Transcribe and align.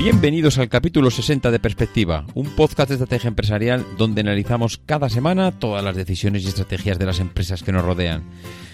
Bienvenidos 0.00 0.56
al 0.56 0.70
capítulo 0.70 1.10
60 1.10 1.50
de 1.50 1.58
Perspectiva, 1.58 2.24
un 2.32 2.46
podcast 2.56 2.88
de 2.88 2.94
estrategia 2.94 3.28
empresarial 3.28 3.84
donde 3.98 4.22
analizamos 4.22 4.80
cada 4.86 5.10
semana 5.10 5.52
todas 5.52 5.84
las 5.84 5.94
decisiones 5.94 6.42
y 6.42 6.48
estrategias 6.48 6.98
de 6.98 7.04
las 7.04 7.20
empresas 7.20 7.62
que 7.62 7.70
nos 7.70 7.84
rodean. 7.84 8.22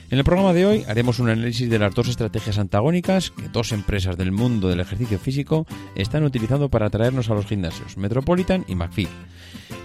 En 0.09 0.19
el 0.19 0.25
programa 0.25 0.53
de 0.53 0.65
hoy 0.65 0.85
haremos 0.87 1.19
un 1.19 1.31
análisis 1.31 1.69
de 1.69 1.81
las 1.81 1.93
dos 1.93 2.07
estrategias 2.07 2.59
antagónicas 2.59 3.33
que 3.33 3.49
dos 3.49 3.73
empresas 3.73 4.17
del 4.17 4.31
mundo 4.31 4.69
del 4.69 4.79
ejercicio 4.79 5.19
físico 5.19 5.67
están 5.97 6.23
utilizando 6.23 6.69
para 6.69 6.87
atraernos 6.87 7.29
a 7.29 7.35
los 7.35 7.47
gimnasios, 7.47 7.97
Metropolitan 7.97 8.65
y 8.69 8.77
McFit. 8.77 9.09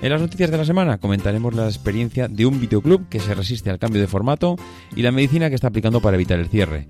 En 0.04 0.12
las 0.12 0.22
noticias 0.22 0.52
de 0.52 0.58
la 0.58 0.66
semana 0.66 1.00
comentaremos 1.00 1.56
la 1.56 1.66
experiencia 1.66 2.28
de 2.28 2.46
un 2.46 2.62
videoclub 2.62 3.10
que 3.10 3.20
se 3.20 3.34
resiste 3.34 3.72
al 3.72 3.80
cambio 3.80 4.00
de 4.00 4.08
formato 4.08 4.58
y 4.96 5.02
la 5.02 5.12
medicina 5.12 5.50
que 5.50 5.56
está 5.56 5.70
aplicando 5.70 6.02
para 6.02 6.18
evitar 6.18 6.40
el 6.40 6.50
cierre. 6.50 6.88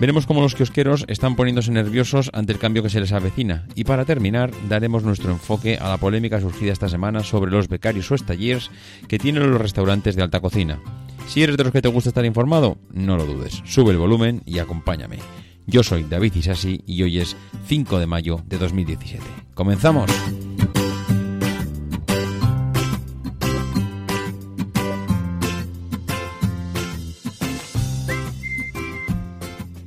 Veremos 0.00 0.26
cómo 0.26 0.40
los 0.40 0.56
kiosqueros 0.56 1.04
están 1.06 1.36
poniéndose 1.36 1.70
nerviosos 1.70 2.30
ante 2.32 2.52
el 2.52 2.58
cambio 2.58 2.82
que 2.82 2.90
se 2.90 3.00
les 3.00 3.12
avecina 3.12 3.64
y 3.76 3.84
para 3.84 4.04
terminar 4.04 4.50
daremos 4.68 5.04
nuestro 5.04 5.30
enfoque 5.30 5.76
a 5.76 5.88
la 5.88 5.98
polémica 5.98 6.40
surgida 6.40 6.72
esta 6.72 6.88
semana 6.88 7.22
sobre 7.22 7.52
los 7.52 7.68
becarios 7.68 8.10
o 8.10 8.16
estalliers 8.16 8.72
que 9.06 9.20
tienen 9.20 9.48
los 9.48 9.60
restaurantes 9.60 10.16
de 10.16 10.22
alta 10.22 10.40
cocina. 10.40 10.80
Si 11.26 11.42
eres 11.42 11.56
de 11.56 11.64
los 11.64 11.72
que 11.72 11.82
te 11.82 11.88
gusta 11.88 12.10
estar 12.10 12.24
informado, 12.24 12.76
no 12.92 13.16
lo 13.16 13.24
dudes. 13.24 13.62
Sube 13.64 13.92
el 13.92 13.98
volumen 13.98 14.42
y 14.44 14.58
acompáñame. 14.58 15.18
Yo 15.66 15.82
soy 15.82 16.02
David 16.04 16.34
Isasi 16.34 16.82
y 16.86 17.02
hoy 17.02 17.18
es 17.20 17.36
5 17.66 17.98
de 17.98 18.06
mayo 18.06 18.42
de 18.46 18.58
2017. 18.58 19.24
¡Comenzamos! 19.54 20.10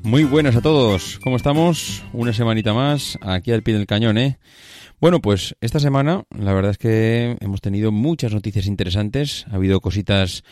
Muy 0.04 0.24
buenas 0.24 0.56
a 0.56 0.62
todos, 0.62 1.20
¿cómo 1.24 1.36
estamos? 1.36 2.04
Una 2.14 2.32
semanita 2.32 2.74
más 2.74 3.18
aquí 3.22 3.52
al 3.52 3.64
pie 3.64 3.74
del 3.74 3.88
cañón, 3.88 4.18
¿eh? 4.18 4.38
Bueno, 5.02 5.20
pues 5.20 5.56
esta 5.62 5.80
semana 5.80 6.24
la 6.30 6.54
verdad 6.54 6.72
es 6.72 6.78
que 6.78 7.38
hemos 7.42 7.60
tenido 7.60 7.92
muchas 7.92 8.32
noticias 8.32 8.68
interesantes, 8.68 9.46
ha 9.52 9.56
habido 9.56 9.82
cositas 9.82 10.44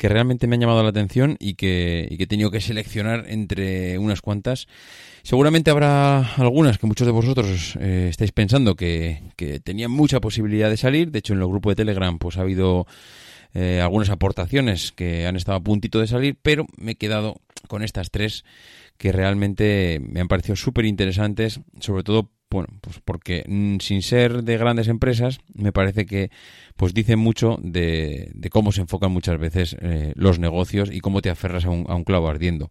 que 0.00 0.08
realmente 0.08 0.46
me 0.46 0.54
han 0.54 0.62
llamado 0.62 0.82
la 0.82 0.88
atención 0.88 1.36
y 1.38 1.56
que, 1.56 2.08
y 2.10 2.16
que 2.16 2.22
he 2.22 2.26
tenido 2.26 2.50
que 2.50 2.62
seleccionar 2.62 3.26
entre 3.28 3.98
unas 3.98 4.22
cuantas. 4.22 4.66
Seguramente 5.22 5.70
habrá 5.70 6.36
algunas 6.36 6.78
que 6.78 6.86
muchos 6.86 7.06
de 7.06 7.12
vosotros 7.12 7.76
eh, 7.78 8.06
estáis 8.08 8.32
pensando 8.32 8.76
que, 8.76 9.22
que, 9.36 9.60
tenían 9.60 9.90
mucha 9.90 10.18
posibilidad 10.18 10.70
de 10.70 10.78
salir. 10.78 11.10
De 11.10 11.18
hecho, 11.18 11.34
en 11.34 11.40
el 11.40 11.48
grupo 11.48 11.68
de 11.68 11.76
Telegram 11.76 12.18
pues 12.18 12.38
ha 12.38 12.40
habido 12.40 12.86
eh, 13.52 13.82
algunas 13.82 14.08
aportaciones 14.08 14.92
que 14.92 15.26
han 15.26 15.36
estado 15.36 15.58
a 15.58 15.62
puntito 15.62 16.00
de 16.00 16.06
salir, 16.06 16.38
pero 16.40 16.64
me 16.78 16.92
he 16.92 16.96
quedado 16.96 17.36
con 17.68 17.82
estas 17.82 18.10
tres 18.10 18.46
que 18.96 19.12
realmente 19.12 20.00
me 20.02 20.20
han 20.20 20.28
parecido 20.28 20.56
súper 20.56 20.86
interesantes, 20.86 21.60
sobre 21.78 22.04
todo 22.04 22.30
bueno, 22.50 22.68
pues 22.80 23.00
porque 23.04 23.44
mm, 23.46 23.78
sin 23.78 24.02
ser 24.02 24.42
de 24.42 24.58
grandes 24.58 24.88
empresas, 24.88 25.40
me 25.54 25.72
parece 25.72 26.06
que 26.06 26.30
pues 26.76 26.94
dice 26.94 27.16
mucho 27.16 27.58
de, 27.62 28.32
cómo 28.50 28.72
se 28.72 28.80
enfocan 28.80 29.12
muchas 29.12 29.38
veces 29.38 29.76
eh, 29.80 30.12
los 30.16 30.38
negocios 30.38 30.90
y 30.92 31.00
cómo 31.00 31.22
te 31.22 31.30
aferras 31.30 31.64
a 31.64 31.70
un, 31.70 31.86
a 31.88 31.94
un, 31.94 32.04
clavo 32.04 32.28
ardiendo. 32.28 32.70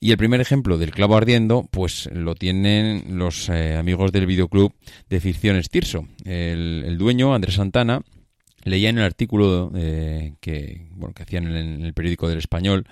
Y 0.00 0.12
el 0.12 0.16
primer 0.16 0.40
ejemplo 0.40 0.78
del 0.78 0.92
clavo 0.92 1.16
ardiendo, 1.16 1.66
pues 1.70 2.08
lo 2.12 2.34
tienen 2.34 3.18
los 3.18 3.48
eh, 3.48 3.76
amigos 3.76 4.12
del 4.12 4.26
videoclub 4.26 4.72
de 5.08 5.20
ficciones 5.20 5.70
Tirso. 5.70 6.06
El, 6.24 6.84
el 6.86 6.98
dueño, 6.98 7.34
Andrés 7.34 7.56
Santana, 7.56 8.02
leía 8.64 8.90
en 8.90 8.98
el 8.98 9.04
artículo 9.04 9.72
eh, 9.74 10.34
que, 10.40 10.86
bueno, 10.92 11.14
que 11.14 11.22
hacían 11.22 11.46
en 11.54 11.84
el 11.84 11.94
periódico 11.94 12.28
del 12.28 12.38
Español 12.38 12.86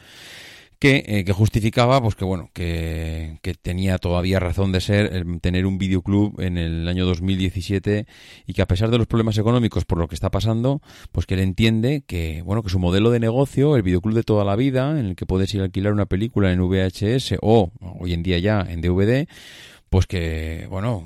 que, 0.79 1.05
eh, 1.07 1.25
que, 1.25 1.33
justificaba 1.33 2.01
pues 2.03 2.15
que 2.15 2.25
bueno 2.25 2.51
que, 2.53 3.39
que, 3.43 3.55
tenía 3.55 3.99
todavía 3.99 4.39
razón 4.41 4.73
de 4.73 4.81
ser 4.81 5.25
tener 5.41 5.67
un 5.67 5.79
videoclub 5.79 6.41
en 6.41 6.59
el 6.59 6.89
año 6.89 7.07
2017 7.07 8.07
y 8.47 8.53
que 8.53 8.63
a 8.63 8.67
pesar 8.67 8.91
de 8.91 8.99
los 8.99 9.07
problemas 9.07 9.39
económicos 9.39 9.85
por 9.85 9.99
lo 9.99 10.09
que 10.09 10.15
está 10.15 10.31
pasando 10.31 10.83
pues 11.13 11.27
que 11.27 11.35
él 11.35 11.41
entiende 11.41 12.03
que 12.07 12.43
bueno 12.43 12.63
que 12.63 12.69
su 12.69 12.79
modelo 12.79 13.11
de 13.11 13.21
negocio 13.21 13.77
el 13.77 13.83
videoclub 13.83 14.15
de 14.15 14.23
toda 14.23 14.45
la 14.45 14.57
vida 14.57 14.99
en 14.99 15.07
el 15.07 15.17
que 15.17 15.27
puedes 15.27 15.53
ir 15.55 15.61
a 15.61 15.65
alquilar 15.65 15.93
una 15.93 16.07
película 16.07 16.53
en 16.53 16.61
VHS 16.61 17.37
o 17.41 17.71
hoy 17.99 18.13
en 18.13 18.23
día 18.23 18.39
ya 18.39 18.61
en 18.61 18.81
DVD 18.81 19.27
pues 19.91 20.07
que 20.07 20.67
bueno 20.69 21.05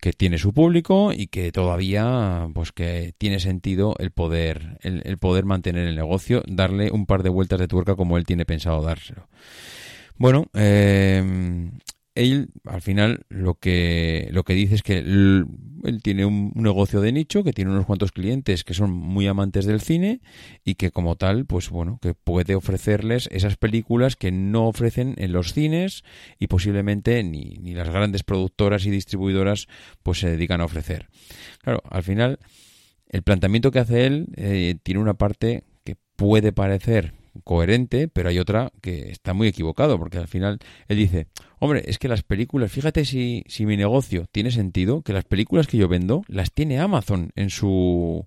que 0.00 0.12
tiene 0.12 0.38
su 0.38 0.52
público 0.52 1.12
y 1.12 1.26
que 1.26 1.52
todavía 1.52 2.48
pues 2.54 2.72
que 2.72 3.12
tiene 3.18 3.40
sentido 3.40 3.96
el 3.98 4.10
poder 4.12 4.78
el, 4.82 5.18
poder 5.18 5.44
mantener 5.44 5.86
el 5.86 5.96
negocio 5.96 6.42
darle 6.46 6.90
un 6.90 7.06
par 7.06 7.22
de 7.22 7.30
vueltas 7.30 7.58
de 7.58 7.68
tuerca 7.68 7.96
como 7.96 8.16
él 8.16 8.24
tiene 8.24 8.46
pensado 8.46 8.82
dárselo. 8.82 9.28
Bueno 10.16 10.46
eh, 10.54 11.70
él 12.14 12.50
al 12.64 12.82
final 12.82 13.24
lo 13.28 13.54
que 13.54 14.28
lo 14.32 14.44
que 14.44 14.54
dice 14.54 14.74
es 14.74 14.82
que 14.82 14.98
él, 14.98 15.46
tiene 16.02 16.24
un, 16.24 16.52
negocio 16.54 17.00
de 17.00 17.12
nicho 17.12 17.44
que 17.44 17.52
tiene 17.52 17.70
unos 17.70 17.86
cuantos 17.86 18.12
clientes 18.12 18.64
que 18.64 18.74
son 18.74 18.90
muy 18.90 19.26
amantes 19.26 19.64
del 19.64 19.80
cine 19.80 20.20
y 20.64 20.74
que 20.74 20.90
como 20.90 21.16
tal 21.16 21.46
pues 21.46 21.70
bueno 21.70 21.98
que 22.02 22.14
puede 22.14 22.54
ofrecerles 22.54 23.28
esas 23.32 23.56
películas 23.56 24.16
que 24.16 24.32
no 24.32 24.66
ofrecen 24.66 25.14
en 25.18 25.32
los 25.32 25.52
cines 25.52 26.02
y 26.38 26.48
posiblemente 26.48 27.22
ni, 27.22 27.56
ni 27.60 27.74
las 27.74 27.88
grandes 27.88 28.24
productoras 28.24 28.84
y 28.86 28.90
distribuidoras 28.90 29.68
pues 30.02 30.18
se 30.18 30.30
dedican 30.30 30.60
a 30.60 30.64
ofrecer. 30.64 31.08
Claro 31.62 31.82
al 31.88 32.02
final 32.02 32.38
el 33.08 33.22
planteamiento 33.22 33.70
que 33.70 33.78
hace 33.78 34.06
él 34.06 34.28
eh, 34.36 34.76
tiene 34.82 35.00
una 35.00 35.14
parte 35.14 35.64
que 35.84 35.96
puede 36.16 36.52
parecer 36.52 37.19
coherente, 37.44 38.08
pero 38.08 38.28
hay 38.28 38.38
otra 38.38 38.72
que 38.80 39.10
está 39.10 39.32
muy 39.32 39.48
equivocado, 39.48 39.98
porque 39.98 40.18
al 40.18 40.28
final 40.28 40.58
él 40.88 40.96
dice, 40.96 41.26
hombre, 41.58 41.82
es 41.86 41.98
que 41.98 42.08
las 42.08 42.22
películas, 42.22 42.72
fíjate 42.72 43.04
si, 43.04 43.44
si 43.46 43.66
mi 43.66 43.76
negocio 43.76 44.26
tiene 44.30 44.50
sentido, 44.50 45.02
que 45.02 45.12
las 45.12 45.24
películas 45.24 45.66
que 45.66 45.76
yo 45.76 45.88
vendo 45.88 46.22
las 46.28 46.52
tiene 46.52 46.78
Amazon 46.78 47.30
en 47.36 47.50
su, 47.50 48.26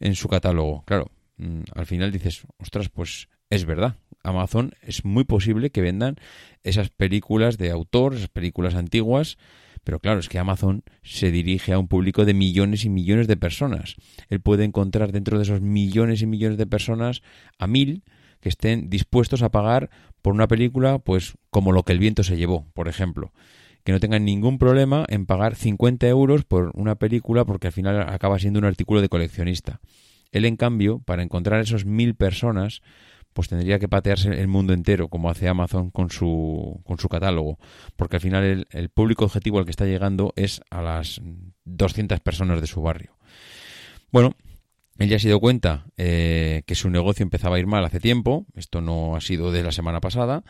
en 0.00 0.14
su 0.14 0.28
catálogo. 0.28 0.82
Claro, 0.86 1.10
mm, 1.36 1.62
al 1.74 1.86
final 1.86 2.12
dices, 2.12 2.42
ostras, 2.58 2.88
pues 2.88 3.28
es 3.50 3.64
verdad. 3.64 3.96
Amazon 4.22 4.72
es 4.82 5.04
muy 5.04 5.24
posible 5.24 5.70
que 5.70 5.80
vendan 5.80 6.16
esas 6.62 6.90
películas 6.90 7.56
de 7.56 7.70
autor, 7.70 8.14
esas 8.14 8.28
películas 8.28 8.74
antiguas, 8.74 9.38
pero 9.84 10.00
claro, 10.00 10.20
es 10.20 10.28
que 10.28 10.38
Amazon 10.38 10.82
se 11.02 11.30
dirige 11.30 11.72
a 11.72 11.78
un 11.78 11.88
público 11.88 12.24
de 12.24 12.34
millones 12.34 12.84
y 12.84 12.90
millones 12.90 13.26
de 13.26 13.36
personas. 13.36 13.96
Él 14.28 14.40
puede 14.40 14.64
encontrar 14.64 15.12
dentro 15.12 15.38
de 15.38 15.44
esos 15.44 15.60
millones 15.60 16.20
y 16.20 16.26
millones 16.26 16.58
de 16.58 16.66
personas 16.66 17.22
a 17.58 17.66
mil 17.66 18.02
que 18.40 18.48
estén 18.48 18.90
dispuestos 18.90 19.42
a 19.42 19.50
pagar 19.50 19.90
por 20.22 20.34
una 20.34 20.48
película, 20.48 20.98
pues 20.98 21.34
como 21.50 21.72
lo 21.72 21.82
que 21.82 21.92
el 21.92 21.98
viento 21.98 22.22
se 22.22 22.36
llevó, 22.36 22.66
por 22.74 22.88
ejemplo. 22.88 23.32
Que 23.84 23.92
no 23.92 24.00
tengan 24.00 24.24
ningún 24.24 24.58
problema 24.58 25.04
en 25.08 25.26
pagar 25.26 25.54
50 25.54 26.06
euros 26.08 26.44
por 26.44 26.72
una 26.74 26.96
película 26.96 27.44
porque 27.44 27.68
al 27.68 27.72
final 27.72 28.02
acaba 28.08 28.38
siendo 28.38 28.58
un 28.58 28.64
artículo 28.64 29.00
de 29.00 29.08
coleccionista. 29.08 29.80
Él, 30.30 30.44
en 30.44 30.56
cambio, 30.56 30.98
para 31.00 31.22
encontrar 31.22 31.60
esos 31.60 31.86
mil 31.86 32.14
personas, 32.14 32.82
pues 33.32 33.48
tendría 33.48 33.78
que 33.78 33.88
patearse 33.88 34.28
el 34.28 34.48
mundo 34.48 34.72
entero, 34.72 35.08
como 35.08 35.30
hace 35.30 35.48
Amazon 35.48 35.90
con 35.90 36.10
su, 36.10 36.80
con 36.84 36.98
su 36.98 37.08
catálogo, 37.08 37.58
porque 37.96 38.16
al 38.16 38.20
final 38.20 38.44
el, 38.44 38.66
el 38.70 38.88
público 38.90 39.24
objetivo 39.24 39.58
al 39.58 39.64
que 39.64 39.70
está 39.70 39.86
llegando 39.86 40.32
es 40.36 40.60
a 40.70 40.82
las 40.82 41.20
200 41.64 42.20
personas 42.20 42.60
de 42.60 42.66
su 42.66 42.82
barrio. 42.82 43.16
Bueno, 44.10 44.34
él 44.98 45.08
ya 45.08 45.18
se 45.18 45.28
dio 45.28 45.38
cuenta 45.38 45.86
eh, 45.96 46.62
que 46.66 46.74
su 46.74 46.90
negocio 46.90 47.22
empezaba 47.22 47.56
a 47.56 47.58
ir 47.60 47.66
mal 47.66 47.84
hace 47.84 48.00
tiempo, 48.00 48.46
esto 48.56 48.80
no 48.80 49.14
ha 49.14 49.20
sido 49.20 49.52
de 49.52 49.62
la 49.62 49.70
semana 49.70 50.00
pasada, 50.00 50.42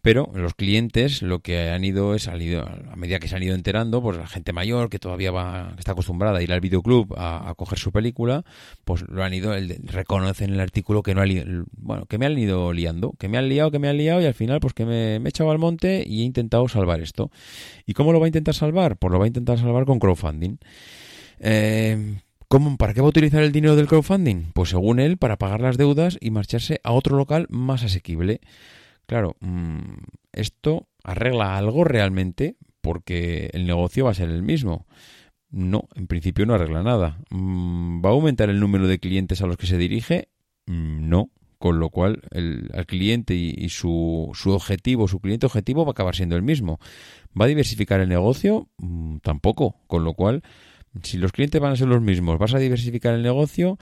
pero 0.00 0.30
los 0.34 0.54
clientes 0.54 1.20
lo 1.20 1.40
que 1.40 1.68
han 1.68 1.84
ido 1.84 2.14
es, 2.14 2.22
salido, 2.22 2.66
a 2.66 2.96
medida 2.96 3.18
que 3.18 3.28
se 3.28 3.36
han 3.36 3.42
ido 3.42 3.54
enterando, 3.54 4.00
pues 4.00 4.16
la 4.16 4.26
gente 4.26 4.54
mayor 4.54 4.88
que 4.88 4.98
todavía 4.98 5.30
va, 5.30 5.72
que 5.74 5.80
está 5.80 5.92
acostumbrada 5.92 6.38
a 6.38 6.42
ir 6.42 6.50
al 6.50 6.60
videoclub 6.60 7.14
a, 7.18 7.52
coger 7.56 7.78
su 7.78 7.92
película, 7.92 8.42
pues 8.84 9.02
lo 9.06 9.22
han 9.22 9.34
ido, 9.34 9.52
el, 9.52 9.76
reconocen 9.84 10.48
en 10.48 10.54
el 10.54 10.60
artículo 10.60 11.02
que 11.02 11.14
no 11.14 11.20
ha, 11.20 11.26
bueno, 11.76 12.06
que 12.06 12.16
me 12.16 12.24
han 12.24 12.38
ido 12.38 12.72
liando, 12.72 13.12
que 13.18 13.28
me 13.28 13.36
han 13.36 13.50
liado, 13.50 13.70
que 13.70 13.78
me 13.78 13.88
han 13.88 13.98
liado 13.98 14.22
y 14.22 14.24
al 14.24 14.34
final 14.34 14.60
pues 14.60 14.72
que 14.72 14.86
me, 14.86 15.20
me 15.20 15.28
he 15.28 15.30
echado 15.30 15.50
al 15.50 15.58
monte 15.58 16.04
y 16.06 16.22
he 16.22 16.24
intentado 16.24 16.66
salvar 16.68 17.00
esto. 17.02 17.30
¿Y 17.84 17.92
cómo 17.92 18.12
lo 18.12 18.20
va 18.20 18.26
a 18.26 18.28
intentar 18.28 18.54
salvar? 18.54 18.96
Pues 18.96 19.12
lo 19.12 19.18
va 19.18 19.26
a 19.26 19.28
intentar 19.28 19.58
salvar 19.58 19.84
con 19.84 19.98
crowdfunding. 19.98 20.56
Eh, 21.40 22.16
¿Cómo, 22.50 22.76
¿Para 22.76 22.94
qué 22.94 23.00
va 23.00 23.06
a 23.06 23.10
utilizar 23.10 23.44
el 23.44 23.52
dinero 23.52 23.76
del 23.76 23.86
crowdfunding? 23.86 24.50
Pues 24.54 24.70
según 24.70 24.98
él, 24.98 25.18
para 25.18 25.36
pagar 25.36 25.60
las 25.60 25.76
deudas 25.76 26.18
y 26.20 26.32
marcharse 26.32 26.80
a 26.82 26.90
otro 26.90 27.16
local 27.16 27.46
más 27.48 27.84
asequible. 27.84 28.40
Claro, 29.06 29.36
mmm, 29.38 29.98
esto 30.32 30.88
arregla 31.04 31.56
algo 31.56 31.84
realmente 31.84 32.56
porque 32.80 33.50
el 33.52 33.68
negocio 33.68 34.06
va 34.06 34.10
a 34.10 34.14
ser 34.14 34.30
el 34.30 34.42
mismo. 34.42 34.88
No, 35.52 35.88
en 35.94 36.08
principio 36.08 36.44
no 36.44 36.54
arregla 36.54 36.82
nada. 36.82 37.20
Mm, 37.30 38.04
¿Va 38.04 38.08
a 38.08 38.14
aumentar 38.14 38.50
el 38.50 38.58
número 38.58 38.88
de 38.88 38.98
clientes 38.98 39.40
a 39.42 39.46
los 39.46 39.56
que 39.56 39.68
se 39.68 39.78
dirige? 39.78 40.28
Mm, 40.66 41.08
no. 41.08 41.30
Con 41.58 41.78
lo 41.78 41.90
cual, 41.90 42.22
el, 42.32 42.68
cliente 42.88 43.34
y, 43.34 43.54
y 43.56 43.68
su, 43.68 44.32
su, 44.34 44.50
objetivo, 44.50 45.06
su 45.06 45.20
cliente 45.20 45.46
objetivo 45.46 45.84
va 45.84 45.90
a 45.90 45.92
acabar 45.92 46.16
siendo 46.16 46.34
el 46.34 46.42
mismo. 46.42 46.80
¿Va 47.40 47.44
a 47.44 47.48
diversificar 47.48 48.00
el 48.00 48.08
negocio? 48.08 48.66
Mm, 48.78 49.18
tampoco. 49.18 49.76
Con 49.86 50.02
lo 50.02 50.14
cual, 50.14 50.42
si 51.02 51.18
los 51.18 51.32
clientes 51.32 51.60
van 51.60 51.72
a 51.72 51.76
ser 51.76 51.88
los 51.88 52.00
mismos, 52.00 52.38
vas 52.38 52.54
a 52.54 52.58
diversificar 52.58 53.14
el 53.14 53.22
negocio, 53.22 53.78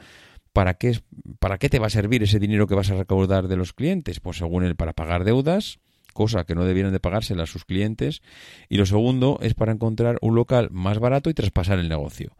¿para 0.52 0.74
qué, 0.74 0.98
¿para 1.38 1.58
qué 1.58 1.68
te 1.68 1.78
va 1.78 1.86
a 1.86 1.90
servir 1.90 2.22
ese 2.22 2.38
dinero 2.38 2.66
que 2.66 2.74
vas 2.74 2.90
a 2.90 2.96
recaudar 2.96 3.48
de 3.48 3.56
los 3.56 3.72
clientes? 3.72 4.20
Pues 4.20 4.38
según 4.38 4.64
él, 4.64 4.76
para 4.76 4.92
pagar 4.92 5.24
deudas, 5.24 5.78
cosa 6.12 6.44
que 6.44 6.54
no 6.54 6.64
debieran 6.64 6.92
de 6.92 7.00
pagársela 7.00 7.44
a 7.44 7.46
sus 7.46 7.64
clientes. 7.64 8.22
Y 8.68 8.76
lo 8.76 8.86
segundo 8.86 9.38
es 9.40 9.54
para 9.54 9.72
encontrar 9.72 10.18
un 10.20 10.34
local 10.34 10.68
más 10.72 10.98
barato 10.98 11.30
y 11.30 11.34
traspasar 11.34 11.78
el 11.78 11.88
negocio. 11.88 12.36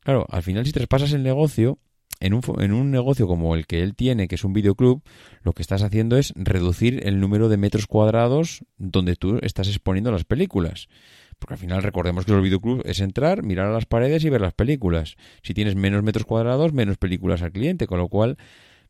Claro, 0.00 0.26
al 0.30 0.42
final 0.42 0.64
si 0.64 0.72
traspasas 0.72 1.12
el 1.12 1.22
negocio, 1.22 1.78
en 2.20 2.34
un, 2.34 2.42
en 2.58 2.72
un, 2.72 2.90
negocio 2.90 3.26
como 3.28 3.54
el 3.54 3.66
que 3.66 3.82
él 3.82 3.94
tiene, 3.94 4.28
que 4.28 4.36
es 4.36 4.44
un 4.44 4.52
videoclub, 4.52 5.02
lo 5.42 5.52
que 5.52 5.62
estás 5.62 5.82
haciendo 5.82 6.16
es 6.16 6.32
reducir 6.36 7.06
el 7.06 7.20
número 7.20 7.48
de 7.48 7.58
metros 7.58 7.86
cuadrados 7.86 8.64
donde 8.78 9.14
tú 9.14 9.38
estás 9.42 9.68
exponiendo 9.68 10.10
las 10.10 10.24
películas. 10.24 10.88
Porque 11.38 11.54
al 11.54 11.60
final 11.60 11.82
recordemos 11.82 12.24
que 12.24 12.32
los 12.32 12.42
videoclubs 12.42 12.84
es 12.84 13.00
entrar, 13.00 13.42
mirar 13.42 13.66
a 13.66 13.72
las 13.72 13.86
paredes 13.86 14.24
y 14.24 14.30
ver 14.30 14.40
las 14.40 14.54
películas. 14.54 15.16
Si 15.42 15.54
tienes 15.54 15.76
menos 15.76 16.02
metros 16.02 16.26
cuadrados, 16.26 16.72
menos 16.72 16.98
películas 16.98 17.42
al 17.42 17.52
cliente, 17.52 17.86
con 17.86 17.98
lo 17.98 18.08
cual, 18.08 18.38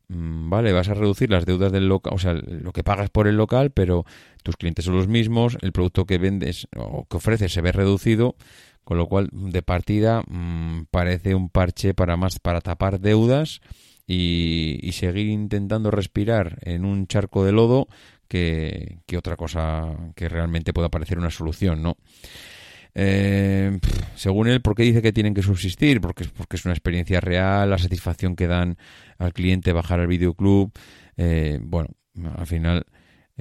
mmm, 0.07 0.49
vale, 0.49 0.73
vas 0.73 0.89
a 0.89 0.95
reducir 0.95 1.29
las 1.29 1.45
deudas 1.45 1.71
del 1.71 1.87
local, 1.87 2.13
o 2.15 2.19
sea, 2.19 2.33
lo 2.33 2.71
que 2.71 2.83
pagas 2.83 3.09
por 3.11 3.27
el 3.27 3.37
local, 3.37 3.71
pero 3.71 4.05
tus 4.43 4.57
clientes 4.57 4.85
son 4.85 4.95
los 4.95 5.07
mismos, 5.07 5.57
el 5.61 5.71
producto 5.71 6.05
que 6.05 6.17
vendes 6.17 6.67
o 6.75 7.05
que 7.05 7.17
ofreces 7.17 7.53
se 7.53 7.61
ve 7.61 7.71
reducido, 7.71 8.35
con 8.83 8.97
lo 8.97 9.07
cual, 9.07 9.29
de 9.31 9.61
partida, 9.61 10.23
mmm, 10.27 10.85
parece 10.89 11.35
un 11.35 11.49
parche 11.49 11.93
para 11.93 12.17
más, 12.17 12.39
para 12.39 12.61
tapar 12.61 12.99
deudas 12.99 13.61
y 14.11 14.89
seguir 14.93 15.27
intentando 15.27 15.91
respirar 15.91 16.57
en 16.63 16.83
un 16.83 17.05
charco 17.05 17.45
de 17.45 17.51
lodo 17.51 17.87
que, 18.29 18.99
otra 19.17 19.35
cosa 19.35 19.97
que 20.15 20.29
realmente 20.29 20.71
pueda 20.71 20.89
parecer 20.89 21.17
una 21.17 21.31
solución, 21.31 21.83
¿no? 21.83 21.97
Eh, 22.95 23.77
según 24.15 24.47
él, 24.47 24.61
¿por 24.61 24.75
qué 24.75 24.83
dice 24.83 25.01
que 25.01 25.11
tienen 25.11 25.33
que 25.33 25.41
subsistir? 25.41 25.99
Porque, 25.99 26.25
porque 26.37 26.55
es 26.55 26.65
una 26.65 26.73
experiencia 26.73 27.19
real, 27.19 27.69
la 27.69 27.77
satisfacción 27.77 28.35
que 28.35 28.47
dan 28.47 28.77
al 29.17 29.33
cliente 29.33 29.73
bajar 29.73 29.99
al 29.99 30.07
videoclub. 30.07 30.71
Eh, 31.17 31.59
bueno, 31.61 31.89
al 32.37 32.47
final 32.47 32.85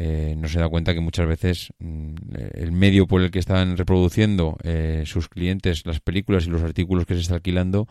eh, 0.00 0.36
no 0.38 0.46
se 0.46 0.60
da 0.60 0.68
cuenta 0.68 0.94
que 0.94 1.00
muchas 1.00 1.26
veces 1.26 1.72
mm, 1.80 2.14
el 2.54 2.70
medio 2.70 3.08
por 3.08 3.20
el 3.20 3.32
que 3.32 3.40
están 3.40 3.76
reproduciendo 3.76 4.56
eh, 4.62 5.02
sus 5.06 5.28
clientes 5.28 5.84
las 5.86 5.98
películas 5.98 6.46
y 6.46 6.50
los 6.50 6.62
artículos 6.62 7.04
que 7.04 7.14
se 7.14 7.22
está 7.22 7.34
alquilando, 7.34 7.88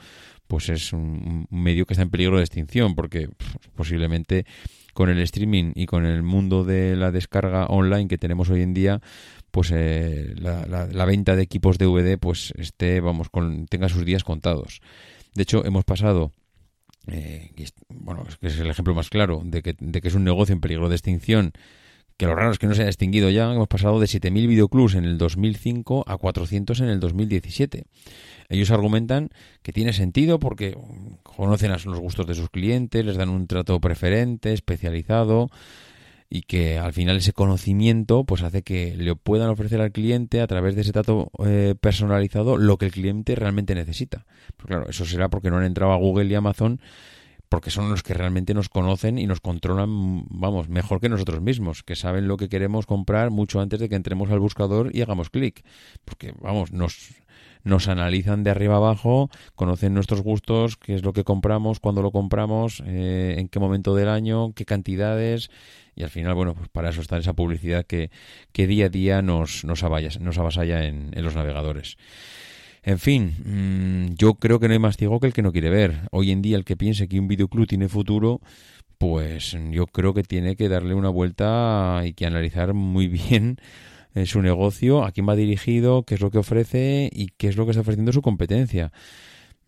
pues 0.47 0.69
es 0.69 0.93
un, 0.93 1.47
medio 1.49 1.85
que 1.85 1.95
está 1.95 2.03
en 2.03 2.09
peligro 2.09 2.37
de 2.37 2.43
extinción, 2.43 2.95
porque 2.95 3.27
posiblemente 3.75 4.45
con 4.93 5.09
el 5.09 5.19
streaming 5.19 5.73
y 5.75 5.85
con 5.85 6.05
el 6.05 6.23
mundo 6.23 6.63
de 6.63 6.95
la 6.95 7.11
descarga 7.11 7.65
online 7.65 8.07
que 8.07 8.17
tenemos 8.17 8.49
hoy 8.49 8.61
en 8.61 8.73
día, 8.73 9.01
pues 9.51 9.73
eh, 9.75 10.33
la, 10.37 10.65
la, 10.65 10.87
la, 10.87 11.03
venta 11.03 11.35
de 11.35 11.43
equipos 11.43 11.77
DVD 11.77 12.17
pues 12.17 12.53
esté, 12.57 13.01
vamos, 13.01 13.29
con, 13.29 13.65
tenga 13.65 13.89
sus 13.89 14.05
días 14.05 14.23
contados. 14.23 14.79
De 15.35 15.43
hecho, 15.43 15.65
hemos 15.65 15.83
pasado, 15.83 16.31
eh, 17.07 17.51
bueno, 17.89 18.23
es 18.41 18.59
el 18.59 18.69
ejemplo 18.69 18.95
más 18.95 19.09
claro 19.09 19.41
de 19.43 19.61
que, 19.61 19.75
de 19.77 19.99
que 19.99 20.07
es 20.07 20.15
un 20.15 20.23
negocio 20.23 20.53
en 20.53 20.61
peligro 20.61 20.87
de 20.87 20.95
extinción, 20.95 21.51
que 22.17 22.25
lo 22.25 22.35
raro 22.35 22.51
es 22.51 22.59
que 22.59 22.67
no 22.67 22.73
se 22.73 22.81
haya 22.81 22.89
extinguido 22.89 23.29
ya, 23.29 23.51
hemos 23.53 23.67
pasado 23.67 23.99
de 23.99 24.07
7.000 24.07 24.47
videoclubs 24.47 24.95
en 24.95 25.05
el 25.05 25.17
2005 25.17 26.03
a 26.07 26.17
400 26.17 26.79
en 26.81 26.89
el 26.89 26.99
2017. 26.99 27.83
Ellos 28.49 28.71
argumentan 28.71 29.29
que 29.61 29.71
tiene 29.71 29.93
sentido 29.93 30.39
porque 30.39 30.75
conocen 31.21 31.71
los 31.71 31.99
gustos 31.99 32.25
de 32.25 32.33
sus 32.33 32.49
clientes, 32.49 33.05
les 33.05 33.17
dan 33.17 33.29
un 33.29 33.45
trato 33.45 33.79
preferente, 33.79 34.53
especializado 34.53 35.49
y 36.29 36.41
que 36.41 36.77
al 36.77 36.91
final 36.91 37.17
ese 37.17 37.33
conocimiento 37.33 38.25
pues 38.25 38.43
hace 38.43 38.63
que 38.63 38.95
le 38.97 39.15
puedan 39.15 39.49
ofrecer 39.49 39.79
al 39.79 39.91
cliente 39.91 40.41
a 40.41 40.47
través 40.47 40.75
de 40.75 40.81
ese 40.81 40.91
trato 40.91 41.31
eh, 41.45 41.75
personalizado 41.79 42.57
lo 42.57 42.77
que 42.77 42.85
el 42.85 42.91
cliente 42.91 43.35
realmente 43.35 43.75
necesita. 43.75 44.25
Pero 44.55 44.67
claro, 44.67 44.89
eso 44.89 45.05
será 45.05 45.29
porque 45.29 45.49
no 45.49 45.57
han 45.57 45.65
entrado 45.65 45.93
a 45.93 45.97
Google 45.97 46.25
y 46.25 46.35
Amazon 46.35 46.81
porque 47.49 47.71
son 47.71 47.89
los 47.89 48.03
que 48.03 48.13
realmente 48.13 48.53
nos 48.53 48.69
conocen 48.69 49.17
y 49.17 49.27
nos 49.27 49.39
controlan, 49.39 50.25
vamos, 50.29 50.69
mejor 50.69 50.99
que 50.99 51.09
nosotros 51.09 51.41
mismos, 51.41 51.83
que 51.83 51.95
saben 51.95 52.27
lo 52.27 52.37
que 52.37 52.49
queremos 52.49 52.85
comprar 52.85 53.31
mucho 53.31 53.61
antes 53.61 53.79
de 53.79 53.89
que 53.89 53.95
entremos 53.95 54.29
al 54.31 54.39
buscador 54.39 54.89
y 54.93 55.01
hagamos 55.01 55.29
clic. 55.29 55.63
Porque, 56.03 56.33
vamos, 56.41 56.71
nos, 56.73 57.15
nos 57.63 57.87
analizan 57.87 58.43
de 58.43 58.51
arriba 58.51 58.77
abajo, 58.77 59.29
conocen 59.55 59.93
nuestros 59.93 60.21
gustos, 60.21 60.77
qué 60.77 60.95
es 60.95 61.03
lo 61.03 61.13
que 61.13 61.23
compramos, 61.23 61.79
cuándo 61.79 62.01
lo 62.01 62.11
compramos, 62.11 62.83
eh, 62.85 63.35
en 63.37 63.47
qué 63.47 63.59
momento 63.59 63.95
del 63.95 64.09
año, 64.09 64.53
qué 64.53 64.65
cantidades, 64.65 65.49
y 65.95 66.03
al 66.03 66.09
final, 66.09 66.35
bueno, 66.35 66.53
pues 66.53 66.69
para 66.69 66.89
eso 66.89 67.01
está 67.01 67.17
esa 67.17 67.33
publicidad 67.33 67.85
que, 67.85 68.11
que 68.51 68.67
día 68.67 68.85
a 68.85 68.89
día 68.89 69.21
nos, 69.21 69.65
nos, 69.65 69.83
nos 69.83 70.37
avasalla 70.37 70.85
en, 70.85 71.11
en 71.13 71.23
los 71.23 71.35
navegadores. 71.35 71.97
En 72.87 72.99
fin, 72.99 73.35
mmm, 73.43 74.15
yo 74.15 74.35
creo 74.35 74.61
que 74.61 74.69
no 74.69 74.73
hay 74.73 74.79
más 74.79 74.95
ciego 74.95 75.19
que 75.19 75.27
el 75.27 75.33
que 75.33 75.41
no 75.41 75.51
quiere 75.51 75.69
ver. 75.69 76.07
Hoy 76.09 76.31
en 76.31 76.41
día 76.41 76.55
el 76.55 76.63
que 76.63 76.77
piense 76.77 77.09
que 77.09 77.19
un 77.19 77.27
videoclub 77.27 77.67
tiene 77.67 77.89
futuro, 77.89 78.39
pues 78.97 79.57
yo 79.71 79.87
creo 79.87 80.13
que 80.13 80.23
tiene 80.23 80.55
que 80.55 80.69
darle 80.69 80.93
una 80.93 81.09
vuelta 81.09 82.01
y 82.05 82.13
que 82.13 82.25
analizar 82.25 82.73
muy 82.73 83.07
bien 83.09 83.57
eh, 84.15 84.25
su 84.25 84.41
negocio, 84.41 85.03
a 85.03 85.11
quién 85.11 85.27
va 85.27 85.35
dirigido, 85.35 86.03
qué 86.03 86.15
es 86.15 86.21
lo 86.21 86.31
que 86.31 86.37
ofrece 86.37 87.09
y 87.11 87.27
qué 87.37 87.49
es 87.49 87.57
lo 87.57 87.65
que 87.65 87.71
está 87.71 87.81
ofreciendo 87.81 88.13
su 88.13 88.21
competencia. 88.21 88.93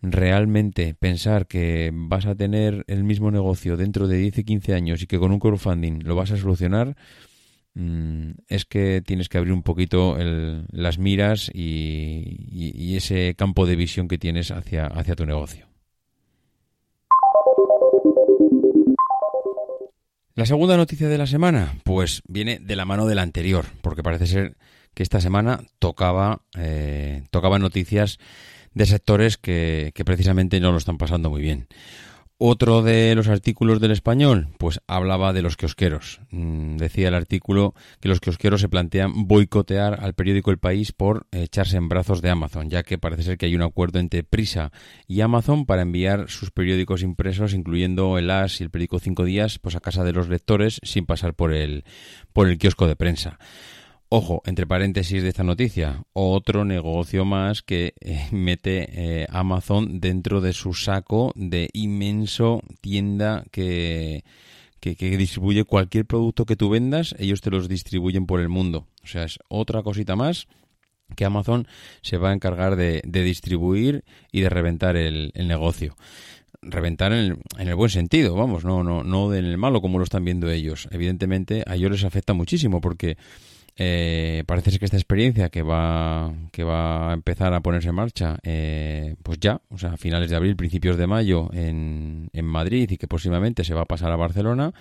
Realmente 0.00 0.94
pensar 0.94 1.46
que 1.46 1.90
vas 1.92 2.24
a 2.24 2.34
tener 2.34 2.84
el 2.88 3.04
mismo 3.04 3.30
negocio 3.30 3.76
dentro 3.76 4.08
de 4.08 4.16
10 4.16 4.38
y 4.38 4.44
15 4.44 4.72
años 4.74 5.02
y 5.02 5.06
que 5.06 5.18
con 5.18 5.30
un 5.30 5.40
crowdfunding 5.40 6.04
lo 6.04 6.14
vas 6.16 6.30
a 6.30 6.38
solucionar, 6.38 6.96
Mm, 6.96 7.29
es 7.74 8.64
que 8.64 9.02
tienes 9.04 9.28
que 9.28 9.38
abrir 9.38 9.52
un 9.52 9.62
poquito 9.62 10.18
el, 10.18 10.66
las 10.70 10.98
miras 10.98 11.50
y, 11.54 12.96
ese 12.96 13.34
campo 13.36 13.66
de 13.66 13.76
visión 13.76 14.08
que 14.08 14.18
tienes 14.18 14.50
hacia, 14.50 14.90
tu 15.16 15.24
negocio. 15.24 15.66
La 20.34 20.46
segunda 20.46 20.76
noticia 20.76 21.08
de 21.08 21.18
la 21.18 21.26
semana, 21.26 21.74
pues 21.84 22.22
viene 22.26 22.58
de 22.58 22.76
la 22.76 22.84
mano 22.84 23.06
de 23.06 23.14
la 23.14 23.22
anterior, 23.22 23.66
porque 23.82 24.02
parece 24.02 24.26
ser 24.26 24.56
que 24.94 25.02
esta 25.02 25.20
semana 25.20 25.60
tocaba, 25.78 26.42
eh, 26.58 27.22
tocaba 27.30 27.58
noticias 27.58 28.18
de 28.74 28.86
sectores 28.86 29.36
que 29.38 29.92
precisamente 30.04 30.60
no 30.60 30.72
lo 30.72 30.78
están 30.78 30.98
pasando 30.98 31.30
muy 31.30 31.42
bien. 31.42 31.68
Otro 32.42 32.80
de 32.80 33.14
los 33.14 33.28
artículos 33.28 33.80
del 33.80 33.90
español, 33.90 34.48
pues 34.56 34.80
hablaba 34.86 35.34
de 35.34 35.42
los 35.42 35.58
kiosqueros. 35.58 36.22
Mm, 36.30 36.78
decía 36.78 37.08
el 37.08 37.14
artículo 37.14 37.74
que 38.00 38.08
los 38.08 38.18
kiosqueros 38.18 38.62
se 38.62 38.70
plantean 38.70 39.28
boicotear 39.28 40.02
al 40.02 40.14
periódico 40.14 40.50
El 40.50 40.56
País 40.56 40.92
por 40.92 41.26
echarse 41.32 41.76
en 41.76 41.90
brazos 41.90 42.22
de 42.22 42.30
Amazon, 42.30 42.70
ya 42.70 42.82
que 42.82 42.96
parece 42.96 43.24
ser 43.24 43.36
que 43.36 43.44
hay 43.44 43.54
un 43.54 43.60
acuerdo 43.60 43.98
entre 43.98 44.24
Prisa 44.24 44.72
y 45.06 45.20
Amazon 45.20 45.66
para 45.66 45.82
enviar 45.82 46.30
sus 46.30 46.50
periódicos 46.50 47.02
impresos, 47.02 47.52
incluyendo 47.52 48.16
el 48.16 48.30
As 48.30 48.58
y 48.62 48.64
el 48.64 48.70
periódico 48.70 49.00
Cinco 49.00 49.24
Días, 49.24 49.58
pues 49.58 49.76
a 49.76 49.80
casa 49.80 50.02
de 50.02 50.14
los 50.14 50.30
lectores 50.30 50.80
sin 50.82 51.04
pasar 51.04 51.34
por 51.34 51.52
el, 51.52 51.84
por 52.32 52.48
el 52.48 52.56
kiosco 52.56 52.86
de 52.86 52.96
prensa. 52.96 53.38
Ojo, 54.12 54.42
entre 54.44 54.66
paréntesis 54.66 55.22
de 55.22 55.28
esta 55.28 55.44
noticia, 55.44 56.02
otro 56.12 56.64
negocio 56.64 57.24
más 57.24 57.62
que 57.62 57.94
eh, 58.00 58.26
mete 58.32 58.88
eh, 58.90 59.26
Amazon 59.30 60.00
dentro 60.00 60.40
de 60.40 60.52
su 60.52 60.74
saco 60.74 61.30
de 61.36 61.70
inmenso 61.74 62.60
tienda 62.80 63.44
que, 63.52 64.24
que, 64.80 64.96
distribuye 65.16 65.62
cualquier 65.62 66.06
producto 66.06 66.44
que 66.44 66.56
tú 66.56 66.70
vendas, 66.70 67.14
ellos 67.20 67.40
te 67.40 67.50
los 67.50 67.68
distribuyen 67.68 68.26
por 68.26 68.40
el 68.40 68.48
mundo. 68.48 68.88
O 69.04 69.06
sea, 69.06 69.22
es 69.22 69.38
otra 69.46 69.84
cosita 69.84 70.16
más 70.16 70.48
que 71.14 71.24
Amazon 71.24 71.68
se 72.02 72.16
va 72.16 72.30
a 72.30 72.34
encargar 72.34 72.74
de, 72.74 73.02
de 73.04 73.22
distribuir 73.22 74.04
y 74.32 74.40
de 74.40 74.48
reventar 74.48 74.96
el, 74.96 75.30
el 75.34 75.46
negocio 75.46 75.96
reventar 76.62 77.12
en 77.12 77.18
el, 77.18 77.38
en 77.58 77.68
el, 77.68 77.74
buen 77.74 77.90
sentido, 77.90 78.34
vamos, 78.34 78.64
no, 78.64 78.82
no, 78.82 79.02
no 79.02 79.32
en 79.34 79.46
el 79.46 79.56
malo 79.56 79.80
como 79.80 79.98
lo 79.98 80.04
están 80.04 80.24
viendo 80.24 80.50
ellos. 80.50 80.88
Evidentemente 80.90 81.64
a 81.66 81.76
ellos 81.76 81.90
les 81.92 82.04
afecta 82.04 82.34
muchísimo 82.34 82.82
porque 82.82 83.16
eh, 83.76 84.44
parece 84.46 84.70
ser 84.70 84.78
que 84.78 84.84
esta 84.84 84.96
experiencia 84.96 85.48
que 85.48 85.62
va, 85.62 86.32
que 86.52 86.64
va 86.64 87.10
a 87.10 87.14
empezar 87.14 87.54
a 87.54 87.60
ponerse 87.60 87.88
en 87.88 87.94
marcha, 87.94 88.38
eh, 88.42 89.16
pues 89.22 89.38
ya, 89.40 89.60
o 89.70 89.78
sea, 89.78 89.92
a 89.92 89.96
finales 89.96 90.30
de 90.30 90.36
abril, 90.36 90.56
principios 90.56 90.96
de 90.96 91.06
mayo 91.06 91.48
en, 91.52 92.30
en 92.32 92.44
Madrid 92.44 92.90
y 92.90 92.96
que 92.96 93.08
próximamente 93.08 93.64
se 93.64 93.74
va 93.74 93.82
a 93.82 93.86
pasar 93.86 94.12
a 94.12 94.16
Barcelona, 94.16 94.72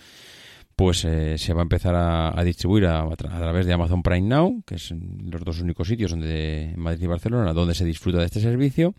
pues 0.75 1.03
eh, 1.03 1.37
se 1.37 1.53
va 1.53 1.61
a 1.61 1.63
empezar 1.63 1.93
a, 1.93 2.43
distribuir 2.43 2.85
a, 2.85 3.01
a, 3.01 3.15
través 3.15 3.65
de 3.65 3.73
Amazon 3.73 4.01
Prime 4.01 4.27
Now, 4.27 4.63
que 4.65 4.77
son 4.77 5.29
los 5.29 5.43
dos 5.43 5.59
únicos 5.59 5.87
sitios 5.87 6.11
donde 6.11 6.73
Madrid 6.77 7.03
y 7.03 7.07
Barcelona 7.07 7.51
donde 7.51 7.75
se 7.75 7.83
disfruta 7.83 8.19
de 8.19 8.25
este 8.25 8.39
servicio 8.39 8.95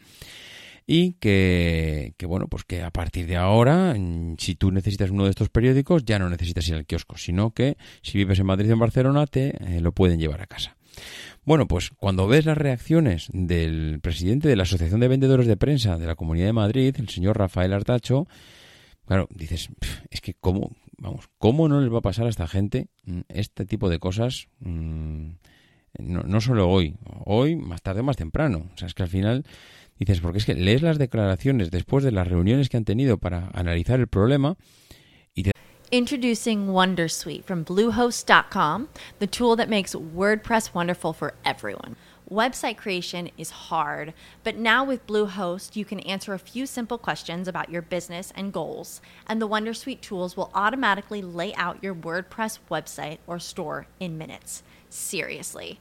y 0.92 1.12
que, 1.20 2.14
que, 2.16 2.26
bueno, 2.26 2.48
pues 2.48 2.64
que 2.64 2.82
a 2.82 2.90
partir 2.90 3.28
de 3.28 3.36
ahora, 3.36 3.94
si 4.38 4.56
tú 4.56 4.72
necesitas 4.72 5.10
uno 5.10 5.22
de 5.22 5.30
estos 5.30 5.48
periódicos, 5.48 6.04
ya 6.04 6.18
no 6.18 6.28
necesitas 6.28 6.66
ir 6.66 6.74
al 6.74 6.84
kiosco, 6.84 7.16
sino 7.16 7.52
que 7.52 7.76
si 8.02 8.18
vives 8.18 8.40
en 8.40 8.46
Madrid 8.46 8.70
o 8.70 8.72
en 8.72 8.80
Barcelona, 8.80 9.24
te 9.28 9.50
eh, 9.50 9.80
lo 9.80 9.92
pueden 9.92 10.18
llevar 10.18 10.40
a 10.40 10.48
casa. 10.48 10.76
Bueno, 11.44 11.68
pues 11.68 11.90
cuando 11.90 12.26
ves 12.26 12.44
las 12.44 12.58
reacciones 12.58 13.28
del 13.32 14.00
presidente 14.02 14.48
de 14.48 14.56
la 14.56 14.64
Asociación 14.64 14.98
de 14.98 15.06
Vendedores 15.06 15.46
de 15.46 15.56
Prensa 15.56 15.96
de 15.96 16.08
la 16.08 16.16
Comunidad 16.16 16.46
de 16.46 16.54
Madrid, 16.54 16.96
el 16.98 17.08
señor 17.08 17.38
Rafael 17.38 17.72
Artacho, 17.72 18.26
claro, 19.06 19.28
dices, 19.32 19.68
es 20.10 20.20
que 20.20 20.34
cómo, 20.34 20.72
vamos, 20.98 21.28
cómo 21.38 21.68
no 21.68 21.80
les 21.80 21.92
va 21.92 21.98
a 21.98 22.02
pasar 22.02 22.26
a 22.26 22.30
esta 22.30 22.48
gente 22.48 22.88
mm, 23.04 23.20
este 23.28 23.64
tipo 23.64 23.90
de 23.90 24.00
cosas, 24.00 24.48
mmm, 24.58 25.34
no, 25.98 26.22
no 26.22 26.40
solo 26.40 26.68
hoy, 26.68 26.96
hoy, 27.24 27.56
más 27.56 27.82
tarde 27.82 28.00
o 28.00 28.04
más 28.04 28.16
temprano. 28.16 28.70
O 28.74 28.76
sea, 28.76 28.86
es 28.86 28.94
que 28.94 29.02
al 29.02 29.08
final 29.08 29.44
dices, 30.04 30.20
porque 30.20 30.38
es 30.38 30.46
que 30.46 30.54
lees 30.54 30.82
las 30.82 30.98
declaraciones 30.98 31.70
después 31.70 32.02
de 32.02 32.12
las 32.12 32.26
reuniones 32.26 32.68
que 32.68 32.76
han 32.76 32.84
tenido 32.84 33.18
para 33.18 33.50
analizar 33.52 34.00
el 34.00 34.08
problema 34.08 34.56
y 35.34 35.44
te... 35.44 35.52
Introducing 35.92 36.68
Wondersuite 36.68 37.44
from 37.44 37.64
Bluehost.com, 37.64 38.88
the 39.18 39.26
tool 39.26 39.56
that 39.56 39.68
makes 39.68 39.94
WordPress 39.94 40.72
wonderful 40.72 41.12
for 41.12 41.34
everyone. 41.44 41.96
Website 42.30 42.76
creation 42.76 43.28
is 43.36 43.50
hard, 43.50 44.14
but 44.44 44.54
now 44.54 44.84
with 44.84 45.04
Bluehost, 45.04 45.74
you 45.74 45.84
can 45.84 45.98
answer 46.00 46.32
a 46.32 46.38
few 46.38 46.64
simple 46.64 46.96
questions 46.96 47.48
about 47.48 47.70
your 47.70 47.82
business 47.82 48.32
and 48.36 48.52
goals, 48.52 49.00
and 49.26 49.42
the 49.42 49.48
Wondersuite 49.48 50.00
tools 50.00 50.36
will 50.36 50.52
automatically 50.54 51.22
lay 51.22 51.52
out 51.56 51.82
your 51.82 51.92
WordPress 51.92 52.60
website 52.70 53.18
or 53.26 53.40
store 53.40 53.88
in 53.98 54.16
minutes. 54.16 54.62
Seriously. 54.88 55.80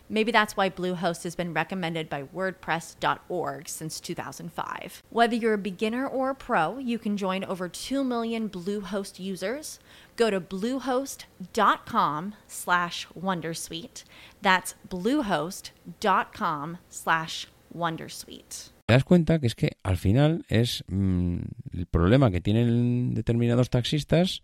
Maybe 0.11 0.29
that's 0.29 0.57
why 0.57 0.69
Bluehost 0.69 1.23
has 1.23 1.35
been 1.35 1.53
recommended 1.53 2.09
by 2.09 2.23
WordPress.org 2.23 3.69
since 3.69 4.01
2005. 4.01 5.03
Whether 5.09 5.35
you're 5.35 5.53
a 5.53 5.57
beginner 5.57 6.05
or 6.05 6.31
a 6.31 6.35
pro, 6.35 6.77
you 6.77 6.99
can 6.99 7.15
join 7.15 7.45
over 7.45 7.69
2 7.69 8.03
million 8.03 8.49
Bluehost 8.49 9.19
users. 9.19 9.79
Go 10.17 10.29
to 10.29 10.41
bluehost.com 10.41 12.35
slash 12.45 13.07
Wondersuite. 13.17 14.03
That's 14.41 14.75
bluehost.com 14.89 16.77
slash 16.89 17.47
Wondersuite. 17.73 18.71
Te 18.87 18.93
das 18.93 19.05
cuenta 19.05 19.39
que 19.39 19.47
es 19.47 19.55
que 19.55 19.77
al 19.83 19.95
final 19.95 20.43
es 20.49 20.83
mmm, 20.89 21.37
el 21.71 21.85
problema 21.85 22.31
que 22.31 22.41
tienen 22.41 23.13
determinados 23.13 23.69
taxistas 23.69 24.41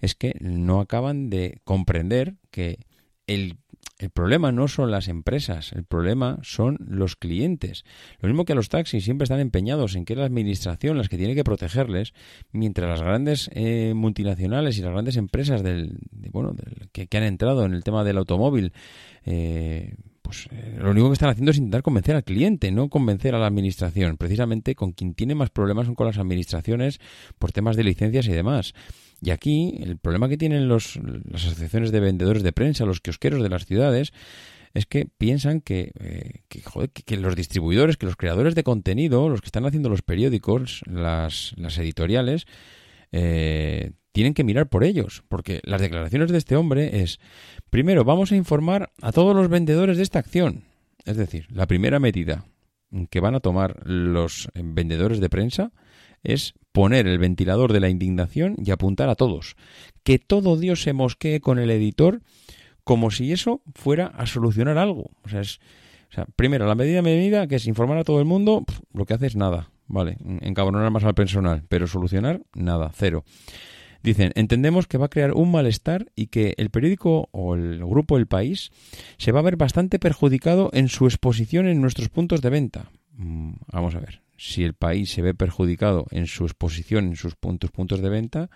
es 0.00 0.14
que 0.14 0.34
no 0.40 0.80
acaban 0.80 1.28
de 1.28 1.60
comprender 1.64 2.36
que 2.50 2.78
el 3.26 3.58
el 4.00 4.08
problema 4.10 4.50
no 4.50 4.66
son 4.66 4.90
las 4.90 5.08
empresas, 5.08 5.72
el 5.72 5.84
problema 5.84 6.38
son 6.42 6.78
los 6.80 7.16
clientes. 7.16 7.84
Lo 8.20 8.28
mismo 8.28 8.46
que 8.46 8.54
los 8.54 8.70
taxis 8.70 9.04
siempre 9.04 9.24
están 9.24 9.40
empeñados 9.40 9.94
en 9.94 10.06
que 10.06 10.14
es 10.14 10.18
la 10.18 10.24
administración 10.24 10.96
las 10.96 11.10
que 11.10 11.18
tiene 11.18 11.34
que 11.34 11.44
protegerles, 11.44 12.14
mientras 12.50 12.88
las 12.88 13.02
grandes 13.02 13.50
eh, 13.52 13.92
multinacionales 13.94 14.78
y 14.78 14.80
las 14.80 14.92
grandes 14.92 15.16
empresas 15.16 15.62
del, 15.62 15.98
de, 16.12 16.30
bueno, 16.30 16.52
del, 16.52 16.88
que, 16.92 17.08
que, 17.08 17.18
han 17.18 17.24
entrado 17.24 17.66
en 17.66 17.74
el 17.74 17.84
tema 17.84 18.02
del 18.02 18.16
automóvil, 18.16 18.72
eh, 19.26 19.94
pues 20.22 20.48
eh, 20.50 20.78
lo 20.80 20.92
único 20.92 21.08
que 21.08 21.14
están 21.14 21.28
haciendo 21.28 21.50
es 21.50 21.58
intentar 21.58 21.82
convencer 21.82 22.16
al 22.16 22.24
cliente, 22.24 22.70
no 22.70 22.88
convencer 22.88 23.34
a 23.34 23.38
la 23.38 23.48
administración. 23.48 24.16
Precisamente 24.16 24.74
con 24.74 24.92
quien 24.92 25.12
tiene 25.12 25.34
más 25.34 25.50
problemas 25.50 25.84
son 25.84 25.94
con 25.94 26.06
las 26.06 26.16
administraciones 26.16 27.00
por 27.38 27.52
temas 27.52 27.76
de 27.76 27.84
licencias 27.84 28.26
y 28.28 28.32
demás. 28.32 28.72
Y 29.22 29.30
aquí 29.30 29.76
el 29.80 29.98
problema 29.98 30.28
que 30.28 30.38
tienen 30.38 30.68
los, 30.68 30.96
las 30.96 31.46
asociaciones 31.46 31.92
de 31.92 32.00
vendedores 32.00 32.42
de 32.42 32.52
prensa, 32.52 32.86
los 32.86 33.00
kiosqueros 33.00 33.42
de 33.42 33.48
las 33.48 33.66
ciudades, 33.66 34.12
es 34.72 34.86
que 34.86 35.06
piensan 35.06 35.60
que, 35.60 35.92
eh, 36.00 36.42
que, 36.48 36.62
joder, 36.62 36.90
que, 36.90 37.16
los 37.16 37.36
distribuidores, 37.36 37.96
que 37.96 38.06
los 38.06 38.16
creadores 38.16 38.54
de 38.54 38.62
contenido, 38.62 39.28
los 39.28 39.40
que 39.40 39.46
están 39.46 39.66
haciendo 39.66 39.88
los 39.88 40.02
periódicos, 40.02 40.82
las, 40.86 41.54
las 41.56 41.76
editoriales, 41.78 42.46
eh, 43.12 43.92
tienen 44.12 44.34
que 44.34 44.44
mirar 44.44 44.68
por 44.68 44.84
ellos, 44.84 45.22
porque 45.28 45.60
las 45.64 45.80
declaraciones 45.80 46.30
de 46.30 46.38
este 46.38 46.56
hombre 46.56 47.02
es, 47.02 47.18
primero, 47.68 48.04
vamos 48.04 48.32
a 48.32 48.36
informar 48.36 48.90
a 49.02 49.12
todos 49.12 49.34
los 49.36 49.48
vendedores 49.48 49.96
de 49.96 50.02
esta 50.02 50.18
acción. 50.18 50.64
Es 51.04 51.16
decir, 51.16 51.46
la 51.50 51.66
primera 51.66 51.98
medida 51.98 52.44
que 53.08 53.20
van 53.20 53.34
a 53.34 53.40
tomar 53.40 53.86
los 53.86 54.48
vendedores 54.54 55.20
de 55.20 55.28
prensa 55.28 55.72
es 56.22 56.54
poner 56.72 57.06
el 57.06 57.18
ventilador 57.18 57.72
de 57.72 57.80
la 57.80 57.88
indignación 57.88 58.56
y 58.64 58.70
apuntar 58.70 59.08
a 59.08 59.14
todos. 59.14 59.56
Que 60.02 60.18
todo 60.18 60.56
Dios 60.56 60.82
se 60.82 60.92
mosquee 60.92 61.40
con 61.40 61.58
el 61.58 61.70
editor 61.70 62.22
como 62.84 63.10
si 63.10 63.32
eso 63.32 63.62
fuera 63.74 64.06
a 64.06 64.26
solucionar 64.26 64.78
algo. 64.78 65.10
O 65.22 65.28
sea, 65.28 65.40
es, 65.40 65.58
o 66.10 66.14
sea, 66.14 66.26
primero, 66.36 66.66
la 66.66 66.74
medida 66.74 67.02
medida, 67.02 67.46
que 67.46 67.56
es 67.56 67.66
informar 67.66 67.98
a 67.98 68.04
todo 68.04 68.18
el 68.18 68.24
mundo, 68.24 68.64
lo 68.92 69.04
que 69.04 69.14
hace 69.14 69.26
es 69.26 69.36
nada, 69.36 69.70
¿vale? 69.86 70.16
Encabronar 70.40 70.90
más 70.90 71.04
al 71.04 71.14
personal, 71.14 71.62
pero 71.68 71.86
solucionar 71.86 72.42
nada, 72.54 72.90
cero. 72.94 73.24
Dicen, 74.02 74.32
entendemos 74.34 74.86
que 74.86 74.96
va 74.96 75.06
a 75.06 75.10
crear 75.10 75.34
un 75.34 75.50
malestar 75.50 76.06
y 76.16 76.28
que 76.28 76.54
el 76.56 76.70
periódico 76.70 77.28
o 77.32 77.54
el 77.54 77.84
grupo 77.84 78.16
El 78.16 78.26
País 78.26 78.70
se 79.18 79.30
va 79.30 79.40
a 79.40 79.42
ver 79.42 79.56
bastante 79.56 79.98
perjudicado 79.98 80.70
en 80.72 80.88
su 80.88 81.04
exposición 81.04 81.66
en 81.66 81.82
nuestros 81.82 82.08
puntos 82.08 82.40
de 82.40 82.50
venta. 82.50 82.90
Mm, 83.20 83.52
vamos 83.70 83.94
a 83.94 84.00
ver, 84.00 84.22
si 84.38 84.64
el 84.64 84.72
país 84.72 85.10
se 85.10 85.20
ve 85.20 85.34
perjudicado 85.34 86.06
en 86.10 86.26
su 86.26 86.44
exposición, 86.44 87.08
en 87.08 87.16
sus 87.16 87.36
puntos, 87.36 88.00
de 88.00 88.08
venta, 88.08 88.50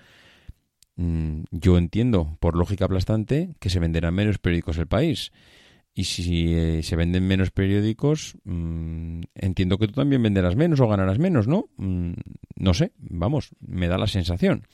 mmm, 0.96 1.42
yo 1.50 1.76
entiendo, 1.76 2.38
por 2.40 2.56
lógica 2.56 2.86
aplastante, 2.86 3.56
que 3.60 3.68
se 3.68 3.78
venderán 3.78 4.14
menos 4.14 4.38
periódicos 4.38 4.78
el 4.78 4.86
país. 4.86 5.32
Y 5.92 6.04
si 6.04 6.54
eh, 6.54 6.82
se 6.82 6.96
venden 6.96 7.26
menos 7.26 7.50
periódicos, 7.50 8.38
mmm, 8.44 9.20
entiendo 9.34 9.76
que 9.76 9.86
tú 9.86 9.92
también 9.92 10.22
venderás 10.22 10.56
menos 10.56 10.80
o 10.80 10.88
ganarás 10.88 11.18
menos, 11.18 11.46
¿no? 11.46 11.68
No 11.76 12.74
sé, 12.74 12.92
vamos, 12.96 13.50
me 13.60 13.86
da 13.86 13.98
la 13.98 14.06
sensación. 14.06 14.66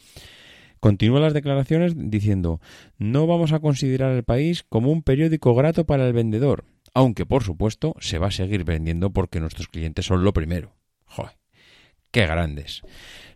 Continúa 0.79 1.21
las 1.21 1.35
declaraciones 1.35 1.95
diciendo, 1.97 2.61
no 2.97 3.27
vamos 3.27 3.53
a 3.53 3.59
considerar 3.59 4.13
el 4.13 4.23
país 4.23 4.63
como 4.63 4.93
un 4.93 5.03
periódico 5.03 5.55
grato 5.55 5.85
para 5.85 6.07
el 6.07 6.15
vendedor, 6.15 6.65
aunque 6.95 7.27
por 7.27 7.43
supuesto 7.43 7.95
se 8.01 8.19
va 8.19 8.29
a 8.29 8.33
seguir 8.33 8.65
vendiendo 8.65 9.11
porque 9.11 9.41
nuestros 9.41 9.69
clientes 9.69 10.07
son 10.07 10.25
lo 10.25 10.33
primero. 10.33 10.73
Joder, 11.07 11.37
qué 12.11 12.27
grandes. 12.27 12.83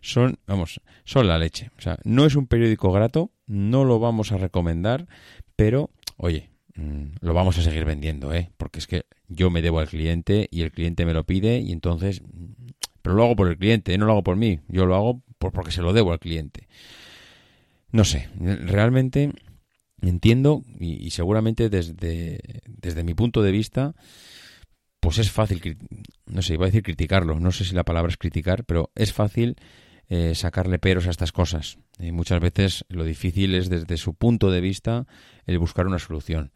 Son, 0.01 0.37
vamos, 0.47 0.81
son 1.03 1.27
la 1.27 1.37
leche. 1.37 1.71
O 1.77 1.81
sea, 1.81 1.97
no 2.03 2.25
es 2.25 2.35
un 2.35 2.47
periódico 2.47 2.91
grato, 2.91 3.31
no 3.47 3.83
lo 3.83 3.99
vamos 3.99 4.31
a 4.31 4.37
recomendar, 4.37 5.07
pero, 5.55 5.89
oye, 6.17 6.49
mmm, 6.75 7.07
lo 7.21 7.33
vamos 7.33 7.57
a 7.57 7.61
seguir 7.61 7.85
vendiendo, 7.85 8.33
¿eh? 8.33 8.51
Porque 8.57 8.79
es 8.79 8.87
que 8.87 9.05
yo 9.27 9.49
me 9.49 9.61
debo 9.61 9.79
al 9.79 9.87
cliente 9.87 10.47
y 10.51 10.61
el 10.61 10.71
cliente 10.71 11.05
me 11.05 11.13
lo 11.13 11.23
pide 11.23 11.59
y 11.59 11.71
entonces, 11.71 12.21
pero 13.01 13.15
lo 13.15 13.23
hago 13.23 13.35
por 13.35 13.47
el 13.47 13.57
cliente, 13.57 13.97
no 13.97 14.05
lo 14.05 14.13
hago 14.13 14.23
por 14.23 14.35
mí, 14.35 14.59
yo 14.67 14.85
lo 14.85 14.95
hago 14.95 15.21
por, 15.37 15.51
porque 15.51 15.71
se 15.71 15.81
lo 15.81 15.93
debo 15.93 16.11
al 16.11 16.19
cliente. 16.19 16.67
No 17.91 18.03
sé, 18.03 18.27
realmente 18.37 19.31
entiendo 20.09 20.63
y, 20.79 21.09
seguramente 21.11 21.69
desde, 21.69 22.61
desde 22.67 23.03
mi 23.03 23.13
punto 23.13 23.41
de 23.41 23.51
vista, 23.51 23.95
pues 24.99 25.17
es 25.17 25.31
fácil, 25.31 25.77
no 26.25 26.41
sé, 26.41 26.55
iba 26.55 26.65
a 26.65 26.67
decir 26.67 26.83
criticarlo, 26.83 27.39
no 27.39 27.51
sé 27.51 27.65
si 27.65 27.75
la 27.75 27.83
palabra 27.83 28.09
es 28.09 28.17
criticar, 28.17 28.65
pero 28.65 28.91
es 28.95 29.13
fácil 29.13 29.55
eh, 30.07 30.35
sacarle 30.35 30.79
peros 30.79 31.07
a 31.07 31.11
estas 31.11 31.31
cosas. 31.31 31.77
Y 31.99 32.11
muchas 32.11 32.39
veces 32.39 32.85
lo 32.89 33.03
difícil 33.03 33.55
es 33.55 33.69
desde 33.69 33.97
su 33.97 34.13
punto 34.13 34.51
de 34.51 34.61
vista 34.61 35.07
el 35.45 35.59
buscar 35.59 35.87
una 35.87 35.99
solución. 35.99 36.51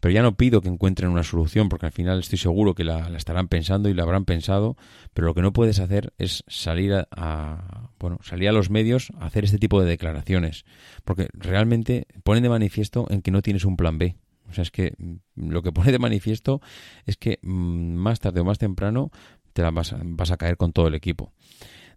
Pero 0.00 0.12
ya 0.12 0.22
no 0.22 0.36
pido 0.36 0.60
que 0.60 0.68
encuentren 0.68 1.10
una 1.10 1.22
solución 1.22 1.68
porque 1.68 1.86
al 1.86 1.92
final 1.92 2.18
estoy 2.18 2.38
seguro 2.38 2.74
que 2.74 2.84
la, 2.84 3.08
estarán 3.16 3.48
pensando 3.48 3.88
y 3.88 3.94
la 3.94 4.02
habrán 4.02 4.24
pensado, 4.24 4.76
pero 5.14 5.28
lo 5.28 5.34
que 5.34 5.42
no 5.42 5.52
puedes 5.52 5.80
hacer 5.80 6.12
es 6.18 6.44
salir 6.46 7.06
a, 7.10 7.90
bueno, 7.98 8.18
salir 8.22 8.48
a 8.48 8.52
los 8.52 8.70
medios 8.70 9.12
a 9.18 9.26
hacer 9.26 9.44
este 9.44 9.58
tipo 9.58 9.80
de 9.80 9.88
declaraciones, 9.88 10.64
porque 11.04 11.28
realmente 11.32 12.06
ponen 12.22 12.42
de 12.42 12.50
manifiesto 12.50 13.06
en 13.10 13.22
que 13.22 13.30
no 13.30 13.42
tienes 13.42 13.64
un 13.64 13.76
plan 13.76 13.98
B. 13.98 14.16
O 14.50 14.54
sea, 14.54 14.62
es 14.62 14.70
que 14.70 14.94
mm, 14.98 15.50
lo 15.50 15.62
que 15.62 15.72
pone 15.72 15.92
de 15.92 15.98
manifiesto 15.98 16.60
es 17.06 17.16
que 17.16 17.38
mm, 17.42 17.94
más 17.94 18.20
tarde 18.20 18.40
o 18.40 18.44
más 18.44 18.58
temprano 18.58 19.10
te 19.52 19.62
vas, 19.62 19.94
vas 20.02 20.30
a 20.30 20.36
caer 20.36 20.56
con 20.56 20.72
todo 20.72 20.88
el 20.88 20.94
equipo. 20.94 21.32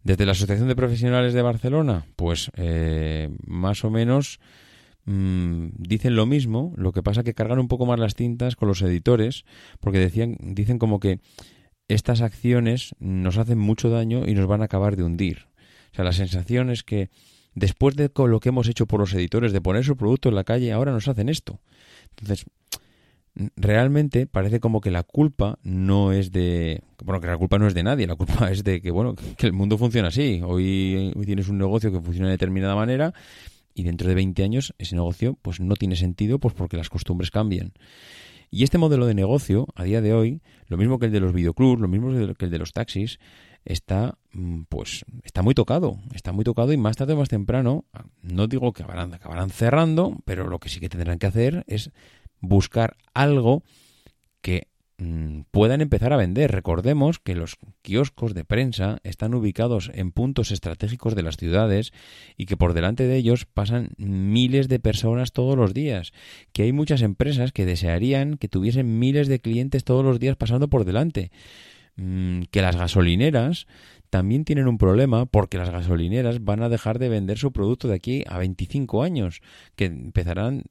Desde 0.03 0.25
la 0.25 0.31
Asociación 0.31 0.67
de 0.67 0.75
Profesionales 0.75 1.33
de 1.33 1.41
Barcelona, 1.43 2.05
pues 2.15 2.51
eh, 2.55 3.29
más 3.45 3.83
o 3.85 3.91
menos 3.91 4.39
Mm, 5.05 5.69
dicen 5.77 6.15
lo 6.15 6.25
mismo, 6.25 6.73
lo 6.77 6.91
que 6.91 7.03
pasa 7.03 7.23
que 7.23 7.33
cargan 7.33 7.59
un 7.59 7.67
poco 7.67 7.85
más 7.85 7.99
las 7.99 8.15
tintas 8.15 8.55
con 8.55 8.67
los 8.67 8.81
editores, 8.81 9.45
porque 9.79 9.99
decían, 9.99 10.37
dicen 10.39 10.77
como 10.79 10.99
que 10.99 11.19
estas 11.87 12.21
acciones 12.21 12.95
nos 12.99 13.37
hacen 13.37 13.57
mucho 13.57 13.89
daño 13.89 14.27
y 14.27 14.33
nos 14.33 14.47
van 14.47 14.61
a 14.61 14.65
acabar 14.65 14.95
de 14.95 15.03
hundir. 15.03 15.47
O 15.91 15.95
sea, 15.95 16.05
la 16.05 16.13
sensación 16.13 16.69
es 16.69 16.83
que 16.83 17.09
después 17.53 17.95
de 17.95 18.09
lo 18.15 18.39
que 18.39 18.49
hemos 18.49 18.67
hecho 18.69 18.85
por 18.85 18.99
los 18.99 19.13
editores, 19.13 19.51
de 19.51 19.61
poner 19.61 19.83
su 19.83 19.97
producto 19.97 20.29
en 20.29 20.35
la 20.35 20.43
calle, 20.43 20.71
ahora 20.71 20.91
nos 20.91 21.07
hacen 21.07 21.27
esto. 21.27 21.59
Entonces, 22.11 22.45
realmente 23.55 24.27
parece 24.27 24.59
como 24.59 24.81
que 24.81 24.91
la 24.91 25.03
culpa 25.03 25.57
no 25.63 26.11
es 26.11 26.31
de 26.31 26.83
bueno 27.03 27.21
que 27.21 27.27
la 27.27 27.37
culpa 27.37 27.57
no 27.59 27.65
es 27.67 27.73
de 27.73 27.83
nadie 27.83 28.05
la 28.05 28.15
culpa 28.15 28.51
es 28.51 28.63
de 28.65 28.81
que 28.81 28.91
bueno 28.91 29.15
que 29.15 29.47
el 29.47 29.53
mundo 29.53 29.77
funciona 29.77 30.09
así 30.09 30.41
hoy, 30.43 31.13
hoy 31.15 31.25
tienes 31.25 31.47
un 31.47 31.57
negocio 31.57 31.91
que 31.91 32.01
funciona 32.01 32.27
de 32.27 32.33
determinada 32.33 32.75
manera 32.75 33.13
y 33.73 33.83
dentro 33.83 34.07
de 34.07 34.15
20 34.15 34.43
años 34.43 34.73
ese 34.77 34.95
negocio 34.95 35.37
pues 35.41 35.59
no 35.59 35.75
tiene 35.75 35.95
sentido 35.95 36.39
pues 36.39 36.53
porque 36.53 36.77
las 36.77 36.89
costumbres 36.89 37.31
cambian. 37.31 37.73
Y 38.53 38.63
este 38.63 38.77
modelo 38.77 39.05
de 39.05 39.13
negocio, 39.13 39.67
a 39.75 39.83
día 39.85 40.01
de 40.01 40.13
hoy, 40.13 40.41
lo 40.67 40.75
mismo 40.75 40.99
que 40.99 41.05
el 41.05 41.13
de 41.13 41.21
los 41.21 41.31
videoclubs, 41.31 41.79
lo 41.79 41.87
mismo 41.87 42.09
que 42.35 42.45
el 42.45 42.51
de 42.51 42.59
los 42.59 42.73
taxis, 42.73 43.17
está 43.63 44.17
mm, 44.33 44.63
pues 44.67 45.05
está 45.23 45.41
muy 45.41 45.53
tocado, 45.53 45.99
está 46.13 46.31
muy 46.31 46.43
tocado 46.43 46.73
y 46.73 46.77
más 46.77 46.97
tarde 46.97 47.13
o 47.13 47.17
más 47.17 47.29
temprano, 47.29 47.85
no 48.21 48.47
digo 48.47 48.73
que 48.73 48.83
acabarán, 48.83 49.13
acabarán 49.13 49.49
cerrando, 49.51 50.17
pero 50.25 50.47
lo 50.47 50.59
que 50.59 50.69
sí 50.69 50.79
que 50.79 50.89
tendrán 50.89 51.19
que 51.19 51.27
hacer 51.27 51.63
es 51.67 51.91
buscar 52.39 52.97
algo 53.13 53.63
que 54.41 54.67
puedan 55.51 55.81
empezar 55.81 56.13
a 56.13 56.17
vender. 56.17 56.51
Recordemos 56.51 57.19
que 57.19 57.35
los 57.35 57.57
kioscos 57.81 58.33
de 58.33 58.45
prensa 58.45 58.99
están 59.03 59.33
ubicados 59.33 59.91
en 59.93 60.11
puntos 60.11 60.51
estratégicos 60.51 61.15
de 61.15 61.23
las 61.23 61.37
ciudades 61.37 61.91
y 62.37 62.45
que 62.45 62.57
por 62.57 62.73
delante 62.73 63.07
de 63.07 63.15
ellos 63.15 63.45
pasan 63.45 63.91
miles 63.97 64.67
de 64.67 64.79
personas 64.79 65.31
todos 65.31 65.57
los 65.57 65.73
días, 65.73 66.13
que 66.53 66.63
hay 66.63 66.73
muchas 66.73 67.01
empresas 67.01 67.51
que 67.51 67.65
desearían 67.65 68.37
que 68.37 68.47
tuviesen 68.47 68.99
miles 68.99 69.27
de 69.27 69.39
clientes 69.39 69.83
todos 69.83 70.05
los 70.05 70.19
días 70.19 70.35
pasando 70.35 70.69
por 70.69 70.85
delante 70.85 71.31
mm, 71.95 72.43
que 72.51 72.61
las 72.61 72.75
gasolineras 72.75 73.67
también 74.11 74.43
tienen 74.43 74.67
un 74.67 74.77
problema 74.77 75.25
porque 75.25 75.57
las 75.57 75.69
gasolineras 75.69 76.43
van 76.43 76.61
a 76.61 76.69
dejar 76.69 76.99
de 76.99 77.07
vender 77.07 77.37
su 77.37 77.53
producto 77.53 77.87
de 77.87 77.95
aquí 77.95 78.25
a 78.27 78.37
25 78.37 79.03
años, 79.03 79.41
que 79.77 79.85
empezarán, 79.85 80.65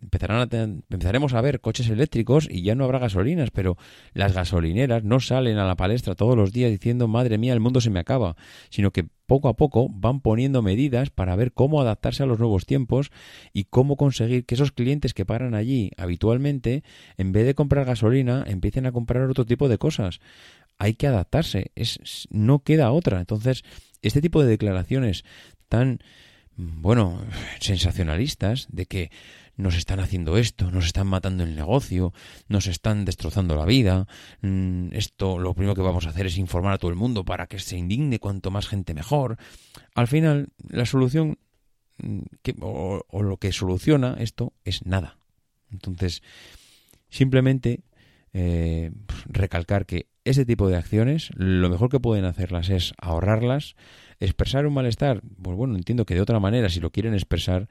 empezarán 0.00 0.48
a 0.48 0.64
empezaremos 0.88 1.34
a 1.34 1.40
ver 1.40 1.60
coches 1.60 1.90
eléctricos 1.90 2.46
y 2.48 2.62
ya 2.62 2.76
no 2.76 2.84
habrá 2.84 3.00
gasolinas, 3.00 3.50
pero 3.50 3.76
las 4.12 4.32
gasolineras 4.32 5.02
no 5.02 5.18
salen 5.18 5.58
a 5.58 5.66
la 5.66 5.74
palestra 5.74 6.14
todos 6.14 6.36
los 6.36 6.52
días 6.52 6.70
diciendo 6.70 7.08
madre 7.08 7.36
mía 7.36 7.52
el 7.52 7.58
mundo 7.58 7.80
se 7.80 7.90
me 7.90 7.98
acaba, 7.98 8.36
sino 8.70 8.92
que 8.92 9.08
poco 9.26 9.48
a 9.48 9.56
poco 9.56 9.88
van 9.90 10.20
poniendo 10.20 10.62
medidas 10.62 11.10
para 11.10 11.34
ver 11.34 11.52
cómo 11.52 11.80
adaptarse 11.80 12.22
a 12.22 12.26
los 12.26 12.38
nuevos 12.38 12.64
tiempos 12.64 13.10
y 13.52 13.64
cómo 13.64 13.96
conseguir 13.96 14.44
que 14.44 14.54
esos 14.54 14.70
clientes 14.70 15.14
que 15.14 15.26
paran 15.26 15.54
allí 15.54 15.90
habitualmente, 15.96 16.84
en 17.16 17.32
vez 17.32 17.44
de 17.44 17.54
comprar 17.54 17.86
gasolina, 17.86 18.44
empiecen 18.46 18.86
a 18.86 18.92
comprar 18.92 19.28
otro 19.28 19.46
tipo 19.46 19.68
de 19.68 19.78
cosas 19.78 20.20
hay 20.78 20.94
que 20.94 21.06
adaptarse, 21.06 21.72
es, 21.74 22.28
no 22.30 22.60
queda 22.60 22.92
otra. 22.92 23.20
Entonces, 23.20 23.62
este 24.02 24.20
tipo 24.20 24.42
de 24.42 24.50
declaraciones 24.50 25.24
tan, 25.68 26.00
bueno, 26.56 27.24
sensacionalistas 27.60 28.66
de 28.70 28.86
que 28.86 29.10
nos 29.56 29.76
están 29.76 30.00
haciendo 30.00 30.36
esto, 30.36 30.70
nos 30.70 30.86
están 30.86 31.06
matando 31.06 31.44
el 31.44 31.54
negocio, 31.54 32.12
nos 32.48 32.66
están 32.66 33.04
destrozando 33.04 33.54
la 33.54 33.64
vida, 33.64 34.06
mm, 34.42 34.88
esto 34.92 35.38
lo 35.38 35.54
primero 35.54 35.74
que 35.74 35.82
vamos 35.82 36.06
a 36.06 36.10
hacer 36.10 36.26
es 36.26 36.38
informar 36.38 36.72
a 36.72 36.78
todo 36.78 36.90
el 36.90 36.96
mundo 36.96 37.24
para 37.24 37.46
que 37.46 37.58
se 37.58 37.76
indigne 37.76 38.18
cuanto 38.18 38.50
más 38.50 38.66
gente 38.66 38.94
mejor. 38.94 39.38
Al 39.94 40.08
final, 40.08 40.48
la 40.68 40.86
solución 40.86 41.38
mm, 41.98 42.20
o, 42.60 43.04
o 43.08 43.22
lo 43.22 43.36
que 43.36 43.52
soluciona 43.52 44.16
esto 44.18 44.52
es 44.64 44.84
nada. 44.86 45.18
Entonces, 45.70 46.22
simplemente 47.08 47.84
eh, 48.34 48.90
recalcar 49.26 49.86
que 49.86 50.08
ese 50.24 50.44
tipo 50.44 50.68
de 50.68 50.76
acciones, 50.76 51.30
lo 51.36 51.68
mejor 51.68 51.88
que 51.88 52.00
pueden 52.00 52.24
hacerlas 52.24 52.68
es 52.68 52.92
ahorrarlas, 53.00 53.76
expresar 54.20 54.66
un 54.66 54.74
malestar, 54.74 55.22
pues 55.40 55.56
bueno, 55.56 55.76
entiendo 55.76 56.04
que 56.04 56.14
de 56.14 56.20
otra 56.20 56.40
manera, 56.40 56.68
si 56.68 56.80
lo 56.80 56.90
quieren 56.90 57.14
expresar, 57.14 57.68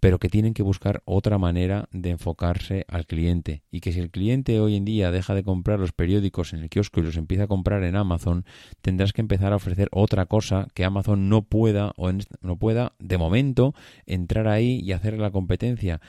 pero 0.00 0.18
que 0.18 0.28
tienen 0.28 0.52
que 0.52 0.64
buscar 0.64 1.00
otra 1.04 1.38
manera 1.38 1.88
de 1.92 2.10
enfocarse 2.10 2.84
al 2.88 3.06
cliente 3.06 3.62
y 3.70 3.80
que 3.80 3.92
si 3.92 4.00
el 4.00 4.10
cliente 4.10 4.58
hoy 4.58 4.74
en 4.74 4.84
día 4.84 5.12
deja 5.12 5.32
de 5.32 5.44
comprar 5.44 5.78
los 5.78 5.92
periódicos 5.92 6.52
en 6.52 6.60
el 6.60 6.68
kiosco 6.68 7.00
y 7.00 7.04
los 7.04 7.16
empieza 7.16 7.44
a 7.44 7.46
comprar 7.46 7.84
en 7.84 7.94
Amazon, 7.94 8.44
tendrás 8.80 9.12
que 9.12 9.20
empezar 9.20 9.52
a 9.52 9.56
ofrecer 9.56 9.88
otra 9.92 10.26
cosa 10.26 10.66
que 10.74 10.84
Amazon 10.84 11.28
no 11.28 11.42
pueda 11.42 11.92
o 11.96 12.10
no 12.40 12.56
pueda 12.56 12.94
de 12.98 13.16
momento 13.16 13.74
entrar 14.04 14.48
ahí 14.48 14.80
y 14.80 14.90
hacer 14.90 15.18
la 15.18 15.30
competencia. 15.30 16.00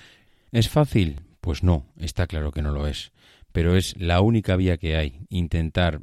¿Es 0.52 0.70
fácil? 0.70 1.22
Pues 1.40 1.62
no, 1.62 1.86
está 2.00 2.26
claro 2.26 2.52
que 2.52 2.64
no 2.64 2.72
lo 2.72 2.88
es 2.88 3.12
pero 3.54 3.78
es 3.78 3.96
la 3.98 4.20
única 4.20 4.58
vía 4.58 4.78
que 4.78 4.98
hay, 4.98 5.22
intentar 5.30 6.02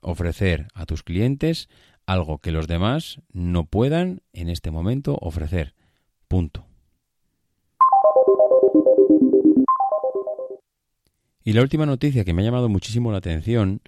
ofrecer 0.00 0.66
a 0.74 0.86
tus 0.86 1.04
clientes 1.04 1.68
algo 2.06 2.38
que 2.38 2.50
los 2.50 2.66
demás 2.66 3.20
no 3.32 3.66
puedan 3.66 4.22
en 4.32 4.48
este 4.48 4.72
momento 4.72 5.16
ofrecer. 5.20 5.74
Punto. 6.26 6.66
Y 11.44 11.52
la 11.52 11.62
última 11.62 11.86
noticia 11.86 12.24
que 12.24 12.32
me 12.32 12.42
ha 12.42 12.44
llamado 12.46 12.68
muchísimo 12.68 13.12
la 13.12 13.18
atención, 13.18 13.82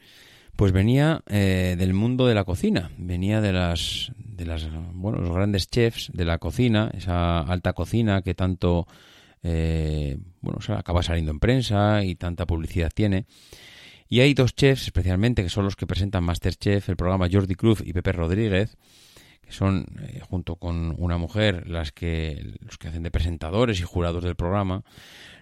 pues 0.57 0.73
venía 0.73 1.23
eh, 1.29 1.77
del 1.79 1.95
mundo 1.95 2.27
de 2.27 2.35
la 2.35 2.45
cocina, 2.45 2.91
venía 2.99 3.41
de 3.41 3.53
las, 3.53 4.13
de 4.17 4.45
las, 4.47 4.69
bueno, 4.93 5.19
los 5.19 5.33
grandes 5.33 5.69
chefs 5.69 6.11
de 6.13 6.25
la 6.25 6.39
cocina, 6.39 6.91
esa 6.95 7.41
alta 7.41 7.73
cocina 7.73 8.23
que 8.23 8.35
tanto 8.35 8.87
eh, 9.43 10.19
bueno, 10.41 10.59
acaba 10.77 11.03
saliendo 11.03 11.31
en 11.31 11.41
prensa 11.41 12.05
y 12.05 12.15
tanta 12.15 12.47
publicidad 12.47 12.91
tiene. 12.95 13.27
Y 14.09 14.21
hay 14.21 14.35
dos 14.35 14.55
chefs 14.55 14.85
especialmente 14.85 15.43
que 15.43 15.49
son 15.49 15.65
los 15.65 15.77
que 15.77 15.87
presentan 15.87 16.25
Masterchef, 16.25 16.89
el 16.89 16.97
programa 16.97 17.29
Jordi 17.33 17.55
Cruz 17.55 17.83
y 17.85 17.93
Pepe 17.93 18.13
Rodríguez, 18.13 18.77
que 19.41 19.53
son 19.53 19.87
eh, 20.03 20.21
junto 20.29 20.57
con 20.57 20.95
una 20.99 21.17
mujer 21.17 21.67
las 21.67 21.93
que 21.93 22.59
los 22.61 22.77
que 22.77 22.89
hacen 22.89 23.03
de 23.03 23.11
presentadores 23.11 23.81
y 23.81 23.85
jurados 23.85 24.23
del 24.23 24.37
programa, 24.37 24.85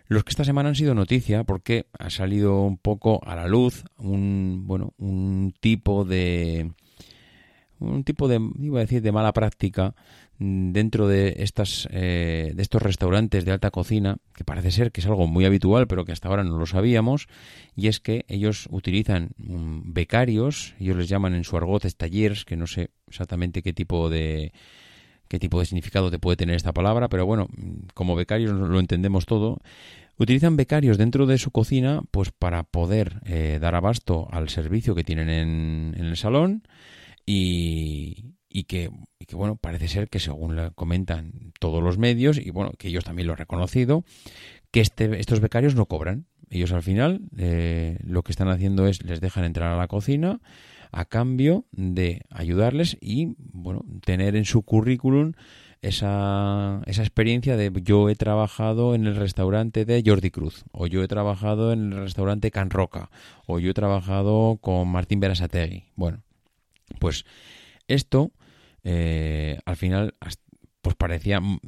los 0.06 0.24
que 0.24 0.30
esta 0.30 0.44
semana 0.44 0.68
han 0.68 0.76
sido 0.76 0.94
noticia 0.94 1.44
porque 1.44 1.86
ha 1.98 2.10
salido 2.10 2.62
un 2.62 2.78
poco 2.78 3.20
a 3.24 3.34
la 3.36 3.46
luz 3.46 3.84
un 3.96 4.62
bueno, 4.66 4.94
un 4.98 5.54
tipo 5.60 6.04
de 6.04 6.72
un 7.78 8.04
tipo 8.04 8.28
de 8.28 8.40
iba 8.60 8.78
a 8.78 8.82
decir 8.82 9.02
de 9.02 9.12
mala 9.12 9.32
práctica 9.32 9.94
dentro 10.40 11.06
de 11.06 11.34
estas 11.40 11.86
eh, 11.92 12.52
de 12.54 12.62
estos 12.62 12.80
restaurantes 12.80 13.44
de 13.44 13.52
alta 13.52 13.70
cocina 13.70 14.16
que 14.34 14.42
parece 14.42 14.70
ser 14.70 14.90
que 14.90 15.02
es 15.02 15.06
algo 15.06 15.26
muy 15.26 15.44
habitual 15.44 15.86
pero 15.86 16.06
que 16.06 16.12
hasta 16.12 16.28
ahora 16.28 16.44
no 16.44 16.58
lo 16.58 16.64
sabíamos 16.64 17.28
y 17.76 17.88
es 17.88 18.00
que 18.00 18.24
ellos 18.26 18.66
utilizan 18.70 19.32
mm, 19.36 19.92
becarios 19.92 20.74
ellos 20.80 20.96
les 20.96 21.10
llaman 21.10 21.34
en 21.34 21.44
su 21.44 21.58
argot 21.58 21.84
stallers 21.84 22.46
que 22.46 22.56
no 22.56 22.66
sé 22.66 22.88
exactamente 23.06 23.62
qué 23.62 23.74
tipo 23.74 24.08
de 24.08 24.54
qué 25.28 25.38
tipo 25.38 25.60
de 25.60 25.66
significado 25.66 26.10
te 26.10 26.18
puede 26.18 26.38
tener 26.38 26.56
esta 26.56 26.72
palabra 26.72 27.10
pero 27.10 27.26
bueno 27.26 27.46
mm, 27.54 27.88
como 27.92 28.16
becarios 28.16 28.52
lo 28.52 28.80
entendemos 28.80 29.26
todo 29.26 29.58
utilizan 30.16 30.56
becarios 30.56 30.96
dentro 30.96 31.26
de 31.26 31.36
su 31.36 31.50
cocina 31.50 32.00
pues 32.10 32.32
para 32.32 32.62
poder 32.62 33.20
eh, 33.26 33.58
dar 33.60 33.74
abasto 33.74 34.26
al 34.30 34.48
servicio 34.48 34.94
que 34.94 35.04
tienen 35.04 35.28
en, 35.28 35.94
en 35.98 36.06
el 36.06 36.16
salón 36.16 36.62
y, 37.26 38.39
y 38.52 38.64
que, 38.64 38.90
bueno, 39.32 39.56
parece 39.56 39.88
ser 39.88 40.08
que 40.08 40.18
según 40.18 40.56
le 40.56 40.72
comentan 40.72 41.52
todos 41.60 41.82
los 41.82 41.98
medios, 41.98 42.36
y 42.38 42.50
bueno, 42.50 42.72
que 42.76 42.88
ellos 42.88 43.04
también 43.04 43.28
lo 43.28 43.32
han 43.34 43.38
reconocido, 43.38 44.04
que 44.72 44.80
este, 44.80 45.20
estos 45.20 45.40
becarios 45.40 45.76
no 45.76 45.86
cobran. 45.86 46.26
Ellos 46.50 46.72
al 46.72 46.82
final 46.82 47.20
eh, 47.38 47.98
lo 48.02 48.22
que 48.22 48.32
están 48.32 48.48
haciendo 48.48 48.88
es 48.88 49.04
les 49.04 49.20
dejan 49.20 49.44
entrar 49.44 49.72
a 49.72 49.76
la 49.76 49.86
cocina 49.86 50.40
a 50.90 51.04
cambio 51.04 51.64
de 51.70 52.22
ayudarles 52.28 52.98
y 53.00 53.36
bueno, 53.38 53.84
tener 54.04 54.34
en 54.34 54.44
su 54.44 54.62
currículum 54.62 55.34
esa, 55.82 56.82
esa 56.86 57.02
experiencia 57.02 57.56
de 57.56 57.70
yo 57.84 58.08
he 58.08 58.16
trabajado 58.16 58.96
en 58.96 59.06
el 59.06 59.14
restaurante 59.14 59.84
de 59.84 60.02
Jordi 60.04 60.30
Cruz, 60.30 60.64
o 60.72 60.88
yo 60.88 61.04
he 61.04 61.08
trabajado 61.08 61.72
en 61.72 61.92
el 61.92 62.00
restaurante 62.00 62.50
Can 62.50 62.70
Roca, 62.70 63.10
o 63.46 63.60
yo 63.60 63.70
he 63.70 63.74
trabajado 63.74 64.58
con 64.60 64.88
Martín 64.88 65.20
Berasategui. 65.20 65.84
Bueno, 65.94 66.22
pues 66.98 67.24
esto 67.88 68.30
eh, 68.84 69.58
al 69.64 69.76
final 69.76 70.14
pues 70.82 70.96
parecía 70.96 71.40
mm, 71.40 71.60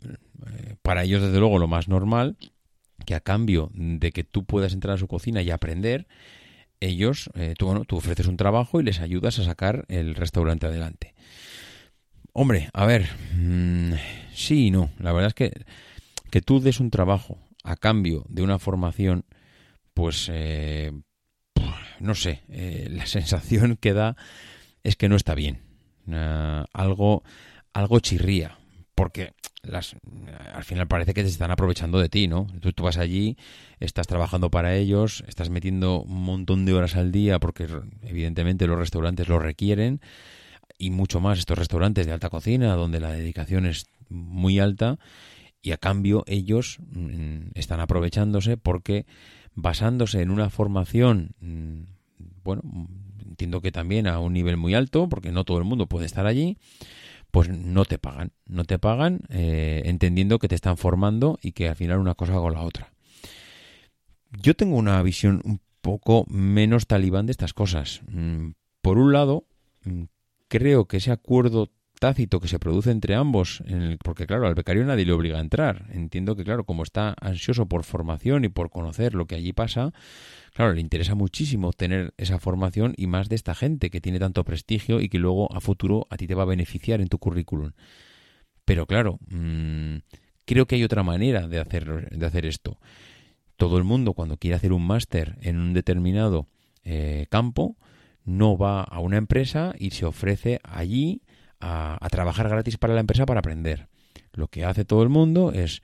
eh, 0.46 0.77
para 0.83 1.05
ellos 1.05 1.22
desde 1.22 1.38
luego 1.38 1.59
lo 1.59 1.68
más 1.68 1.88
normal 1.88 2.37
que 3.05 3.14
a 3.14 3.20
cambio 3.20 3.70
de 3.75 4.12
que 4.12 4.25
tú 4.25 4.44
puedas 4.44 4.72
entrar 4.72 4.94
a 4.94 4.98
su 4.98 5.09
cocina 5.09 5.42
y 5.42 5.51
aprender, 5.51 6.07
ellos, 6.81 7.31
eh, 7.35 7.55
tú, 7.59 7.66
bueno, 7.66 7.85
tú 7.85 7.96
ofreces 7.96 8.27
un 8.27 8.37
trabajo 8.37 8.81
y 8.81 8.85
les 8.85 9.01
ayudas 9.01 9.38
a 9.38 9.44
sacar 9.44 9.85
el 9.88 10.14
restaurante 10.14 10.66
adelante. 10.66 11.14
Hombre, 12.33 12.70
a 12.72 12.87
ver, 12.87 13.09
mm, 13.37 13.94
sí 14.33 14.68
y 14.68 14.70
no. 14.70 14.90
La 14.98 15.12
verdad 15.12 15.29
es 15.29 15.35
que 15.35 15.53
que 16.33 16.40
tú 16.40 16.61
des 16.61 16.81
un 16.81 16.90
trabajo 16.90 17.38
a 17.62 17.77
cambio 17.77 18.25
de 18.31 18.40
una 18.40 18.59
formación, 18.59 19.27
pues 19.92 20.31
eh, 20.33 20.90
no 22.01 22.14
sé, 22.14 22.42
eh, 22.48 22.88
la 22.90 23.07
sensación 23.18 23.77
que 23.77 23.92
da 23.92 24.16
es 24.83 24.96
que 24.96 25.11
no 25.11 25.16
está 25.16 25.35
bien. 25.35 25.61
Algo, 26.72 27.22
algo 27.72 28.00
chirría, 28.00 28.58
porque 28.94 29.32
las, 29.62 29.96
al 30.52 30.64
final 30.64 30.88
parece 30.88 31.14
que 31.14 31.22
te 31.22 31.28
están 31.28 31.50
aprovechando 31.50 31.98
de 31.98 32.08
ti, 32.08 32.28
¿no? 32.28 32.46
Tú, 32.60 32.72
tú, 32.72 32.82
vas 32.82 32.98
allí, 32.98 33.36
estás 33.80 34.06
trabajando 34.06 34.50
para 34.50 34.74
ellos, 34.74 35.22
estás 35.28 35.50
metiendo 35.50 36.02
un 36.02 36.22
montón 36.22 36.64
de 36.64 36.74
horas 36.74 36.96
al 36.96 37.12
día 37.12 37.38
porque 37.38 37.68
evidentemente 38.02 38.66
los 38.66 38.78
restaurantes 38.78 39.28
lo 39.28 39.38
requieren 39.38 40.00
y 40.78 40.90
mucho 40.90 41.20
más 41.20 41.38
estos 41.38 41.58
restaurantes 41.58 42.06
de 42.06 42.12
alta 42.12 42.30
cocina 42.30 42.74
donde 42.74 42.98
la 42.98 43.12
dedicación 43.12 43.66
es 43.66 43.86
muy 44.08 44.58
alta 44.58 44.98
y 45.62 45.70
a 45.70 45.76
cambio 45.76 46.24
ellos 46.26 46.78
mm, 46.80 47.52
están 47.54 47.80
aprovechándose 47.80 48.56
porque 48.56 49.06
basándose 49.54 50.22
en 50.22 50.30
una 50.30 50.50
formación, 50.50 51.34
mm, 51.40 51.82
bueno, 52.42 52.62
entiendo 53.42 53.61
que 53.61 53.72
también 53.72 54.07
a 54.07 54.20
un 54.20 54.35
nivel 54.35 54.57
muy 54.57 54.74
alto, 54.74 55.09
porque 55.09 55.33
no 55.33 55.44
todo 55.44 55.59
el 55.59 55.64
mundo 55.64 55.88
puede 55.88 56.07
estar 56.07 56.26
allí, 56.26 56.59
pues 57.33 57.48
no 57.48 57.85
te 57.85 57.98
pagan, 57.98 58.31
no 58.46 58.64
te 58.64 58.78
pagan 58.78 59.22
eh, 59.31 59.83
entendiendo 59.87 60.38
que 60.38 60.46
te 60.46 60.55
están 60.55 60.76
formando 60.76 61.38
y 61.42 61.50
que 61.50 61.68
al 61.68 61.74
final 61.74 61.98
una 61.98 62.14
cosa 62.14 62.35
con 62.35 62.52
la 62.52 62.62
otra. 62.62 62.92
Yo 64.31 64.55
tengo 64.55 64.76
una 64.76 65.02
visión 65.02 65.42
un 65.44 65.61
poco 65.81 66.24
menos 66.28 66.87
talibán 66.87 67.26
de 67.26 67.33
estas 67.33 67.52
cosas. 67.52 68.02
Mm, 68.09 68.50
por 68.81 68.98
un 68.98 69.12
lado, 69.12 69.44
creo 70.46 70.87
que 70.87 70.98
ese 70.98 71.11
acuerdo 71.11 71.68
tácito 72.02 72.40
que 72.40 72.48
se 72.48 72.58
produce 72.58 72.90
entre 72.90 73.14
ambos, 73.14 73.62
porque 74.02 74.26
claro, 74.26 74.48
al 74.48 74.56
becario 74.56 74.84
nadie 74.84 75.06
le 75.06 75.12
obliga 75.12 75.38
a 75.38 75.40
entrar. 75.40 75.86
Entiendo 75.92 76.34
que 76.34 76.42
claro, 76.42 76.64
como 76.64 76.82
está 76.82 77.14
ansioso 77.20 77.66
por 77.66 77.84
formación 77.84 78.44
y 78.44 78.48
por 78.48 78.70
conocer 78.70 79.14
lo 79.14 79.26
que 79.26 79.36
allí 79.36 79.52
pasa, 79.52 79.92
claro, 80.52 80.72
le 80.72 80.80
interesa 80.80 81.14
muchísimo 81.14 81.72
tener 81.72 82.12
esa 82.16 82.40
formación 82.40 82.94
y 82.96 83.06
más 83.06 83.28
de 83.28 83.36
esta 83.36 83.54
gente 83.54 83.88
que 83.88 84.00
tiene 84.00 84.18
tanto 84.18 84.42
prestigio 84.42 85.00
y 85.00 85.08
que 85.08 85.20
luego 85.20 85.54
a 85.54 85.60
futuro 85.60 86.08
a 86.10 86.16
ti 86.16 86.26
te 86.26 86.34
va 86.34 86.42
a 86.42 86.46
beneficiar 86.46 87.00
en 87.00 87.06
tu 87.06 87.18
currículum. 87.18 87.70
Pero 88.64 88.86
claro, 88.86 89.20
mm, 89.28 89.98
creo 90.44 90.66
que 90.66 90.74
hay 90.74 90.82
otra 90.82 91.04
manera 91.04 91.46
de 91.46 91.60
hacer, 91.60 92.10
de 92.10 92.26
hacer 92.26 92.46
esto. 92.46 92.80
Todo 93.56 93.78
el 93.78 93.84
mundo 93.84 94.14
cuando 94.14 94.38
quiere 94.38 94.56
hacer 94.56 94.72
un 94.72 94.84
máster 94.84 95.38
en 95.40 95.56
un 95.56 95.72
determinado 95.72 96.48
eh, 96.82 97.26
campo, 97.30 97.76
no 98.24 98.58
va 98.58 98.82
a 98.82 98.98
una 98.98 99.18
empresa 99.18 99.72
y 99.78 99.90
se 99.90 100.04
ofrece 100.04 100.58
allí 100.64 101.22
a, 101.62 102.09
trabajar 102.11 102.48
gratis 102.48 102.77
para 102.77 102.94
la 102.94 103.01
empresa 103.01 103.25
para 103.25 103.40
aprender. 103.40 103.88
Lo 104.33 104.48
que 104.48 104.64
hace 104.64 104.85
todo 104.85 105.03
el 105.03 105.09
mundo 105.09 105.53
es, 105.53 105.83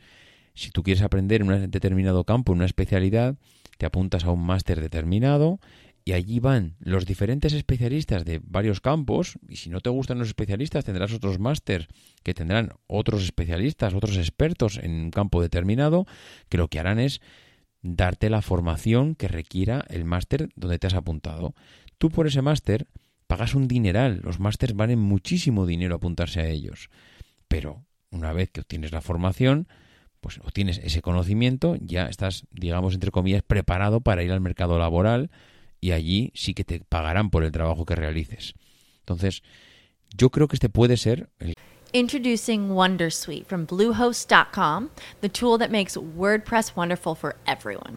si 0.55 0.71
tú 0.71 0.83
quieres 0.83 1.03
aprender 1.03 1.41
en 1.41 1.51
un 1.51 1.71
determinado 1.71 2.25
campo, 2.25 2.53
en 2.53 2.59
una 2.59 2.67
especialidad, 2.67 3.37
te 3.79 3.87
apuntas 3.87 4.25
a 4.25 4.31
un 4.31 4.45
máster 4.45 4.81
determinado 4.81 5.61
y 6.05 6.15
allí 6.15 6.41
van 6.41 6.75
los 6.81 7.07
diferentes 7.07 7.53
especialistas 7.53 8.25
de 8.25 8.41
varios 8.43 8.81
campos 8.81 9.39
y 9.49 9.57
si 9.57 9.71
no 9.71 9.81
te 9.81 9.91
gustan 9.91 10.19
los 10.19 10.29
especialistas 10.29 10.85
tendrás 10.85 11.13
otros 11.13 11.39
máster 11.39 11.87
que 12.23 12.35
tendrán 12.35 12.73
otros 12.87 13.23
especialistas, 13.23 13.95
otros 13.95 14.17
expertos 14.17 14.79
en 14.83 14.91
un 14.93 15.11
campo 15.11 15.43
determinado 15.43 16.07
que 16.49 16.57
lo 16.59 16.69
que 16.69 16.81
harán 16.81 16.99
es 16.99 17.21
darte 17.83 18.31
la 18.31 18.43
formación 18.43 19.15
que 19.15 19.29
requiera 19.29 19.85
el 19.89 20.05
máster 20.05 20.49
donde 20.57 20.79
te 20.79 20.87
has 20.87 20.95
apuntado. 20.95 21.55
Tú 21.99 22.11
por 22.11 22.27
ese 22.27 22.43
máster 22.43 22.87
pagas 23.29 23.55
un 23.55 23.69
dineral, 23.69 24.21
los 24.25 24.41
másters 24.41 24.75
valen 24.75 24.99
muchísimo 24.99 25.67
dinero 25.67 25.95
apuntarse 25.95 26.41
a 26.41 26.49
ellos. 26.49 26.91
Pero 27.47 27.85
una 28.11 28.33
vez 28.33 28.51
que 28.51 28.61
obtienes 28.61 28.91
la 28.91 29.03
formación, 29.03 29.69
pues 30.21 30.39
obtienes 30.39 30.79
ese 30.79 31.03
conocimiento, 31.03 31.77
ya 31.81 32.07
estás, 32.07 32.47
digamos, 32.51 32.95
entre 32.95 33.13
comillas, 33.13 33.43
preparado 33.43 34.01
para 34.01 34.25
ir 34.25 34.33
al 34.33 34.41
mercado 34.41 34.79
laboral 34.79 35.31
y 35.81 35.93
allí 35.93 36.33
sí 36.35 36.55
que 36.55 36.65
te 36.65 36.81
pagarán 36.81 37.31
por 37.31 37.45
el 37.45 37.53
trabajo 37.53 37.85
que 37.85 37.95
realices. 37.95 38.55
Entonces, 39.01 39.43
yo 40.17 40.31
creo 40.31 40.49
que 40.49 40.57
este 40.57 40.71
puede 40.71 40.97
ser 40.97 41.29
el 41.39 41.55
Introducing 41.93 42.71
Wondersuite 42.71 43.47
from 43.47 43.65
Bluehost.com, 43.65 44.91
the 45.23 45.29
tool 45.29 45.57
that 45.59 45.71
makes 45.71 45.97
WordPress 45.97 46.77
wonderful 46.77 47.15
for 47.15 47.37
everyone. 47.47 47.97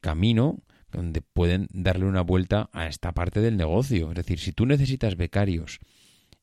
Camino 0.00 0.62
donde 0.90 1.20
pueden 1.20 1.68
darle 1.72 2.06
una 2.06 2.22
vuelta 2.22 2.70
a 2.72 2.86
esta 2.86 3.12
parte 3.12 3.40
del 3.40 3.56
negocio. 3.56 4.10
Es 4.10 4.16
decir, 4.16 4.38
si 4.38 4.52
tú 4.52 4.66
necesitas 4.66 5.16
becarios 5.16 5.80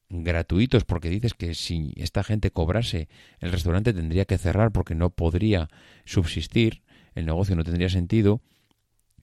gratuitos 0.10 0.84
porque 0.86 1.10
dices 1.10 1.34
que 1.34 1.56
si 1.56 1.94
esta 1.96 2.24
gente 2.24 2.52
cobrase 2.52 3.10
el 3.40 3.52
restaurante 3.52 3.94
tendría 3.94 4.26
que 4.26 4.38
cerrar 4.38 4.72
porque 4.72 4.96
no 4.96 5.10
podría 5.10 5.70
subsistir, 6.06 6.84
el 7.16 7.26
negocio 7.26 7.56
no 7.56 7.64
tendría 7.64 7.90
sentido, 7.90 8.42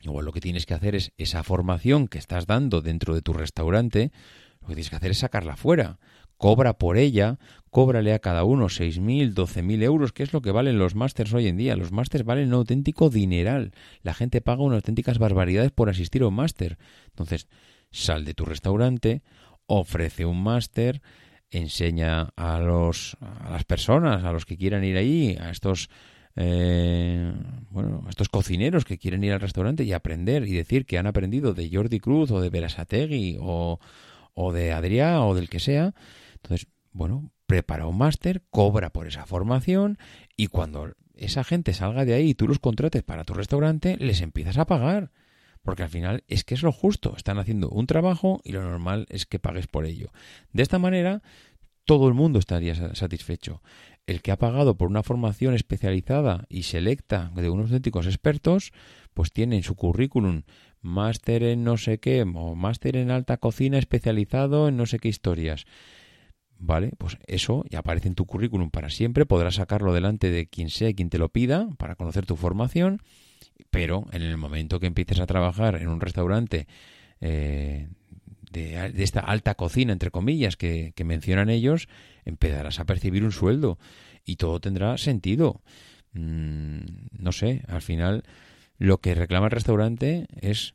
igual 0.00 0.24
lo 0.24 0.32
que 0.32 0.40
tienes 0.40 0.66
que 0.66 0.74
hacer 0.74 0.94
es 0.94 1.12
esa 1.16 1.44
formación 1.44 2.08
que 2.08 2.18
estás 2.18 2.46
dando 2.46 2.80
dentro 2.80 3.14
de 3.14 3.22
tu 3.22 3.32
restaurante, 3.32 4.10
lo 4.60 4.68
que 4.68 4.74
tienes 4.74 4.90
que 4.90 4.96
hacer 4.96 5.12
es 5.12 5.18
sacarla 5.18 5.56
fuera 5.56 5.98
cobra 6.40 6.78
por 6.78 6.96
ella, 6.96 7.38
cóbrale 7.68 8.14
a 8.14 8.18
cada 8.18 8.44
uno 8.44 8.70
6.000, 8.70 9.34
12.000 9.34 9.82
euros, 9.82 10.14
que 10.14 10.22
es 10.22 10.32
lo 10.32 10.40
que 10.40 10.52
valen 10.52 10.78
los 10.78 10.94
másters 10.94 11.34
hoy 11.34 11.46
en 11.48 11.58
día. 11.58 11.76
Los 11.76 11.92
másters 11.92 12.24
valen 12.24 12.48
un 12.48 12.54
auténtico 12.54 13.10
dineral. 13.10 13.72
La 14.00 14.14
gente 14.14 14.40
paga 14.40 14.62
unas 14.62 14.76
auténticas 14.76 15.18
barbaridades 15.18 15.70
por 15.70 15.90
asistir 15.90 16.22
a 16.22 16.28
un 16.28 16.34
máster. 16.34 16.78
Entonces, 17.08 17.46
sal 17.90 18.24
de 18.24 18.32
tu 18.32 18.46
restaurante, 18.46 19.22
ofrece 19.66 20.24
un 20.24 20.42
máster, 20.42 21.02
enseña 21.50 22.30
a 22.36 22.58
los 22.58 23.18
a 23.20 23.50
las 23.50 23.64
personas, 23.64 24.24
a 24.24 24.32
los 24.32 24.46
que 24.46 24.56
quieran 24.56 24.82
ir 24.82 24.96
ahí, 24.96 25.36
a 25.38 25.50
estos 25.50 25.90
eh, 26.36 27.34
bueno, 27.68 28.06
estos 28.08 28.30
cocineros 28.30 28.86
que 28.86 28.96
quieren 28.96 29.22
ir 29.24 29.34
al 29.34 29.40
restaurante 29.40 29.84
y 29.84 29.92
aprender 29.92 30.48
y 30.48 30.52
decir 30.52 30.86
que 30.86 30.96
han 30.96 31.06
aprendido 31.06 31.52
de 31.52 31.68
Jordi 31.70 32.00
Cruz 32.00 32.30
o 32.30 32.40
de 32.40 32.48
Berasategui 32.48 33.36
o, 33.38 33.78
o 34.32 34.52
de 34.54 34.72
Adrián 34.72 35.18
o 35.18 35.34
del 35.34 35.50
que 35.50 35.60
sea. 35.60 35.92
Entonces, 36.42 36.68
bueno, 36.92 37.30
prepara 37.46 37.86
un 37.86 37.98
máster, 37.98 38.42
cobra 38.50 38.90
por 38.90 39.06
esa 39.06 39.26
formación 39.26 39.98
y 40.36 40.48
cuando 40.48 40.94
esa 41.14 41.44
gente 41.44 41.72
salga 41.74 42.04
de 42.04 42.14
ahí 42.14 42.30
y 42.30 42.34
tú 42.34 42.48
los 42.48 42.58
contrates 42.58 43.02
para 43.02 43.24
tu 43.24 43.34
restaurante, 43.34 43.96
les 43.98 44.20
empiezas 44.20 44.58
a 44.58 44.66
pagar. 44.66 45.10
Porque 45.62 45.82
al 45.82 45.90
final 45.90 46.24
es 46.26 46.44
que 46.44 46.54
es 46.54 46.62
lo 46.62 46.72
justo. 46.72 47.14
Están 47.16 47.38
haciendo 47.38 47.68
un 47.68 47.86
trabajo 47.86 48.40
y 48.44 48.52
lo 48.52 48.62
normal 48.62 49.06
es 49.10 49.26
que 49.26 49.38
pagues 49.38 49.66
por 49.66 49.84
ello. 49.84 50.10
De 50.52 50.62
esta 50.62 50.78
manera, 50.78 51.22
todo 51.84 52.08
el 52.08 52.14
mundo 52.14 52.38
estaría 52.38 52.94
satisfecho. 52.94 53.62
El 54.06 54.22
que 54.22 54.32
ha 54.32 54.38
pagado 54.38 54.76
por 54.76 54.88
una 54.88 55.02
formación 55.02 55.54
especializada 55.54 56.46
y 56.48 56.62
selecta 56.62 57.30
de 57.34 57.50
unos 57.50 57.66
auténticos 57.66 58.06
expertos, 58.06 58.72
pues 59.12 59.32
tiene 59.32 59.56
en 59.56 59.62
su 59.62 59.74
currículum 59.74 60.42
máster 60.80 61.42
en 61.42 61.64
no 61.64 61.76
sé 61.76 61.98
qué, 61.98 62.22
o 62.22 62.54
máster 62.54 62.96
en 62.96 63.10
alta 63.10 63.36
cocina 63.36 63.76
especializado 63.78 64.68
en 64.68 64.76
no 64.76 64.86
sé 64.86 64.98
qué 64.98 65.08
historias. 65.08 65.66
¿Vale? 66.62 66.92
Pues 66.98 67.16
eso 67.26 67.64
ya 67.70 67.78
aparece 67.78 68.08
en 68.08 68.14
tu 68.14 68.26
currículum 68.26 68.70
para 68.70 68.90
siempre, 68.90 69.24
podrás 69.24 69.54
sacarlo 69.54 69.94
delante 69.94 70.30
de 70.30 70.46
quien 70.46 70.68
sea, 70.68 70.92
quien 70.92 71.08
te 71.08 71.16
lo 71.16 71.30
pida, 71.30 71.70
para 71.78 71.94
conocer 71.94 72.26
tu 72.26 72.36
formación, 72.36 73.00
pero 73.70 74.06
en 74.12 74.20
el 74.20 74.36
momento 74.36 74.78
que 74.78 74.86
empieces 74.86 75.20
a 75.20 75.26
trabajar 75.26 75.76
en 75.76 75.88
un 75.88 76.02
restaurante 76.02 76.66
eh, 77.22 77.88
de, 78.52 78.92
esta 78.98 79.20
alta 79.20 79.54
cocina, 79.54 79.94
entre 79.94 80.10
comillas, 80.10 80.58
que, 80.58 80.92
mencionan 81.02 81.48
ellos, 81.48 81.88
empezarás 82.26 82.78
a 82.78 82.84
percibir 82.84 83.24
un 83.24 83.32
sueldo 83.32 83.78
y 84.26 84.36
todo 84.36 84.60
tendrá 84.60 84.98
sentido. 84.98 85.62
Mm, 86.12 86.80
no 87.18 87.32
sé, 87.32 87.62
al 87.68 87.80
final 87.80 88.24
lo 88.76 88.98
que 88.98 89.14
reclama 89.14 89.46
el 89.46 89.52
restaurante 89.52 90.26
es 90.40 90.74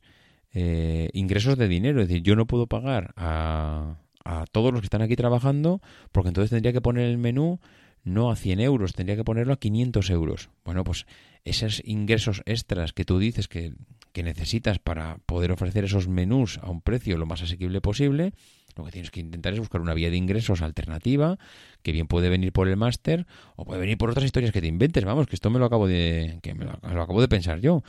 eh, 0.52 1.10
ingresos 1.14 1.60
de 1.60 1.68
dinero, 1.68 2.02
es 2.02 2.08
decir, 2.08 2.24
yo 2.24 2.36
no 2.36 2.48
puedo 2.48 2.66
pagar 2.66 3.14
a 3.18 3.98
a 4.26 4.46
todos 4.52 4.74
los 4.74 4.82
que 4.82 4.88
están 4.88 5.02
aquí 5.02 5.16
trabajando, 5.16 5.82
porque 6.12 6.30
entonces 6.30 6.50
tendría 6.50 6.74
que 6.74 6.82
poner 6.82 7.06
el 7.06 7.18
menú 7.18 7.60
no 8.04 8.30
a 8.30 8.36
100 8.36 8.60
euros, 8.60 8.94
tendría 8.94 9.16
que 9.16 9.24
ponerlo 9.24 9.54
a 9.54 9.60
500 9.60 10.10
euros. 10.10 10.50
Bueno, 10.64 10.84
pues 10.84 11.06
esos 11.44 11.82
ingresos 11.86 12.42
extras 12.46 12.94
que 12.94 13.06
tú 13.06 13.20
dices 13.20 13.48
que, 13.48 13.74
que 14.12 14.24
necesitas 14.24 14.80
para 14.80 15.18
poder 15.26 15.52
ofrecer 15.52 15.86
esos 15.86 16.08
menús 16.08 16.60
a 16.60 16.70
un 16.70 16.82
precio 16.82 17.18
lo 17.18 17.26
más 17.26 17.42
asequible 17.42 17.82
posible, 17.82 18.34
lo 18.76 18.84
que 18.84 18.92
tienes 18.92 19.10
que 19.10 19.22
intentar 19.22 19.54
es 19.54 19.60
buscar 19.60 19.82
una 19.82 19.94
vía 19.94 20.10
de 20.10 20.18
ingresos 20.18 20.62
alternativa, 20.62 21.38
que 21.82 21.92
bien 21.92 22.08
puede 22.08 22.30
venir 22.30 22.52
por 22.52 22.68
el 22.68 22.78
máster 22.78 23.26
o 23.56 23.66
puede 23.66 23.80
venir 23.80 23.98
por 23.98 24.10
otras 24.10 24.26
historias 24.26 24.52
que 24.52 24.62
te 24.62 24.68
inventes, 24.68 25.04
vamos, 25.06 25.28
que 25.28 25.36
esto 25.36 25.50
me 25.50 25.60
lo 25.60 25.66
acabo 25.66 25.88
de 25.88 26.40
que 26.42 26.54
me 26.54 26.66
lo, 26.66 26.78
lo 26.82 27.02
acabo 27.02 27.22
de 27.22 27.28
pensar 27.28 27.60
yo, 27.60 27.84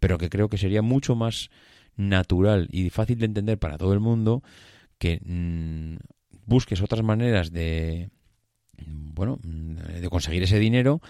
pero 0.00 0.18
que 0.18 0.28
creo 0.28 0.48
que 0.48 0.58
sería 0.58 0.82
mucho 0.82 1.14
más 1.14 1.50
natural 1.96 2.68
y 2.72 2.90
fácil 2.90 3.18
de 3.18 3.26
entender 3.26 3.58
para 3.58 3.78
todo 3.78 3.92
el 3.92 4.00
mundo 4.00 4.42
que 5.02 5.18
mm, 5.24 5.96
busques 6.46 6.80
otras 6.80 7.02
maneras 7.02 7.50
de 7.50 8.10
bueno 8.86 9.40
de 9.42 10.08
conseguir 10.08 10.44
ese 10.44 10.60
dinero 10.60 11.00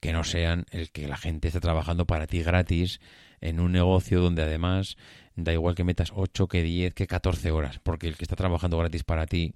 que 0.00 0.14
no 0.14 0.24
sean 0.24 0.64
el 0.70 0.90
que 0.90 1.06
la 1.06 1.18
gente 1.18 1.48
esté 1.48 1.60
trabajando 1.60 2.06
para 2.06 2.26
ti 2.26 2.42
gratis 2.42 2.98
en 3.42 3.60
un 3.60 3.72
negocio 3.72 4.22
donde 4.22 4.42
además 4.42 4.96
da 5.34 5.52
igual 5.52 5.74
que 5.74 5.84
metas 5.84 6.12
8, 6.14 6.48
que 6.48 6.62
10, 6.62 6.94
que 6.94 7.06
14 7.06 7.50
horas, 7.50 7.78
porque 7.82 8.08
el 8.08 8.16
que 8.16 8.24
está 8.24 8.36
trabajando 8.36 8.78
gratis 8.78 9.04
para 9.04 9.26
ti, 9.26 9.54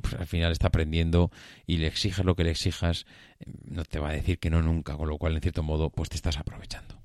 pues 0.00 0.14
al 0.14 0.28
final 0.28 0.52
está 0.52 0.68
aprendiendo 0.68 1.32
y 1.66 1.78
le 1.78 1.88
exijas 1.88 2.24
lo 2.24 2.36
que 2.36 2.44
le 2.44 2.52
exijas, 2.52 3.04
no 3.64 3.84
te 3.84 3.98
va 3.98 4.10
a 4.10 4.12
decir 4.12 4.38
que 4.38 4.48
no 4.48 4.62
nunca, 4.62 4.96
con 4.96 5.08
lo 5.08 5.18
cual 5.18 5.34
en 5.34 5.40
cierto 5.40 5.64
modo 5.64 5.90
pues 5.90 6.08
te 6.08 6.14
estás 6.14 6.38
aprovechando. 6.38 7.01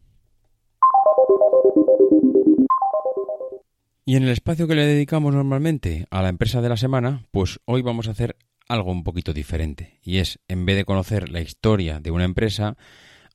Y 4.07 4.15
en 4.15 4.23
el 4.23 4.29
espacio 4.29 4.69
que 4.69 4.75
le 4.75 4.85
dedicamos 4.85 5.35
normalmente 5.35 6.07
a 6.11 6.21
la 6.21 6.29
empresa 6.29 6.61
de 6.61 6.69
la 6.69 6.77
semana, 6.77 7.25
pues 7.31 7.59
hoy 7.65 7.81
vamos 7.81 8.07
a 8.07 8.11
hacer 8.11 8.37
algo 8.69 8.89
un 8.89 9.03
poquito 9.03 9.33
diferente. 9.33 9.99
Y 10.01 10.19
es, 10.19 10.39
en 10.47 10.65
vez 10.65 10.77
de 10.77 10.85
conocer 10.85 11.27
la 11.27 11.41
historia 11.41 11.99
de 11.99 12.11
una 12.11 12.23
empresa, 12.23 12.77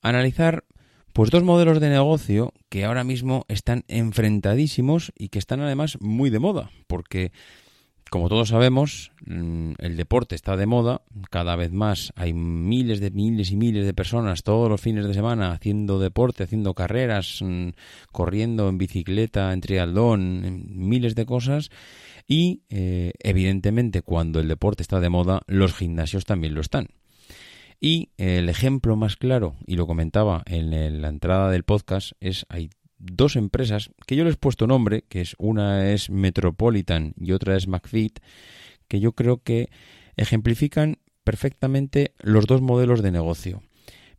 analizar 0.00 0.64
pues 1.12 1.30
dos 1.30 1.42
modelos 1.42 1.78
de 1.78 1.90
negocio 1.90 2.54
que 2.70 2.86
ahora 2.86 3.04
mismo 3.04 3.44
están 3.48 3.84
enfrentadísimos 3.86 5.12
y 5.14 5.28
que 5.28 5.38
están 5.38 5.60
además 5.60 5.98
muy 6.00 6.30
de 6.30 6.38
moda, 6.38 6.70
porque 6.86 7.32
como 8.12 8.28
todos 8.28 8.50
sabemos, 8.50 9.10
mm, 9.24 9.72
el 9.78 9.96
deporte 9.96 10.34
está 10.34 10.58
de 10.58 10.66
moda, 10.66 11.00
cada 11.30 11.56
vez 11.56 11.72
más 11.72 12.12
hay 12.14 12.34
miles 12.34 13.00
de 13.00 13.10
miles 13.10 13.50
y 13.52 13.56
miles 13.56 13.86
de 13.86 13.94
personas 13.94 14.42
todos 14.42 14.68
los 14.68 14.82
fines 14.82 15.06
de 15.06 15.14
semana 15.14 15.52
haciendo 15.52 15.98
deporte, 15.98 16.44
haciendo 16.44 16.74
carreras, 16.74 17.38
mm, 17.40 17.70
corriendo 18.12 18.68
en 18.68 18.76
bicicleta, 18.76 19.50
en 19.54 19.62
triatlón, 19.62 20.66
miles 20.68 21.14
de 21.14 21.24
cosas 21.24 21.70
y 22.28 22.64
eh, 22.68 23.12
evidentemente 23.20 24.02
cuando 24.02 24.40
el 24.40 24.48
deporte 24.48 24.82
está 24.82 25.00
de 25.00 25.08
moda, 25.08 25.40
los 25.46 25.72
gimnasios 25.72 26.26
también 26.26 26.52
lo 26.52 26.60
están. 26.60 26.88
Y 27.80 28.10
el 28.18 28.50
ejemplo 28.50 28.94
más 28.94 29.16
claro, 29.16 29.54
y 29.66 29.76
lo 29.76 29.86
comentaba 29.86 30.42
en 30.44 31.00
la 31.00 31.08
entrada 31.08 31.50
del 31.50 31.64
podcast, 31.64 32.12
es 32.20 32.44
hay 32.50 32.68
dos 33.02 33.36
empresas 33.36 33.90
que 34.06 34.16
yo 34.16 34.24
les 34.24 34.34
he 34.34 34.38
puesto 34.38 34.66
nombre, 34.66 35.02
que 35.08 35.20
es 35.20 35.34
una 35.38 35.90
es 35.90 36.08
Metropolitan 36.08 37.14
y 37.18 37.32
otra 37.32 37.56
es 37.56 37.66
McFit, 37.66 38.20
que 38.88 39.00
yo 39.00 39.12
creo 39.12 39.42
que 39.42 39.68
ejemplifican 40.16 40.98
perfectamente 41.24 42.14
los 42.20 42.46
dos 42.46 42.62
modelos 42.62 43.02
de 43.02 43.10
negocio. 43.10 43.62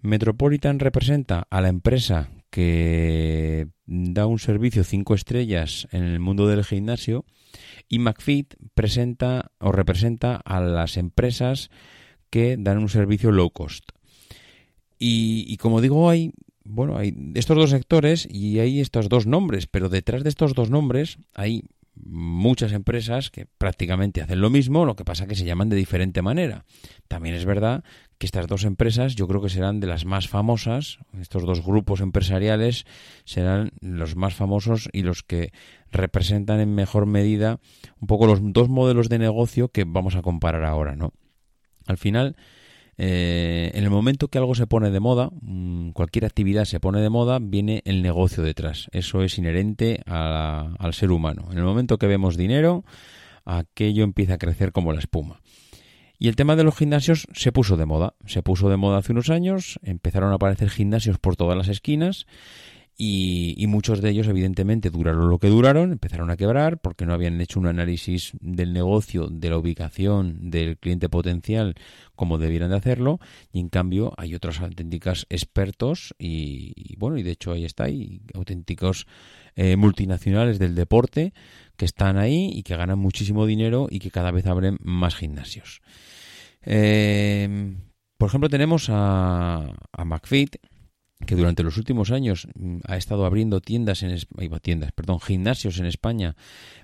Metropolitan 0.02 0.80
representa 0.80 1.48
a 1.50 1.62
la 1.62 1.69
empresa 1.69 2.30
que 2.50 3.67
da 3.86 4.28
un 4.28 4.38
servicio 4.38 4.84
cinco 4.84 5.15
estrellas 5.15 5.88
en 5.91 6.04
el 6.04 6.19
mundo 6.19 6.48
del 6.48 6.65
gimnasio 6.65 7.26
y 7.88 8.00
McFit 8.00 8.56
presenta 8.74 9.52
o 9.60 9.72
representa 9.72 10.36
a 10.36 10.60
las 10.60 10.98
empresas 10.98 11.69
que 12.30 12.58
dan 12.60 12.80
un 12.80 12.89
servicio 12.89 13.32
low 13.32 13.50
cost. 13.50 13.89
Y, 15.00 15.46
y 15.48 15.58
como 15.58 15.82
digo, 15.82 16.10
hay 16.10 16.34
bueno, 16.63 16.97
hay 16.97 17.15
estos 17.36 17.58
dos 17.58 17.69
sectores 17.69 18.28
y 18.30 18.60
hay 18.60 18.80
estos 18.80 19.10
dos 19.10 19.26
nombres, 19.28 19.67
pero 19.67 19.89
detrás 19.89 20.23
de 20.23 20.30
estos 20.30 20.54
dos 20.54 20.69
nombres 20.69 21.17
hay 21.34 21.63
muchas 21.95 22.71
empresas 22.71 23.30
que 23.30 23.45
prácticamente 23.45 24.21
hacen 24.21 24.41
lo 24.41 24.49
mismo, 24.49 24.86
lo 24.86 24.95
que 24.95 25.06
pasa 25.06 25.28
que 25.28 25.36
se 25.36 25.45
llaman 25.45 25.69
de 25.69 25.76
diferente 25.76 26.21
manera. 26.21 26.65
También 27.08 27.36
es 27.36 27.45
verdad 27.45 27.84
que 28.17 28.26
estas 28.26 28.47
dos 28.47 28.63
empresas 28.63 29.15
yo 29.15 29.28
creo 29.28 29.41
que 29.41 29.49
serán 29.49 29.80
de 29.80 29.88
las 29.88 30.06
más 30.06 30.28
famosas, 30.28 30.97
estos 31.19 31.43
dos 31.43 31.63
grupos 31.63 32.02
empresariales 32.02 32.86
serán 33.26 33.71
los 33.80 34.15
más 34.15 34.34
famosos 34.34 34.89
y 34.91 35.04
los 35.04 35.23
que 35.23 35.52
representan 35.91 36.60
en 36.60 36.73
mejor 36.73 37.06
medida 37.06 37.60
un 37.99 38.08
poco 38.08 38.26
los 38.26 38.39
dos 38.41 38.69
modelos 38.69 39.10
de 39.10 39.19
negocio 39.19 39.69
que 39.69 39.84
vamos 39.86 40.15
a 40.15 40.21
comparar 40.21 40.63
ahora, 40.63 40.95
¿no? 40.95 41.13
Al 41.86 41.97
final, 41.97 42.36
eh, 42.97 43.71
en 43.73 43.84
el 43.84 43.89
momento 43.89 44.27
que 44.27 44.38
algo 44.38 44.56
se 44.56 44.67
pone 44.67 44.91
de 44.91 44.99
moda, 44.99 45.29
mm, 45.41 45.91
cualquier 45.91 46.25
actividad 46.25 46.65
se 46.65 46.79
pone 46.79 47.01
de 47.01 47.10
moda, 47.10 47.39
viene 47.41 47.82
el 47.86 48.01
negocio 48.01 48.43
detrás. 48.43 48.88
Eso 48.91 49.23
es 49.23 49.38
inherente 49.38 50.01
al 50.06 50.93
ser 50.93 51.12
humano. 51.12 51.47
En 51.51 51.58
el 51.58 51.63
momento 51.63 51.97
que 51.97 52.08
vemos 52.08 52.38
dinero, 52.38 52.84
aquello 53.45 54.03
empieza 54.03 54.36
a 54.36 54.38
crecer 54.38 54.71
como 54.71 54.93
la 54.93 54.99
espuma. 54.99 55.41
Y 56.19 56.29
el 56.29 56.36
tema 56.36 56.56
de 56.56 56.63
los 56.63 56.77
gimnasios 56.77 57.27
se 57.34 57.51
puso 57.51 57.75
de 57.75 57.86
moda. 57.86 58.13
Se 58.25 58.43
puso 58.43 58.69
de 58.69 58.77
moda 58.77 58.99
hace 58.99 59.12
unos 59.12 59.29
años, 59.29 59.79
empezaron 59.84 60.32
a 60.32 60.36
aparecer 60.36 60.69
gimnasios 60.69 61.17
por 61.17 61.36
todas 61.36 61.58
las 61.58 61.67
esquinas 61.67 62.27
y, 62.95 63.65
muchos 63.67 64.01
de 64.01 64.12
ellos 64.12 64.27
evidentemente 64.27 64.91
duraron 64.91 65.29
lo 65.29 65.39
que 65.39 65.47
duraron, 65.47 65.93
empezaron 65.93 66.29
a 66.29 66.38
quebrar 66.38 66.79
porque 66.79 67.06
no 67.06 67.13
habían 67.13 67.41
hecho 67.41 67.60
un 67.60 67.65
análisis 67.65 68.34
del 68.39 68.71
negocio, 68.71 69.27
de 69.29 69.49
la 69.49 69.58
ubicación 69.58 70.51
del 70.51 70.77
cliente 70.77 71.10
potencial 71.10 71.73
como 72.15 72.38
debieran 72.38 72.69
de 72.69 72.77
hacerlo 72.77 73.19
y 73.51 73.60
en 73.60 73.69
cambio 73.69 74.13
hay 74.17 74.36
otros 74.36 74.60
auténticos 74.62 75.25
expertos 75.29 76.13
y, 76.19 76.95
bueno 76.97 77.17
y 77.17 77.23
de 77.23 77.32
hecho 77.32 77.51
ahí 77.51 77.65
está 77.65 77.86
hay 77.86 78.21
auténticos 78.36 79.08
eh, 79.56 79.75
multinacionales 79.75 80.60
del 80.60 80.75
deporte 80.75 81.34
que 81.75 81.86
están 81.86 82.17
ahí 82.17 82.51
y 82.53 82.62
que 82.62 82.75
ganan 82.75 82.99
muchísimo 82.99 83.47
dinero 83.47 83.88
y 83.89 83.99
que 83.99 84.12
cada 84.12 84.29
vez 84.29 84.45
abren 84.45 84.77
más 84.82 85.15
gimnasios. 85.15 85.82
Eh, 86.62 87.75
por 88.17 88.27
ejemplo 88.27 88.49
tenemos 88.49 88.89
a, 88.89 89.73
a 89.91 90.06
McFit 90.06 90.58
que 91.26 91.36
durante 91.36 91.63
los 91.63 91.78
últimos 91.78 92.12
años 92.12 92.47
mm, 92.56 92.80
ha 92.86 92.97
estado 92.97 93.26
abriendo 93.26 93.62
tiendas 93.62 94.04
en 94.04 94.17
tiendas, 94.62 94.91
perdón, 94.91 95.19
gimnasios 95.19 95.80
en 95.80 95.86
España, 95.86 96.36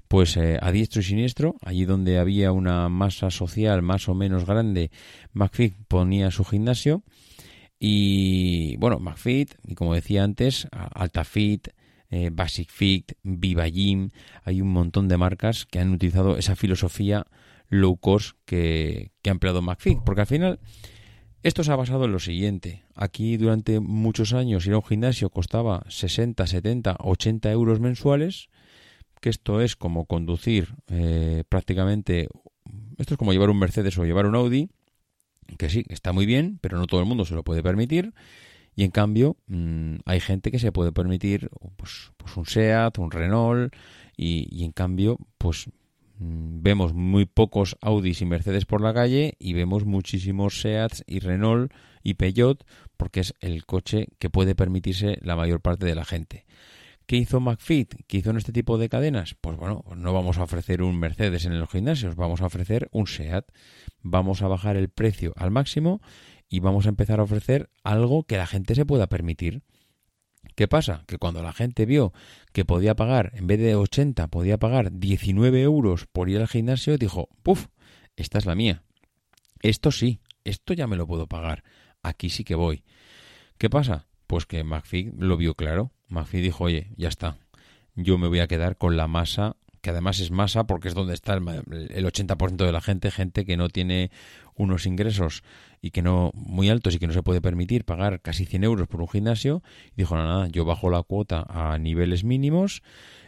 pues 0.08 0.38
eh, 0.38 0.58
a 0.62 0.72
diestro 0.72 1.02
y 1.02 1.04
siniestro, 1.04 1.56
allí 1.62 1.86
donde 1.86 2.20
había 2.20 2.52
una 2.52 2.89
masa 2.89 3.32
social 3.32 3.82
más 3.82 4.10
o 4.10 4.15
menos 4.15 4.46
grande, 4.46 4.92
McFit 5.34 5.76
ponía 5.88 6.32
su 6.32 6.44
gimnasio. 6.46 7.04
Y 7.80 8.76
bueno, 8.78 9.00
McFit 9.00 9.54
y 9.65 9.76
como 9.76 9.94
decía 9.94 10.24
antes, 10.24 10.68
AltaFit, 10.72 11.70
eh, 12.10 12.30
Basic 12.34 12.70
Fit, 12.70 13.13
Viva 13.24 13.68
Gym, 13.68 14.10
hay 14.44 14.62
un 14.62 14.72
montón 14.72 15.08
de 15.08 15.18
marcas 15.18 15.65
que 15.65 15.80
han 15.80 15.94
utilizado 15.94 16.38
esa 16.38 16.56
filosofía 16.56 17.28
low 17.70 17.98
cost 17.98 18.36
que, 18.46 19.12
que 19.22 19.30
ha 19.30 19.34
empleado 19.34 19.62
McFit, 19.62 20.00
porque 20.04 20.22
al 20.22 20.28
final 20.28 20.60
esto 21.41 21.63
se 21.63 21.71
ha 21.71 21.75
basado 21.75 22.06
en 22.06 22.12
lo 22.12 22.19
siguiente. 22.19 22.84
Aquí 22.95 23.38
durante 23.38 23.80
muchos 23.80 24.34
años 24.34 24.65
ir 24.65 24.73
a 24.73 24.78
un 24.78 24.84
gimnasio 24.84 25.30
costaba 25.30 25.86
60, 25.88 26.45
70, 26.45 26.97
80 26.99 27.52
euros 27.52 27.80
mensuales, 27.80 28.49
que 29.21 29.30
esto 29.30 29.62
es 29.62 29.75
como 29.75 30.06
conducir 30.06 30.75
eh, 30.88 31.43
prácticamente, 31.47 32.30
esto 32.97 33.13
es 33.13 33.17
como 33.17 33.32
llevar 33.32 33.49
un 33.49 33.60
Mercedes 33.60 33.97
o 33.97 34.06
llevar 34.06 34.25
un 34.25 34.36
Audi, 34.36 34.69
que 35.58 35.69
sí, 35.69 35.86
está 35.89 36.12
muy 36.12 36.25
bien, 36.25 36.60
pero 36.62 36.78
no 36.78 36.88
todo 36.88 36.99
el 36.99 37.06
mundo 37.06 37.25
se 37.25 37.36
lo 37.36 37.43
puede 37.43 37.63
permitir. 37.63 38.13
Y 38.75 38.84
en 38.84 38.91
cambio, 38.91 39.36
mm, 39.47 39.95
hay 40.06 40.19
gente 40.19 40.52
que 40.52 40.60
se 40.60 40.71
puede 40.71 40.91
permitir 40.91 41.49
pues, 41.75 42.12
pues 42.17 42.38
un 42.38 42.45
SEAT, 42.45 42.97
un 42.97 43.12
Renault, 43.12 43.73
y, 44.15 44.47
y 44.52 44.63
en 44.63 44.71
cambio, 44.71 45.17
pues 45.38 45.69
vemos 46.20 46.94
muy 46.94 47.26
pocos 47.26 47.78
Audis 47.82 48.22
y 48.22 48.26
Mercedes 48.26 48.66
por 48.66 48.82
la 48.82 48.94
calle 48.94 49.36
y 49.40 49.54
vemos 49.54 49.86
muchísimos 49.86 50.62
Seats 50.62 51.04
y 51.08 51.20
Renault 51.20 51.72
y 52.04 52.16
Peugeot 52.16 52.66
porque 52.98 53.22
es 53.22 53.34
el 53.40 53.66
coche 53.66 54.08
que 54.20 54.30
puede 54.30 54.56
permitirse 54.56 55.18
la 55.22 55.36
mayor 55.36 55.62
parte 55.62 55.86
de 55.86 55.96
la 55.96 56.06
gente. 56.06 56.46
¿Qué 57.06 57.16
hizo 57.16 57.40
McFit? 57.40 57.96
¿Qué 58.06 58.18
hizo 58.18 58.30
en 58.30 58.38
este 58.38 58.52
tipo 58.52 58.78
de 58.78 58.88
cadenas? 58.88 59.36
Pues 59.42 59.58
bueno, 59.58 59.84
no 59.96 60.14
vamos 60.14 60.38
a 60.38 60.44
ofrecer 60.44 60.84
un 60.84 61.00
Mercedes 61.00 61.46
en 61.46 61.60
los 61.60 61.70
gimnasios, 61.70 62.16
vamos 62.16 62.42
a 62.42 62.46
ofrecer 62.46 62.88
un 62.92 63.08
SEAT. 63.08 63.46
Vamos 64.04 64.44
a 64.44 64.48
bajar 64.48 64.78
el 64.78 64.90
precio 64.90 65.34
al 65.36 65.50
máximo 65.50 66.02
y 66.50 66.60
vamos 66.60 66.86
a 66.86 66.90
empezar 66.90 67.20
a 67.20 67.24
ofrecer 67.24 67.72
algo 67.84 68.26
que 68.26 68.38
la 68.38 68.46
gente 68.46 68.76
se 68.76 68.86
pueda 68.86 69.08
permitir. 69.08 69.64
¿Qué 70.60 70.67
pasa? 70.67 71.06
Que 71.08 71.17
cuando 71.17 71.41
la 71.41 71.54
gente 71.54 71.86
vio 71.86 72.12
que 72.52 72.65
podía 72.65 72.93
pagar, 72.93 73.32
en 73.36 73.48
vez 73.48 73.62
de 73.62 73.76
80, 73.76 74.28
podía 74.28 74.58
pagar 74.58 74.91
19 74.91 75.62
euros 75.62 76.06
por 76.12 76.28
ir 76.28 76.39
al 76.39 76.50
gimnasio, 76.50 76.98
dijo, 76.98 77.30
¡puf! 77.43 77.67
Esta 78.17 78.39
es 78.39 78.45
la 78.45 78.56
mía. 78.56 78.84
Esto 79.62 79.89
sí, 79.89 80.19
esto 80.43 80.74
ya 80.74 80.86
me 80.86 80.98
lo 80.98 81.08
puedo 81.08 81.28
pagar. 81.28 81.63
Aquí 82.04 82.30
sí 82.30 82.43
que 82.43 82.56
voy. 82.56 82.84
¿Qué 83.58 83.69
pasa? 83.69 84.08
Pues 84.28 84.45
que 84.45 84.65
McPhee 84.65 85.13
lo 85.17 85.38
vio 85.38 85.56
claro. 85.56 85.93
McPhee 86.10 86.41
dijo, 86.41 86.65
oye, 86.65 86.91
ya 86.98 87.08
está. 87.08 87.38
Yo 87.95 88.17
me 88.17 88.28
voy 88.28 88.41
a 88.41 88.48
quedar 88.48 88.76
con 88.76 88.98
la 88.98 89.08
masa 89.08 89.56
que 89.82 89.91
además 89.91 90.19
es 90.19 90.32
masa 90.32 90.65
porque 90.65 90.89
es 90.89 90.93
donde 90.93 91.13
está 91.13 91.36
el, 91.36 91.41
80% 91.41 92.65
de 92.65 92.72
la 92.72 92.82
gente, 92.82 93.12
gente 93.12 93.45
que 93.45 93.58
no 93.58 93.69
tiene 93.69 94.12
unos 94.60 94.86
ingresos 94.86 95.41
y 95.82 95.91
que 95.91 96.02
no 96.02 96.32
muy 96.36 96.69
altos 96.69 96.93
y 96.93 97.00
que 97.00 97.08
no 97.08 97.13
se 97.13 97.24
puede 97.24 97.41
permitir 97.41 97.86
pagar 97.86 98.22
casi 98.22 98.45
100 98.45 98.65
euros 98.65 98.88
por 98.88 99.02
un 99.02 99.08
gimnasio. 99.08 99.63
Y 99.93 100.02
dijo, 100.02 100.15
nada, 100.15 100.48
yo 100.50 100.65
bajo 100.65 100.89
la 100.89 101.02
cuota 101.02 101.45
a 101.48 101.78
niveles 101.80 102.24
mínimos 102.24 102.84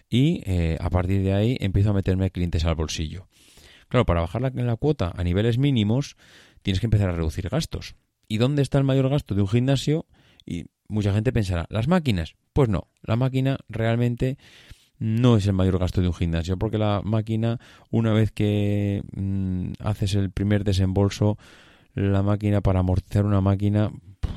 y 0.10 0.44
eh, 0.46 0.78
a 0.82 0.90
partir 0.90 1.24
de 1.24 1.34
ahí 1.34 1.58
empiezo 1.62 1.92
a 1.92 1.94
meterme 1.94 2.30
clientes 2.32 2.66
al 2.66 2.76
bolsillo. 2.76 3.28
Claro, 3.88 4.06
para 4.06 4.22
bajar 4.22 4.42
la, 4.42 4.50
la 4.50 4.76
cuota 4.76 5.12
a 5.16 5.24
niveles 5.24 5.58
mínimos 5.58 6.18
tienes 6.62 6.82
que 6.82 6.88
empezar 6.88 7.10
a 7.10 7.14
reducir 7.14 7.48
gastos. 7.50 7.96
¿Y 8.28 8.38
dónde 8.38 8.62
está 8.62 8.78
el 8.78 8.84
mayor 8.84 9.10
gasto 9.10 9.34
de 9.34 9.42
un 9.42 9.48
gimnasio? 9.48 10.06
Y 10.46 10.66
mucha 10.90 11.14
gente 11.14 11.32
pensará, 11.32 11.66
¿las 11.70 11.88
máquinas? 11.88 12.36
Pues 12.52 12.68
no, 12.68 12.90
la 13.02 13.16
máquina 13.16 13.58
realmente 13.70 14.38
no 15.02 15.36
es 15.36 15.48
el 15.48 15.54
mayor 15.54 15.80
gasto 15.80 16.00
de 16.00 16.08
un 16.08 16.14
gimnasio, 16.14 16.58
porque 16.58 16.78
la 16.78 17.02
máquina, 17.04 17.60
una 17.90 18.14
vez 18.14 18.32
que 18.32 19.02
mm, 19.14 19.72
haces 19.80 20.14
el 20.14 20.30
primer 20.30 20.64
desembolso, 20.64 21.40
la 21.96 22.22
máquina 22.22 22.62
para 22.62 22.82
amortizar 22.82 23.26
una 23.26 23.42
máquina, 23.42 23.92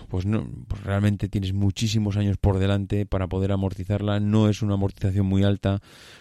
pues 0.08 0.24
no, 0.24 0.48
pues 0.66 0.82
realmente 0.82 1.28
tienes 1.28 1.52
muchísimos 1.52 2.16
años 2.16 2.38
por 2.38 2.58
delante 2.58 3.04
para 3.04 3.26
poder 3.26 3.52
amortizarla, 3.52 4.20
no 4.20 4.48
es 4.48 4.62
una 4.62 4.74
amortización 4.74 5.26
muy 5.26 5.44
alta, 5.44 5.80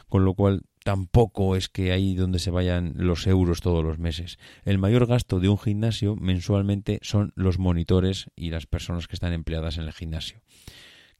con 0.10 0.26
lo 0.26 0.34
cual 0.34 0.64
tampoco 0.84 1.56
es 1.56 1.70
que 1.70 1.94
ahí 1.94 2.14
donde 2.14 2.40
se 2.40 2.52
vayan 2.52 2.96
los 2.98 3.26
euros 3.28 3.62
todos 3.62 3.82
los 3.82 3.98
meses. 3.98 4.40
El 4.66 4.78
mayor 4.78 5.06
gasto 5.06 5.40
de 5.40 5.48
un 5.48 5.58
gimnasio 5.58 6.18
mensualmente 6.18 7.00
son 7.02 7.32
los 7.36 7.60
monitores 7.60 8.30
y 8.36 8.50
las 8.50 8.66
personas 8.66 9.08
que 9.08 9.16
están 9.16 9.32
empleadas 9.32 9.78
en 9.78 9.86
el 9.86 9.94
gimnasio. 9.94 10.42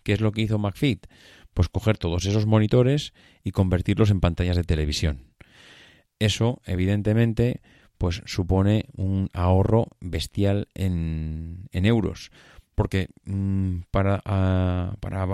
¿Qué 0.04 0.12
es 0.12 0.20
lo 0.20 0.34
que 0.34 0.42
hizo 0.42 0.60
McFit? 0.60 1.08
Pues 1.54 1.70
coger 1.70 1.98
todos 1.98 2.26
esos 2.26 2.46
monitores 2.46 3.14
y 3.44 3.52
convertirlos 3.52 4.10
en 4.10 4.20
pantallas 4.20 4.58
de 4.58 4.64
televisión. 4.64 5.24
Eso, 6.20 6.62
evidentemente, 6.66 7.62
pues 7.98 8.22
supone 8.26 8.86
un 8.96 9.30
ahorro 9.34 9.88
bestial 10.00 10.68
en, 10.74 11.70
en 11.72 11.86
euros. 11.86 12.32
Porque 12.76 13.10
mm, 13.26 13.82
para, 13.92 14.18
uh, 14.18 14.98
para, 15.00 15.28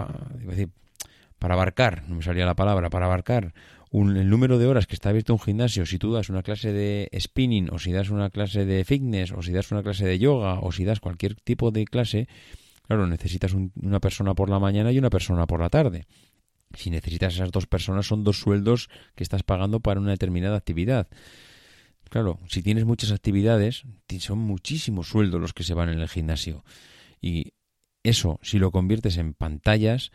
para 1.39 1.53
abarcar, 1.53 2.03
no 2.08 2.15
me 2.15 2.23
salía 2.23 2.45
la 2.45 2.55
palabra, 2.55 2.89
para 2.89 3.05
abarcar 3.05 3.53
un, 3.91 4.17
el 4.17 4.29
número 4.29 4.60
de 4.60 4.67
horas 4.67 4.88
que 4.88 4.95
está 4.95 5.10
abierto 5.10 5.34
un 5.34 5.39
gimnasio, 5.39 5.86
si 5.86 5.97
tú 5.97 6.13
das 6.13 6.29
una 6.29 6.43
clase 6.43 6.71
de 6.71 7.10
spinning 7.17 7.69
o 7.71 7.79
si 7.79 7.91
das 7.91 8.10
una 8.10 8.29
clase 8.29 8.65
de 8.65 8.86
fitness 8.86 9.32
o 9.32 9.41
si 9.41 9.51
das 9.51 9.71
una 9.71 9.82
clase 9.82 10.05
de 10.05 10.19
yoga 10.19 10.60
o 10.60 10.71
si 10.71 10.86
das 10.86 10.99
cualquier 10.99 11.36
tipo 11.36 11.71
de 11.71 11.86
clase, 11.86 12.27
Claro, 12.89 13.06
necesitas 13.06 13.54
una 13.54 13.99
persona 13.99 14.34
por 14.34 14.49
la 14.49 14.58
mañana 14.58 14.91
y 14.91 14.97
una 14.97 15.12
persona 15.12 15.45
por 15.45 15.62
la 15.62 15.69
tarde. 15.69 16.08
Si 16.73 16.89
necesitas 16.89 17.36
esas 17.36 17.52
dos 17.52 17.67
personas, 17.67 18.08
son 18.08 18.23
dos 18.23 18.39
sueldos 18.39 18.89
que 19.13 19.21
estás 19.21 19.43
pagando 19.43 19.80
para 19.80 19.99
una 19.99 20.10
determinada 20.10 20.58
actividad. 20.58 21.08
Claro, 22.10 22.39
si 22.47 22.63
tienes 22.63 22.86
muchas 22.86 23.12
actividades, 23.12 23.84
son 24.17 24.39
muchísimos 24.39 25.08
sueldos 25.08 25.39
los 25.39 25.54
que 25.54 25.63
se 25.63 25.75
van 25.75 25.89
en 25.89 25.99
el 25.99 26.10
gimnasio. 26.10 26.63
Y 27.21 27.54
eso, 28.02 28.39
si 28.41 28.58
lo 28.58 28.71
conviertes 28.71 29.17
en 29.17 29.36
pantallas, 29.36 30.10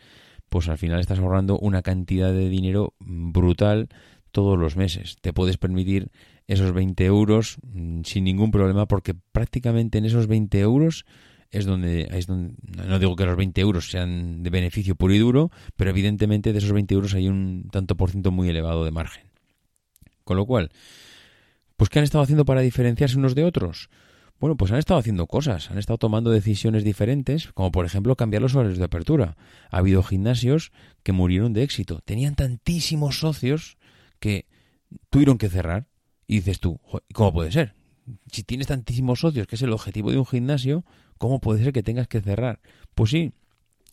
pues 0.49 0.67
al 0.67 0.77
final 0.77 0.99
estás 0.99 1.19
ahorrando 1.19 1.57
una 1.57 1.81
cantidad 1.81 2.33
de 2.33 2.49
dinero 2.49 2.93
brutal 2.99 3.87
todos 4.31 4.59
los 4.59 4.75
meses. 4.75 5.15
Te 5.21 5.31
puedes 5.31 5.57
permitir 5.57 6.11
esos 6.45 6.73
20 6.73 7.05
euros 7.05 7.55
mm, 7.61 8.01
sin 8.03 8.25
ningún 8.25 8.51
problema 8.51 8.85
porque 8.85 9.13
prácticamente 9.13 9.97
en 9.97 10.03
esos 10.03 10.27
20 10.27 10.59
euros 10.59 11.05
es 11.57 11.65
donde, 11.65 12.09
es 12.11 12.27
donde, 12.27 12.53
no 12.87 12.99
digo 12.99 13.15
que 13.15 13.25
los 13.25 13.37
20 13.37 13.61
euros 13.61 13.89
sean 13.89 14.43
de 14.43 14.49
beneficio 14.49 14.95
puro 14.95 15.13
y 15.13 15.19
duro, 15.19 15.51
pero 15.75 15.89
evidentemente 15.89 16.51
de 16.51 16.59
esos 16.59 16.71
20 16.71 16.93
euros 16.93 17.13
hay 17.13 17.27
un 17.27 17.69
tanto 17.71 17.95
por 17.95 18.11
ciento 18.11 18.31
muy 18.31 18.49
elevado 18.49 18.83
de 18.85 18.91
margen. 18.91 19.23
Con 20.23 20.37
lo 20.37 20.45
cual, 20.45 20.71
pues 21.77 21.89
¿qué 21.89 21.99
han 21.99 22.03
estado 22.03 22.23
haciendo 22.23 22.45
para 22.45 22.61
diferenciarse 22.61 23.17
unos 23.17 23.35
de 23.35 23.43
otros? 23.43 23.89
Bueno, 24.39 24.57
pues 24.57 24.71
han 24.71 24.79
estado 24.79 24.99
haciendo 24.99 25.27
cosas, 25.27 25.71
han 25.71 25.77
estado 25.77 25.97
tomando 25.97 26.29
decisiones 26.29 26.83
diferentes, 26.83 27.53
como 27.53 27.71
por 27.71 27.85
ejemplo 27.85 28.15
cambiar 28.15 28.41
los 28.41 28.53
horarios 28.53 28.77
de 28.77 28.85
apertura. 28.85 29.37
Ha 29.71 29.77
habido 29.77 30.03
gimnasios 30.03 30.71
que 31.03 31.13
murieron 31.13 31.53
de 31.53 31.63
éxito, 31.63 32.01
tenían 32.03 32.35
tantísimos 32.35 33.19
socios 33.19 33.77
que 34.19 34.45
tuvieron 35.09 35.37
que 35.37 35.49
cerrar. 35.49 35.87
Y 36.27 36.37
dices 36.37 36.59
tú, 36.59 36.79
¿cómo 37.13 37.31
puede 37.31 37.51
ser? 37.51 37.75
Si 38.31 38.43
tienes 38.43 38.67
tantísimos 38.67 39.19
socios, 39.19 39.47
que 39.47 39.55
es 39.55 39.61
el 39.61 39.71
objetivo 39.71 40.11
de 40.11 40.17
un 40.17 40.25
gimnasio, 40.25 40.83
¿Cómo 41.17 41.39
puede 41.39 41.63
ser 41.63 41.73
que 41.73 41.83
tengas 41.83 42.07
que 42.07 42.21
cerrar? 42.21 42.59
Pues 42.93 43.11
sí, 43.11 43.33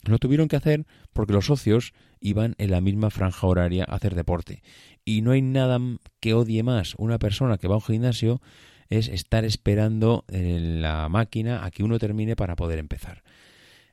lo 0.03 0.19
tuvieron 0.19 0.47
que 0.47 0.57
hacer 0.57 0.85
porque 1.13 1.33
los 1.33 1.45
socios 1.45 1.93
iban 2.19 2.55
en 2.57 2.71
la 2.71 2.81
misma 2.81 3.09
franja 3.09 3.47
horaria 3.47 3.85
a 3.87 3.95
hacer 3.95 4.15
deporte. 4.15 4.61
Y 5.05 5.21
no 5.21 5.31
hay 5.31 5.41
nada 5.41 5.79
que 6.19 6.33
odie 6.33 6.63
más 6.63 6.95
una 6.97 7.19
persona 7.19 7.57
que 7.57 7.67
va 7.67 7.75
a 7.75 7.77
un 7.77 7.83
gimnasio 7.83 8.41
es 8.89 9.07
estar 9.07 9.45
esperando 9.45 10.25
en 10.27 10.81
la 10.81 11.07
máquina 11.09 11.65
a 11.65 11.71
que 11.71 11.83
uno 11.83 11.99
termine 11.99 12.35
para 12.35 12.55
poder 12.55 12.79
empezar. 12.79 13.23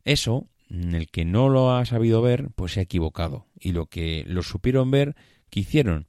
Eso, 0.05 0.49
el 0.69 1.09
que 1.09 1.25
no 1.25 1.49
lo 1.49 1.73
ha 1.73 1.85
sabido 1.85 2.23
ver, 2.23 2.49
pues 2.57 2.73
se 2.73 2.81
ha 2.81 2.83
equivocado. 2.83 3.47
Y 3.59 3.73
lo 3.73 3.87
que 3.87 4.25
lo 4.27 4.43
supieron 4.43 4.91
ver, 4.91 5.15
¿qué 5.49 5.61
hicieron? 5.61 6.09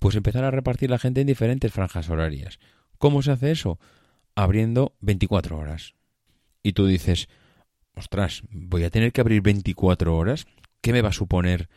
Pues 0.00 0.16
empezar 0.16 0.44
a 0.44 0.50
repartir 0.50 0.90
la 0.90 0.98
gente 0.98 1.20
en 1.20 1.28
diferentes 1.28 1.72
franjas 1.72 2.10
horarias. 2.10 2.58
¿Cómo 2.98 3.22
se 3.22 3.30
hace 3.30 3.52
eso? 3.52 3.78
Abriendo 4.34 4.94
24 5.00 5.56
horas 5.56 5.94
y 6.62 6.72
tú 6.72 6.86
dices, 6.86 7.28
ostras, 7.94 8.42
voy 8.50 8.84
a 8.84 8.90
tener 8.90 9.12
que 9.12 9.20
abrir 9.20 9.42
24 9.42 10.16
horas, 10.16 10.46
¿qué 10.80 10.92
me 10.92 11.02
va 11.02 11.10
a 11.10 11.12
suponer 11.12 11.68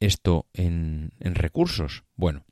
esto 0.00 0.46
en, 0.52 1.12
recursos? 1.20 2.04
Bueno, 2.14 2.44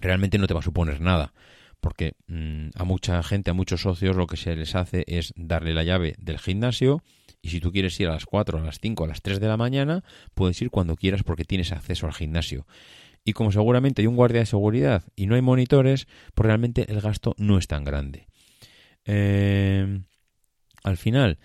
realmente 0.00 0.38
no 0.38 0.46
te 0.46 0.54
va 0.54 0.60
a 0.60 0.64
suponer 0.64 1.00
nada, 1.00 1.32
porque 1.80 2.14
mm, 2.26 2.70
a 2.74 2.84
mucha 2.84 3.22
gente, 3.22 3.50
a 3.50 3.54
muchos 3.54 3.82
socios, 3.82 4.16
lo 4.16 4.26
que 4.26 4.36
se 4.36 4.56
les 4.56 4.74
hace 4.74 5.04
es 5.06 5.32
darle 5.36 5.74
la 5.74 5.84
llave 5.84 6.14
del 6.18 6.38
gimnasio 6.38 7.02
y 7.42 7.50
si 7.50 7.60
tú 7.60 7.72
quieres 7.72 7.98
ir 8.00 8.08
a 8.08 8.12
las 8.12 8.24
4, 8.24 8.58
a 8.58 8.62
las 8.62 8.78
5, 8.80 9.04
a 9.04 9.08
las 9.08 9.20
3 9.20 9.38
de 9.38 9.48
la 9.48 9.56
mañana, 9.56 10.02
puedes 10.34 10.60
ir 10.62 10.70
cuando 10.70 10.96
quieras 10.96 11.22
porque 11.22 11.44
tienes 11.44 11.72
acceso 11.72 12.06
al 12.06 12.14
gimnasio. 12.14 12.66
Y 13.22 13.32
como 13.32 13.52
seguramente 13.52 14.02
hay 14.02 14.06
un 14.06 14.16
guardia 14.16 14.40
de 14.40 14.46
seguridad 14.46 15.02
y 15.16 15.26
no 15.26 15.34
hay 15.34 15.42
monitores, 15.42 16.06
pues 16.34 16.46
realmente 16.46 16.90
el 16.90 17.00
gasto 17.00 17.34
no 17.38 17.58
es 17.58 17.66
tan 17.66 17.84
grande. 17.84 18.28
Eh, 19.06 20.00
al 20.84 20.96
final, 20.96 21.38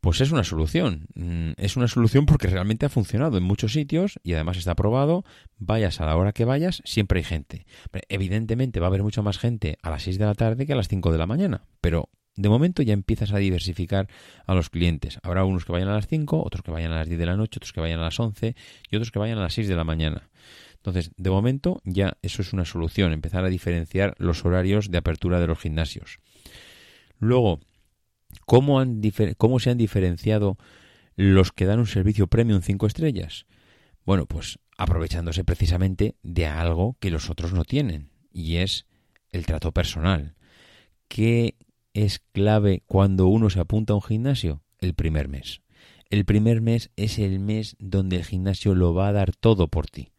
Pues 0.00 0.22
es 0.22 0.32
una 0.32 0.44
solución. 0.44 1.08
Mm, 1.14 1.50
es 1.58 1.76
una 1.76 1.86
solución 1.86 2.24
porque 2.24 2.48
realmente 2.48 2.86
ha 2.86 2.88
funcionado 2.88 3.36
en 3.36 3.44
muchos 3.44 3.74
sitios 3.74 4.18
y 4.22 4.32
además 4.32 4.56
está 4.56 4.74
probado. 4.74 5.24
Vayas 5.58 6.00
a 6.00 6.06
la 6.06 6.16
hora 6.16 6.32
que 6.32 6.46
vayas, 6.46 6.80
siempre 6.86 7.18
hay 7.18 7.24
gente. 7.24 7.66
Evidentemente 8.08 8.80
va 8.80 8.86
a 8.86 8.88
haber 8.88 9.02
mucha 9.02 9.20
más 9.20 9.38
gente 9.38 9.76
a 9.82 9.90
las 9.90 10.04
6 10.04 10.18
de 10.18 10.24
la 10.24 10.34
tarde 10.34 10.64
que 10.64 10.72
a 10.72 10.76
las 10.76 10.88
5 10.88 11.12
de 11.12 11.18
la 11.18 11.26
mañana, 11.26 11.64
pero 11.82 12.08
de 12.34 12.48
momento 12.48 12.82
ya 12.82 12.94
empiezas 12.94 13.32
a 13.32 13.38
diversificar 13.38 14.08
a 14.46 14.54
los 14.54 14.70
clientes. 14.70 15.18
Habrá 15.22 15.44
unos 15.44 15.66
que 15.66 15.72
vayan 15.72 15.88
a 15.88 15.94
las 15.94 16.06
5, 16.06 16.42
otros 16.42 16.62
que 16.62 16.70
vayan 16.70 16.92
a 16.92 16.96
las 16.96 17.08
10 17.08 17.18
de 17.18 17.26
la 17.26 17.36
noche, 17.36 17.58
otros 17.58 17.74
que 17.74 17.80
vayan 17.80 18.00
a 18.00 18.04
las 18.04 18.18
11 18.18 18.56
y 18.90 18.96
otros 18.96 19.10
que 19.10 19.18
vayan 19.18 19.36
a 19.36 19.42
las 19.42 19.52
6 19.52 19.68
de 19.68 19.76
la 19.76 19.84
mañana. 19.84 20.30
Entonces, 20.76 21.10
de 21.18 21.28
momento 21.28 21.82
ya 21.84 22.16
eso 22.22 22.40
es 22.40 22.54
una 22.54 22.64
solución, 22.64 23.12
empezar 23.12 23.44
a 23.44 23.50
diferenciar 23.50 24.14
los 24.16 24.46
horarios 24.46 24.90
de 24.90 24.96
apertura 24.96 25.38
de 25.38 25.46
los 25.46 25.58
gimnasios. 25.58 26.20
Luego, 27.18 27.60
¿cómo, 28.46 28.80
se 29.60 29.70
han 29.70 29.78
diferenciado 29.78 30.58
los 31.16 31.52
que 31.52 31.66
dan 31.66 31.80
un 31.80 31.86
servicio 31.86 32.26
premium 32.26 32.62
5 32.62 32.86
estrellas? 32.86 33.46
Bueno, 34.04 34.26
pues 34.26 34.58
aprovechándose 34.76 35.44
precisamente 35.44 36.16
de 36.22 36.46
algo 36.46 36.96
que 37.00 37.10
los 37.10 37.30
otros 37.30 37.52
no 37.52 37.64
tienen, 37.64 38.10
y 38.32 38.56
es 38.56 38.86
el 39.30 39.46
trato 39.46 39.72
personal. 39.72 40.34
¿Qué 41.08 41.56
es 41.92 42.20
clave 42.32 42.82
cuando 42.86 43.26
uno 43.26 43.50
se 43.50 43.60
apunta 43.60 43.92
a 43.92 43.96
un 43.96 44.02
gimnasio? 44.02 44.62
El 44.78 44.94
primer 44.94 45.28
mes. 45.28 45.60
El 46.08 46.24
primer 46.24 46.60
mes 46.60 46.90
es 46.96 47.18
el 47.18 47.38
mes 47.40 47.76
donde 47.78 48.16
el 48.16 48.24
gimnasio 48.24 48.74
lo 48.74 48.94
va 48.94 49.08
a 49.08 49.12
dar 49.12 49.34
todo 49.36 49.68
por 49.68 49.86
ti 49.86 50.12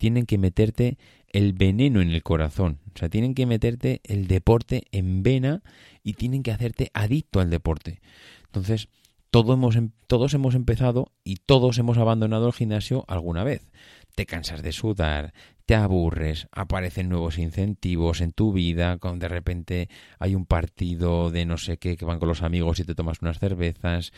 tienen 0.00 0.24
que 0.24 0.38
meterte 0.38 0.96
el 1.28 1.52
veneno 1.52 2.00
en 2.00 2.10
el 2.10 2.22
corazón. 2.22 2.78
O 2.94 2.98
sea, 2.98 3.10
tienen 3.10 3.34
que 3.34 3.44
meterte 3.44 4.00
el 4.04 4.28
deporte 4.28 4.84
en 4.92 5.22
vena 5.22 5.62
y 6.02 6.14
tienen 6.14 6.42
que 6.42 6.52
hacerte 6.52 6.90
adicto 6.94 7.40
al 7.40 7.50
deporte. 7.50 8.00
Entonces, 8.46 8.88
todos 9.30 9.54
hemos, 9.54 9.76
em, 9.76 9.90
todos 10.06 10.34
hemos 10.34 10.54
empezado 10.54 11.12
y 11.22 11.36
todos 11.36 11.78
hemos 11.78 11.98
abandonado 11.98 12.48
el 12.48 12.52
gimnasio 12.52 13.04
alguna 13.06 13.44
vez. 13.44 13.70
Te 14.16 14.26
cansas 14.26 14.62
de 14.62 14.72
sudar, 14.72 15.32
te 15.66 15.76
aburres, 15.76 16.48
aparecen 16.50 17.08
nuevos 17.08 17.38
incentivos 17.38 18.20
en 18.20 18.32
tu 18.32 18.52
vida, 18.52 18.98
de 19.00 19.28
repente 19.28 19.88
hay 20.18 20.34
un 20.34 20.46
partido 20.46 21.30
de 21.30 21.44
no 21.44 21.58
sé 21.58 21.76
qué 21.76 21.96
que 21.96 22.04
van 22.04 22.18
con 22.18 22.28
los 22.28 22.42
amigos 22.42 22.80
y 22.80 22.84
te 22.84 22.96
tomas 22.96 23.22
unas 23.22 23.38
cervezas. 23.38 24.12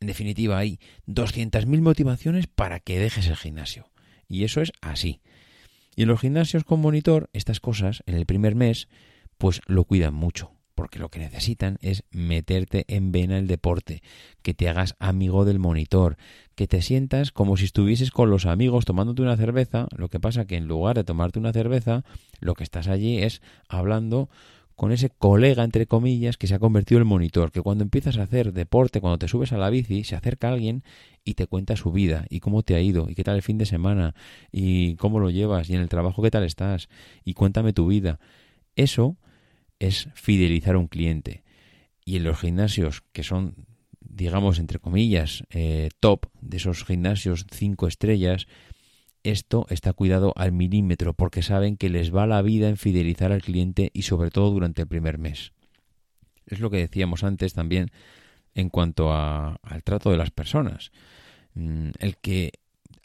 En 0.00 0.06
definitiva, 0.06 0.58
hay 0.58 0.78
200.000 1.06 1.80
motivaciones 1.80 2.46
para 2.46 2.78
que 2.78 2.98
dejes 2.98 3.26
el 3.26 3.36
gimnasio. 3.36 3.88
Y 4.28 4.44
eso 4.44 4.60
es 4.60 4.70
así. 4.82 5.22
Y 5.96 6.02
en 6.02 6.08
los 6.08 6.20
gimnasios 6.20 6.64
con 6.64 6.80
monitor, 6.80 7.30
estas 7.32 7.58
cosas, 7.58 8.02
en 8.06 8.14
el 8.14 8.26
primer 8.26 8.54
mes, 8.54 8.88
pues 9.38 9.62
lo 9.66 9.84
cuidan 9.84 10.14
mucho, 10.14 10.52
porque 10.78 11.00
lo 11.00 11.08
que 11.08 11.18
necesitan 11.18 11.76
es 11.82 12.04
meterte 12.12 12.84
en 12.86 13.10
vena 13.10 13.36
el 13.36 13.48
deporte, 13.48 14.00
que 14.42 14.54
te 14.54 14.68
hagas 14.68 14.94
amigo 15.00 15.44
del 15.44 15.58
monitor, 15.58 16.16
que 16.54 16.68
te 16.68 16.82
sientas 16.82 17.32
como 17.32 17.56
si 17.56 17.64
estuvieses 17.64 18.12
con 18.12 18.30
los 18.30 18.46
amigos 18.46 18.84
tomándote 18.84 19.22
una 19.22 19.36
cerveza, 19.36 19.88
lo 19.96 20.06
que 20.08 20.20
pasa 20.20 20.46
que 20.46 20.54
en 20.54 20.68
lugar 20.68 20.94
de 20.94 21.02
tomarte 21.02 21.40
una 21.40 21.52
cerveza, 21.52 22.04
lo 22.38 22.54
que 22.54 22.62
estás 22.62 22.86
allí 22.86 23.18
es 23.18 23.42
hablando 23.68 24.28
con 24.76 24.92
ese 24.92 25.10
colega, 25.10 25.64
entre 25.64 25.86
comillas, 25.86 26.36
que 26.36 26.46
se 26.46 26.54
ha 26.54 26.60
convertido 26.60 27.00
en 27.00 27.08
monitor, 27.08 27.50
que 27.50 27.60
cuando 27.60 27.82
empiezas 27.82 28.16
a 28.16 28.22
hacer 28.22 28.52
deporte, 28.52 29.00
cuando 29.00 29.18
te 29.18 29.26
subes 29.26 29.52
a 29.52 29.58
la 29.58 29.70
bici, 29.70 30.04
se 30.04 30.14
acerca 30.14 30.48
alguien 30.48 30.84
y 31.24 31.34
te 31.34 31.48
cuenta 31.48 31.74
su 31.74 31.90
vida 31.90 32.24
y 32.30 32.38
cómo 32.38 32.62
te 32.62 32.76
ha 32.76 32.80
ido 32.80 33.10
y 33.10 33.16
qué 33.16 33.24
tal 33.24 33.34
el 33.34 33.42
fin 33.42 33.58
de 33.58 33.66
semana 33.66 34.14
y 34.52 34.94
cómo 34.94 35.18
lo 35.18 35.30
llevas 35.30 35.70
y 35.70 35.74
en 35.74 35.80
el 35.80 35.88
trabajo 35.88 36.22
qué 36.22 36.30
tal 36.30 36.44
estás 36.44 36.88
y 37.24 37.34
cuéntame 37.34 37.72
tu 37.72 37.88
vida. 37.88 38.20
Eso 38.76 39.16
es 39.78 40.08
fidelizar 40.14 40.74
a 40.74 40.78
un 40.78 40.88
cliente. 40.88 41.44
Y 42.04 42.16
en 42.16 42.24
los 42.24 42.38
gimnasios 42.38 43.02
que 43.12 43.22
son, 43.22 43.66
digamos, 44.00 44.58
entre 44.58 44.78
comillas, 44.78 45.44
eh, 45.50 45.90
top, 46.00 46.26
de 46.40 46.56
esos 46.56 46.84
gimnasios 46.84 47.46
cinco 47.50 47.86
estrellas, 47.86 48.46
esto 49.22 49.66
está 49.68 49.92
cuidado 49.92 50.32
al 50.36 50.52
milímetro 50.52 51.12
porque 51.14 51.42
saben 51.42 51.76
que 51.76 51.90
les 51.90 52.14
va 52.14 52.26
la 52.26 52.42
vida 52.42 52.68
en 52.68 52.76
fidelizar 52.76 53.32
al 53.32 53.42
cliente 53.42 53.90
y 53.92 54.02
sobre 54.02 54.30
todo 54.30 54.50
durante 54.50 54.82
el 54.82 54.88
primer 54.88 55.18
mes. 55.18 55.52
Es 56.46 56.60
lo 56.60 56.70
que 56.70 56.78
decíamos 56.78 57.24
antes 57.24 57.52
también 57.52 57.90
en 58.54 58.70
cuanto 58.70 59.12
al 59.12 59.82
trato 59.84 60.10
de 60.10 60.16
las 60.16 60.30
personas. 60.30 60.90
Mm, 61.54 61.90
el 61.98 62.16
que 62.16 62.52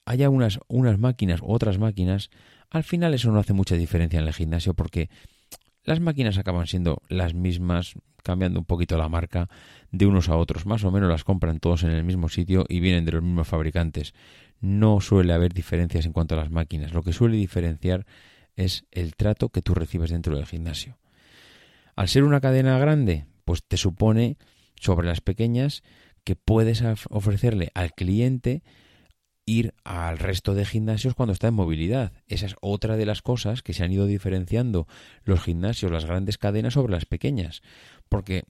haya 0.05 0.29
unas, 0.29 0.59
unas 0.67 0.97
máquinas 0.97 1.41
u 1.41 1.51
otras 1.51 1.77
máquinas, 1.77 2.29
al 2.69 2.83
final 2.83 3.13
eso 3.13 3.31
no 3.31 3.39
hace 3.39 3.53
mucha 3.53 3.75
diferencia 3.75 4.19
en 4.19 4.27
el 4.27 4.33
gimnasio 4.33 4.73
porque 4.73 5.09
las 5.83 5.99
máquinas 5.99 6.37
acaban 6.37 6.67
siendo 6.67 7.01
las 7.09 7.33
mismas, 7.33 7.93
cambiando 8.23 8.59
un 8.59 8.65
poquito 8.65 8.97
la 8.97 9.09
marca 9.09 9.49
de 9.91 10.05
unos 10.05 10.29
a 10.29 10.37
otros. 10.37 10.65
Más 10.65 10.83
o 10.83 10.91
menos 10.91 11.09
las 11.09 11.23
compran 11.23 11.59
todos 11.59 11.83
en 11.83 11.91
el 11.91 12.03
mismo 12.03 12.29
sitio 12.29 12.65
y 12.69 12.79
vienen 12.79 13.05
de 13.05 13.13
los 13.13 13.23
mismos 13.23 13.47
fabricantes 13.47 14.13
no 14.63 15.01
suele 15.01 15.33
haber 15.33 15.53
diferencias 15.53 16.05
en 16.05 16.13
cuanto 16.13 16.35
a 16.35 16.37
las 16.37 16.49
máquinas. 16.49 16.93
Lo 16.93 17.03
que 17.03 17.11
suele 17.11 17.35
diferenciar 17.35 18.05
es 18.55 18.85
el 18.91 19.15
trato 19.15 19.49
que 19.49 19.61
tú 19.61 19.73
recibes 19.73 20.09
dentro 20.09 20.37
del 20.37 20.45
gimnasio. 20.45 20.97
Al 21.97 22.07
ser 22.07 22.23
una 22.23 22.39
cadena 22.39 22.79
grande, 22.79 23.25
pues 23.43 23.63
te 23.65 23.75
supone 23.75 24.37
sobre 24.79 25.05
las 25.05 25.19
pequeñas 25.19 25.83
que 26.23 26.37
puedes 26.37 26.81
ofrecerle 27.09 27.71
al 27.73 27.93
cliente 27.93 28.63
ir 29.45 29.73
al 29.83 30.19
resto 30.19 30.53
de 30.53 30.65
gimnasios 30.65 31.15
cuando 31.15 31.33
está 31.33 31.47
en 31.47 31.53
movilidad. 31.55 32.13
Esa 32.27 32.45
es 32.45 32.55
otra 32.61 32.95
de 32.97 33.05
las 33.05 33.21
cosas 33.21 33.61
que 33.61 33.73
se 33.73 33.83
han 33.83 33.91
ido 33.91 34.05
diferenciando 34.05 34.87
los 35.23 35.41
gimnasios, 35.41 35.91
las 35.91 36.05
grandes 36.05 36.37
cadenas 36.37 36.73
sobre 36.73 36.93
las 36.93 37.05
pequeñas. 37.05 37.61
Porque 38.09 38.45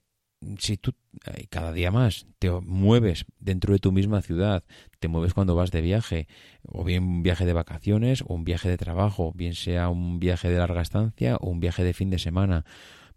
si 0.58 0.76
tú 0.76 0.92
eh, 1.26 1.46
cada 1.48 1.72
día 1.72 1.90
más 1.90 2.26
te 2.38 2.50
mueves 2.50 3.24
dentro 3.38 3.72
de 3.72 3.78
tu 3.78 3.92
misma 3.92 4.22
ciudad, 4.22 4.64
te 5.00 5.08
mueves 5.08 5.34
cuando 5.34 5.54
vas 5.54 5.70
de 5.70 5.80
viaje, 5.80 6.28
o 6.62 6.84
bien 6.84 7.02
un 7.04 7.22
viaje 7.22 7.46
de 7.46 7.52
vacaciones, 7.52 8.22
o 8.22 8.34
un 8.34 8.44
viaje 8.44 8.68
de 8.68 8.76
trabajo, 8.76 9.32
bien 9.34 9.54
sea 9.54 9.88
un 9.88 10.20
viaje 10.20 10.48
de 10.48 10.58
larga 10.58 10.82
estancia 10.82 11.36
o 11.36 11.48
un 11.48 11.60
viaje 11.60 11.84
de 11.84 11.92
fin 11.92 12.10
de 12.10 12.18
semana, 12.18 12.64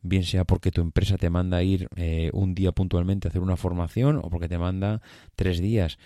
bien 0.01 0.23
sea 0.23 0.45
porque 0.45 0.71
tu 0.71 0.81
empresa 0.81 1.17
te 1.17 1.29
manda 1.29 1.57
a 1.57 1.63
ir 1.63 1.87
eh, 1.95 2.29
un 2.33 2.55
día 2.55 2.71
puntualmente 2.71 3.27
a 3.27 3.29
hacer 3.29 3.41
una 3.41 3.57
formación 3.57 4.17
o 4.17 4.29
porque 4.29 4.47
te 4.47 4.57
manda 4.57 5.01
tres 5.35 5.59
días. 5.59 5.97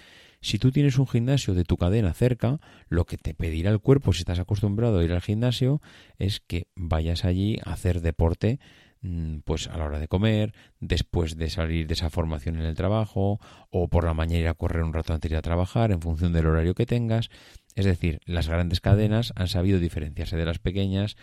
Si 0.41 0.57
tú 0.57 0.71
tienes 0.71 0.97
un 0.97 1.07
gimnasio 1.07 1.53
de 1.53 1.63
tu 1.63 1.77
cadena 1.77 2.13
cerca, 2.13 2.59
lo 2.89 3.05
que 3.05 3.17
te 3.17 3.33
pedirá 3.33 3.69
el 3.69 3.79
cuerpo, 3.79 4.11
si 4.11 4.19
estás 4.19 4.39
acostumbrado 4.39 4.99
a 4.99 5.03
ir 5.03 5.11
al 5.11 5.21
gimnasio, 5.21 5.81
es 6.17 6.39
que 6.39 6.67
vayas 6.75 7.25
allí 7.25 7.57
a 7.63 7.73
hacer 7.73 8.01
deporte 8.01 8.59
Mm, 9.03 9.39
pues 9.45 9.67
a 9.67 9.77
la 9.77 9.85
hora 9.85 9.99
de 9.99 10.07
comer, 10.07 10.53
después 10.79 11.35
de 11.35 11.49
salir 11.49 11.87
de 11.87 11.95
esa 11.95 12.11
formación 12.11 12.57
en 12.57 12.65
el 12.65 12.75
trabajo, 12.75 13.39
o 13.71 13.87
por 13.87 14.03
la 14.03 14.13
mañana 14.13 14.41
ir 14.41 14.47
a 14.47 14.53
correr 14.53 14.83
un 14.83 14.93
rato 14.93 15.13
antes 15.13 15.29
de 15.29 15.35
ir 15.35 15.39
a 15.39 15.41
trabajar, 15.41 15.91
en 15.91 16.01
función 16.01 16.33
del 16.33 16.45
horario 16.45 16.75
que 16.75 16.85
tengas. 16.85 17.29
Es 17.75 17.85
decir, 17.85 18.19
las 18.25 18.47
grandes 18.47 18.79
cadenas 18.79 19.33
han 19.35 19.47
sabido 19.47 19.79
diferenciarse 19.79 20.37
de 20.37 20.45
las 20.45 20.59
pequeñas 20.59 21.15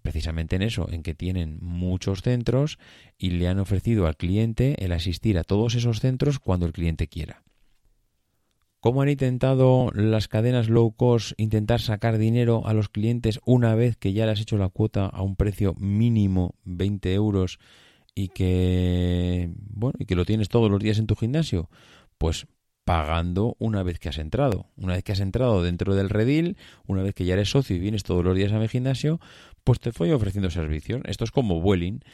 precisamente 0.00 0.56
en 0.56 0.62
eso, 0.62 0.88
en 0.90 1.02
que 1.02 1.14
tienen 1.14 1.58
muchos 1.60 2.22
centros 2.22 2.78
y 3.18 3.30
le 3.30 3.48
han 3.48 3.58
ofrecido 3.58 4.06
al 4.06 4.16
cliente 4.16 4.82
el 4.84 4.92
asistir 4.92 5.36
a 5.36 5.44
todos 5.44 5.74
esos 5.74 6.00
centros 6.00 6.38
cuando 6.38 6.64
el 6.64 6.72
cliente 6.72 7.08
quiera. 7.08 7.45
¿Cómo 8.86 9.02
han 9.02 9.08
intentado 9.08 9.90
las 9.94 10.28
cadenas 10.28 10.68
low 10.68 10.92
cost 10.92 11.32
intentar 11.38 11.80
sacar 11.80 12.18
dinero 12.18 12.68
a 12.68 12.72
los 12.72 12.88
clientes 12.88 13.40
una 13.44 13.74
vez 13.74 13.96
que 13.96 14.12
ya 14.12 14.26
le 14.26 14.30
has 14.30 14.40
hecho 14.40 14.58
la 14.58 14.68
cuota 14.68 15.06
a 15.06 15.22
un 15.22 15.34
precio 15.34 15.74
mínimo 15.76 16.54
20 16.62 17.12
euros 17.12 17.58
y 18.14 18.28
que 18.28 19.50
bueno 19.70 19.96
y 19.98 20.04
que 20.04 20.14
lo 20.14 20.24
tienes 20.24 20.48
todos 20.48 20.70
los 20.70 20.78
días 20.78 21.00
en 21.00 21.08
tu 21.08 21.16
gimnasio? 21.16 21.68
Pues 22.16 22.46
pagando 22.84 23.56
una 23.58 23.82
vez 23.82 23.98
que 23.98 24.08
has 24.08 24.18
entrado. 24.18 24.66
Una 24.76 24.92
vez 24.92 25.02
que 25.02 25.10
has 25.10 25.18
entrado 25.18 25.64
dentro 25.64 25.96
del 25.96 26.08
redil, 26.08 26.56
una 26.86 27.02
vez 27.02 27.12
que 27.12 27.24
ya 27.24 27.34
eres 27.34 27.50
socio 27.50 27.74
y 27.74 27.80
vienes 27.80 28.04
todos 28.04 28.24
los 28.24 28.36
días 28.36 28.52
a 28.52 28.60
mi 28.60 28.68
gimnasio, 28.68 29.18
pues 29.64 29.80
te 29.80 29.90
voy 29.98 30.12
ofreciendo 30.12 30.48
servicios. 30.48 31.02
Esto 31.06 31.24
es 31.24 31.32
como 31.32 31.60
Vueling, 31.60 32.04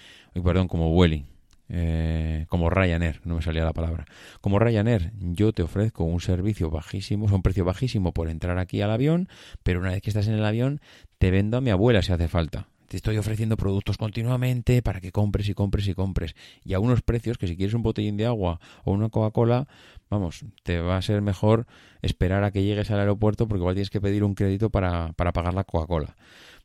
perdón, 0.42 0.68
como 0.68 0.88
Vueling 0.88 1.31
eh, 1.74 2.44
como 2.50 2.68
Ryanair, 2.68 3.22
no 3.24 3.36
me 3.36 3.42
salía 3.42 3.64
la 3.64 3.72
palabra. 3.72 4.04
Como 4.42 4.58
Ryanair, 4.58 5.10
yo 5.18 5.54
te 5.54 5.62
ofrezco 5.62 6.04
un 6.04 6.20
servicio 6.20 6.68
bajísimo, 6.68 7.24
un 7.24 7.40
precio 7.40 7.64
bajísimo 7.64 8.12
por 8.12 8.28
entrar 8.28 8.58
aquí 8.58 8.82
al 8.82 8.90
avión, 8.90 9.26
pero 9.62 9.80
una 9.80 9.92
vez 9.92 10.02
que 10.02 10.10
estás 10.10 10.28
en 10.28 10.34
el 10.34 10.44
avión, 10.44 10.82
te 11.16 11.30
vendo 11.30 11.56
a 11.56 11.62
mi 11.62 11.70
abuela 11.70 12.02
si 12.02 12.12
hace 12.12 12.28
falta. 12.28 12.68
Te 12.88 12.98
estoy 12.98 13.16
ofreciendo 13.16 13.56
productos 13.56 13.96
continuamente 13.96 14.82
para 14.82 15.00
que 15.00 15.12
compres 15.12 15.48
y 15.48 15.54
compres 15.54 15.88
y 15.88 15.94
compres. 15.94 16.36
Y 16.62 16.74
a 16.74 16.78
unos 16.78 17.00
precios 17.00 17.38
que 17.38 17.46
si 17.46 17.56
quieres 17.56 17.72
un 17.72 17.82
botellín 17.82 18.18
de 18.18 18.26
agua 18.26 18.60
o 18.84 18.92
una 18.92 19.08
Coca-Cola, 19.08 19.66
vamos, 20.10 20.44
te 20.64 20.78
va 20.78 20.98
a 20.98 21.02
ser 21.02 21.22
mejor 21.22 21.66
esperar 22.02 22.44
a 22.44 22.50
que 22.50 22.62
llegues 22.62 22.90
al 22.90 23.00
aeropuerto 23.00 23.48
porque 23.48 23.60
igual 23.60 23.76
tienes 23.76 23.88
que 23.88 24.02
pedir 24.02 24.24
un 24.24 24.34
crédito 24.34 24.68
para, 24.68 25.14
para 25.14 25.32
pagar 25.32 25.54
la 25.54 25.64
Coca-Cola. 25.64 26.16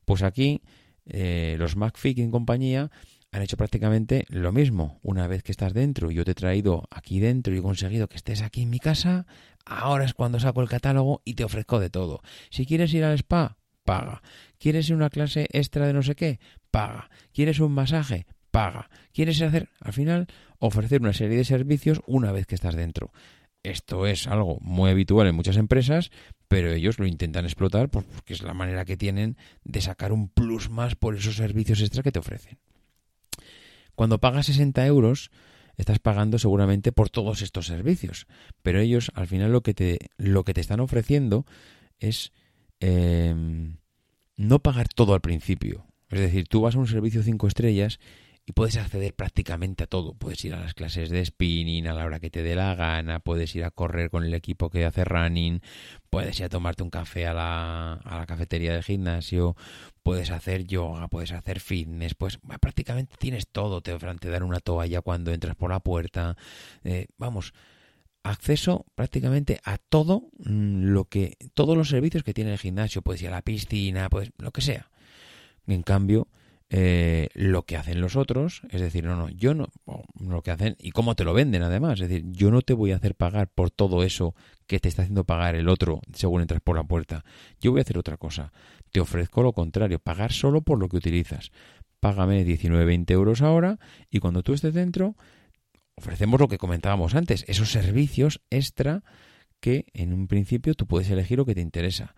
Pues 0.03 0.21
aquí, 0.21 0.61
eh, 1.05 1.55
los 1.57 1.77
McFick 1.77 2.17
en 2.17 2.29
compañía 2.31 2.91
han 3.31 3.41
hecho 3.41 3.57
prácticamente 3.57 4.25
lo 4.29 4.51
mismo. 4.51 4.99
Una 5.03 5.27
vez 5.27 5.43
que 5.43 5.51
estás 5.51 5.73
dentro, 5.73 6.11
yo 6.11 6.25
te 6.25 6.31
he 6.31 6.35
traído 6.35 6.87
aquí 6.91 7.19
dentro 7.19 7.53
y 7.53 7.59
he 7.59 7.61
conseguido 7.61 8.07
que 8.07 8.17
estés 8.17 8.41
aquí 8.41 8.63
en 8.63 8.69
mi 8.69 8.79
casa, 8.79 9.25
ahora 9.65 10.05
es 10.05 10.13
cuando 10.13 10.39
saco 10.39 10.61
el 10.61 10.69
catálogo 10.69 11.21
y 11.25 11.33
te 11.35 11.43
ofrezco 11.43 11.79
de 11.79 11.89
todo. 11.89 12.21
Si 12.49 12.65
quieres 12.65 12.93
ir 12.93 13.03
al 13.03 13.15
spa, 13.15 13.57
paga. 13.83 14.21
¿Quieres 14.59 14.87
ir 14.89 14.93
a 14.93 14.97
una 14.97 15.09
clase 15.09 15.47
extra 15.51 15.87
de 15.87 15.93
no 15.93 16.03
sé 16.03 16.15
qué? 16.15 16.39
Paga. 16.71 17.09
¿Quieres 17.33 17.59
un 17.59 17.73
masaje? 17.73 18.25
paga. 18.57 18.89
Quieres 19.13 19.39
hacer, 19.43 19.69
al 19.81 19.93
final, 19.93 20.25
ofrecer 20.57 21.01
una 21.01 21.13
serie 21.13 21.37
de 21.37 21.45
servicios 21.45 22.01
una 22.07 22.31
vez 22.31 22.47
que 22.47 22.55
estás 22.55 22.75
dentro. 22.75 23.11
Esto 23.61 24.07
es 24.07 24.25
algo 24.25 24.57
muy 24.61 24.89
habitual 24.89 25.27
en 25.27 25.35
muchas 25.35 25.57
empresas, 25.57 26.09
pero 26.47 26.71
ellos 26.71 26.97
lo 26.97 27.05
intentan 27.05 27.45
explotar 27.45 27.89
porque 27.89 28.33
es 28.33 28.41
la 28.41 28.55
manera 28.55 28.83
que 28.83 28.97
tienen 28.97 29.37
de 29.63 29.81
sacar 29.81 30.11
un 30.11 30.29
plus 30.29 30.71
más 30.71 30.95
por 30.95 31.15
esos 31.15 31.35
servicios 31.35 31.81
extra 31.81 32.01
que 32.01 32.11
te 32.11 32.17
ofrecen. 32.17 32.57
Cuando 33.97 34.19
pagas 34.19 34.45
60 34.45 34.85
euros, 34.85 35.31
estás 35.75 35.97
pagando 35.97 36.37
seguramente 36.37 36.91
por 36.91 37.09
todos 37.09 37.41
estos 37.41 37.65
servicios, 37.65 38.27
pero 38.61 38.79
ellos 38.79 39.11
al 39.15 39.25
final 39.25 39.51
lo 39.51 39.61
que 39.61 39.73
te, 39.73 40.11
lo 40.17 40.43
que 40.43 40.53
te 40.53 40.61
están 40.61 40.81
ofreciendo 40.81 41.47
es 41.99 42.31
em, 42.79 43.77
no 44.35 44.59
pagar 44.59 44.87
todo 44.87 45.15
al 45.15 45.21
principio. 45.21 45.87
Es 46.11 46.19
decir, 46.19 46.47
tú 46.47 46.61
vas 46.61 46.75
a 46.75 46.77
un 46.77 46.85
servicio 46.85 47.23
5 47.23 47.47
estrellas 47.47 47.99
y 48.49 48.53
puedes 48.53 48.77
acceder 48.77 49.13
prácticamente 49.13 49.83
a 49.83 49.87
todo. 49.87 50.13
Puedes 50.13 50.43
ir 50.45 50.53
a 50.53 50.61
las 50.61 50.73
clases 50.73 51.09
de 51.09 51.23
spinning 51.25 51.85
a 51.85 51.93
la 51.93 52.05
hora 52.05 52.21
que 52.21 52.29
te 52.29 52.43
dé 52.43 52.55
la 52.55 52.75
gana, 52.75 53.19
puedes 53.19 53.53
ir 53.57 53.65
a 53.65 53.71
correr 53.71 54.09
con 54.09 54.23
el 54.23 54.33
equipo 54.33 54.69
que 54.69 54.85
hace 54.85 55.03
running, 55.03 55.59
puedes 56.09 56.39
ir 56.39 56.45
a 56.45 56.49
tomarte 56.49 56.81
un 56.81 56.89
café 56.89 57.27
a 57.27 57.33
la, 57.33 57.93
a 57.95 58.19
la 58.19 58.25
cafetería 58.25 58.71
del 58.71 58.83
gimnasio, 58.83 59.57
puedes 60.01 60.31
hacer 60.31 60.65
yoga, 60.65 61.09
puedes 61.09 61.33
hacer 61.33 61.59
fitness, 61.59 62.15
pues 62.15 62.39
prácticamente 62.61 63.17
tienes 63.19 63.49
todo. 63.49 63.81
Te, 63.81 63.93
te 63.97 64.29
dan 64.29 64.43
una 64.43 64.61
toalla 64.61 65.01
cuando 65.01 65.33
entras 65.33 65.57
por 65.57 65.69
la 65.69 65.81
puerta. 65.81 66.37
Eh, 66.85 67.07
vamos, 67.17 67.53
acceso 68.23 68.85
prácticamente 68.95 69.59
a 69.65 69.77
todo 69.77 70.29
mm, 70.39 70.85
lo 70.85 71.03
que 71.03 71.35
todos 71.53 71.75
los 71.75 71.89
servicios 71.89 72.23
que 72.23 72.33
tiene 72.33 72.53
el 72.53 72.59
gimnasio 72.59 73.01
puedes 73.01 73.21
ir 73.21 73.27
a 73.27 73.31
la 73.31 73.41
piscina 73.41 74.09
pues 74.09 74.31
lo 74.37 74.51
que 74.51 74.61
sea 74.61 74.89
en 75.67 75.81
cambio 75.83 76.27
eh, 76.69 77.29
lo 77.33 77.63
que 77.63 77.77
hacen 77.77 78.01
los 78.01 78.17
otros, 78.17 78.61
es 78.69 78.81
decir, 78.81 79.05
no, 79.05 79.15
no, 79.15 79.29
yo 79.29 79.53
no, 79.53 79.69
lo 80.19 80.41
que 80.41 80.51
hacen 80.51 80.75
y 80.79 80.91
cómo 80.91 81.15
te 81.15 81.23
lo 81.23 81.33
venden 81.33 81.63
además, 81.63 82.01
es 82.01 82.09
decir, 82.09 82.25
yo 82.31 82.51
no 82.51 82.61
te 82.61 82.73
voy 82.73 82.91
a 82.91 82.97
hacer 82.97 83.15
pagar 83.15 83.47
por 83.47 83.71
todo 83.71 84.03
eso 84.03 84.35
que 84.67 84.79
te 84.79 84.89
está 84.89 85.03
haciendo 85.03 85.23
pagar 85.23 85.55
el 85.55 85.69
otro 85.69 86.01
según 86.13 86.41
entras 86.41 86.59
por 86.59 86.75
la 86.75 86.83
puerta, 86.83 87.23
yo 87.61 87.71
voy 87.71 87.79
a 87.79 87.83
hacer 87.83 87.97
otra 87.97 88.17
cosa, 88.17 88.51
te 88.91 88.99
ofrezco 88.99 89.43
lo 89.43 89.53
contrario, 89.53 89.99
pagar 89.99 90.33
solo 90.33 90.61
por 90.61 90.77
lo 90.77 90.89
que 90.89 90.97
utilizas, 90.97 91.51
págame 92.01 92.43
19, 92.43 92.83
20 92.83 93.13
euros 93.13 93.41
ahora 93.41 93.79
y 94.09 94.19
cuando 94.19 94.43
tú 94.43 94.53
estés 94.53 94.73
dentro, 94.73 95.15
ofrecemos 95.95 96.37
lo 96.37 96.49
que 96.49 96.57
comentábamos 96.57 97.15
antes, 97.15 97.45
esos 97.47 97.71
servicios 97.71 98.41
extra 98.49 99.03
que 99.61 99.85
en 99.93 100.11
un 100.11 100.27
principio 100.27 100.73
tú 100.73 100.85
puedes 100.85 101.09
elegir 101.09 101.37
lo 101.37 101.45
que 101.45 101.55
te 101.55 101.61
interesa. 101.61 102.13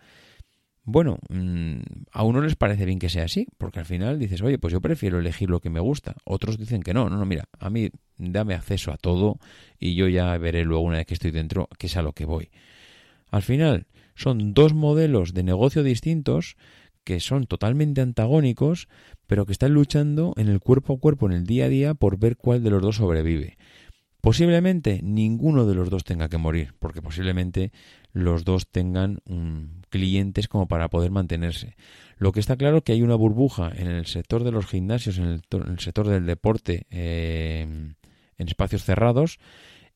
Bueno, 0.92 1.20
mm, 1.30 1.82
a 2.12 2.24
uno 2.24 2.42
les 2.42 2.56
parece 2.56 2.84
bien 2.86 2.98
que 2.98 3.10
sea 3.10 3.26
así, 3.26 3.48
porque 3.60 3.78
al 3.78 3.86
final 3.86 4.18
dices, 4.18 4.42
oye, 4.42 4.58
pues 4.58 4.74
yo 4.74 4.82
prefiero 4.82 5.20
elegir 5.20 5.48
lo 5.48 5.60
que 5.60 5.70
me 5.70 5.80
gusta. 5.80 6.16
Otros 6.26 6.58
dicen 6.58 6.82
que 6.82 6.96
no, 6.96 7.12
no, 7.12 7.18
no, 7.18 7.28
mira, 7.28 7.48
a 7.60 7.70
mí 7.70 7.90
dame 8.18 8.56
acceso 8.56 8.92
a 8.92 8.98
todo 8.98 9.38
y 9.78 9.94
yo 9.94 10.08
ya 10.08 10.36
veré 10.40 10.66
luego 10.66 10.84
una 10.84 10.98
vez 10.98 11.06
que 11.06 11.14
estoy 11.14 11.30
dentro 11.30 11.70
que 11.78 11.86
es 11.86 11.96
a 11.96 12.02
lo 12.02 12.14
que 12.14 12.26
voy. 12.26 12.50
Al 13.30 13.44
final, 13.44 13.86
son 14.16 14.56
dos 14.56 14.74
modelos 14.74 15.36
de 15.36 15.44
negocio 15.44 15.84
distintos 15.84 16.58
que 17.04 17.20
son 17.20 17.46
totalmente 17.46 18.02
antagónicos, 18.02 18.88
pero 19.28 19.46
que 19.46 19.52
están 19.52 19.74
luchando 19.74 20.34
en 20.38 20.48
el 20.48 20.60
cuerpo 20.60 20.94
a 20.94 21.00
cuerpo 21.00 21.28
en 21.28 21.34
el 21.34 21.46
día 21.46 21.66
a 21.66 21.70
día 21.70 21.94
por 21.94 22.18
ver 22.18 22.36
cuál 22.36 22.64
de 22.64 22.72
los 22.72 22.82
dos 22.82 22.96
sobrevive. 22.96 23.58
Posiblemente 24.30 25.00
ninguno 25.02 25.66
de 25.66 25.74
los 25.74 25.90
dos 25.90 26.04
tenga 26.04 26.30
que 26.30 26.38
morir, 26.38 26.76
porque 26.78 27.02
posiblemente 27.02 27.72
los 28.14 28.46
dos 28.46 28.70
tengan 28.70 29.22
clientes 29.90 30.48
como 30.48 30.68
para 30.68 30.88
poder 30.88 31.10
mantenerse. 31.10 31.76
Lo 32.20 32.32
que 32.32 32.40
está 32.40 32.56
claro 32.56 32.78
es 32.78 32.84
que 32.84 32.92
hay 32.92 33.02
una 33.02 33.16
burbuja 33.16 33.72
en 33.76 33.88
el 33.88 34.06
sector 34.06 34.44
de 34.44 34.52
los 34.52 34.68
gimnasios, 34.68 35.18
en 35.18 35.26
el, 35.26 35.80
sector 35.80 36.08
del 36.08 36.28
deporte, 36.28 36.86
eh, 36.92 37.62
en 38.38 38.48
espacios 38.48 38.84
cerrados, 38.84 39.40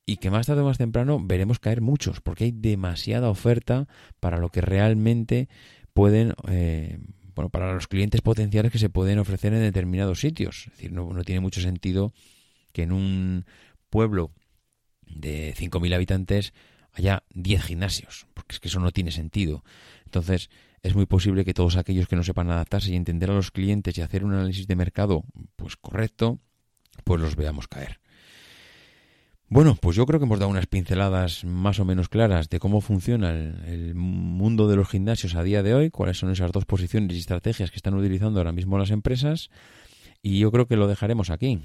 y 0.04 0.18
que 0.18 0.32
más 0.32 0.48
tarde 0.48 0.64
o 0.64 0.66
más 0.66 0.80
temprano 0.80 1.20
veremos 1.24 1.60
caer 1.60 1.82
muchos, 1.82 2.20
porque 2.20 2.46
hay 2.46 2.54
demasiada 2.54 3.30
oferta 3.30 3.88
para 4.20 4.40
lo 4.40 4.50
que 4.50 4.62
realmente 4.62 5.48
pueden, 5.94 6.34
eh, 6.48 6.98
bueno, 7.36 7.52
para 7.52 7.72
los 7.72 7.88
clientes 7.88 8.22
potenciales 8.22 8.72
que 8.72 8.80
se 8.80 8.90
pueden 8.90 9.20
ofrecer 9.20 9.54
en 9.54 9.60
determinados 9.60 10.22
sitios. 10.22 10.66
Es 10.66 10.74
decir, 10.74 10.92
no, 10.92 11.14
no 11.14 11.24
tiene 11.24 11.40
mucho 11.40 11.62
sentido 11.62 12.14
que 12.72 12.82
en 12.82 12.94
un 12.94 13.46
pueblo 13.94 14.32
de 15.06 15.54
5.000 15.54 15.94
habitantes 15.94 16.52
haya 16.94 17.22
10 17.36 17.62
gimnasios, 17.62 18.26
porque 18.34 18.56
es 18.56 18.60
que 18.60 18.68
eso 18.68 18.80
no 18.80 18.92
tiene 18.92 19.12
sentido. 19.12 19.64
Entonces, 20.06 20.50
es 20.82 20.96
muy 20.96 21.06
posible 21.06 21.46
que 21.46 21.54
todos 21.54 21.78
aquellos 21.78 22.08
que 22.08 22.16
no 22.16 22.24
sepan 22.24 22.50
adaptarse 22.50 22.92
y 22.92 22.96
entender 22.96 23.30
a 23.30 23.36
los 23.36 23.52
clientes 23.52 23.96
y 23.96 24.02
hacer 24.02 24.26
un 24.26 24.34
análisis 24.34 24.66
de 24.66 24.76
mercado 24.76 25.26
pues 25.56 25.76
correcto, 25.76 26.40
pues 27.04 27.22
los 27.22 27.36
veamos 27.36 27.68
caer. 27.68 28.00
Bueno, 29.48 29.78
pues 29.80 29.96
yo 29.96 30.08
creo 30.08 30.20
que 30.20 30.26
hemos 30.26 30.40
dado 30.40 30.50
unas 30.50 30.66
pinceladas 30.66 31.46
más 31.46 31.80
o 31.80 31.86
menos 31.86 32.10
claras 32.10 32.50
de 32.50 32.58
cómo 32.58 32.82
funciona 32.82 33.30
el, 33.30 33.64
el, 33.68 33.94
mundo 33.94 34.68
de 34.68 34.76
los 34.76 34.90
gimnasios 34.90 35.36
a 35.36 35.44
día 35.44 35.62
de 35.62 35.76
hoy, 35.76 35.92
cuáles 35.92 36.18
son 36.18 36.32
esas 36.32 36.52
dos 36.52 36.66
posiciones 36.66 37.16
y 37.16 37.20
estrategias 37.20 37.70
que 37.70 37.78
están 37.78 37.94
utilizando 37.94 38.40
ahora 38.40 38.54
mismo 38.54 38.80
las 38.80 38.90
empresas, 38.90 39.52
y 40.24 40.40
yo 40.40 40.52
creo 40.52 40.66
que 40.66 40.78
lo 40.78 40.88
dejaremos 40.88 41.30
aquí. 41.30 41.62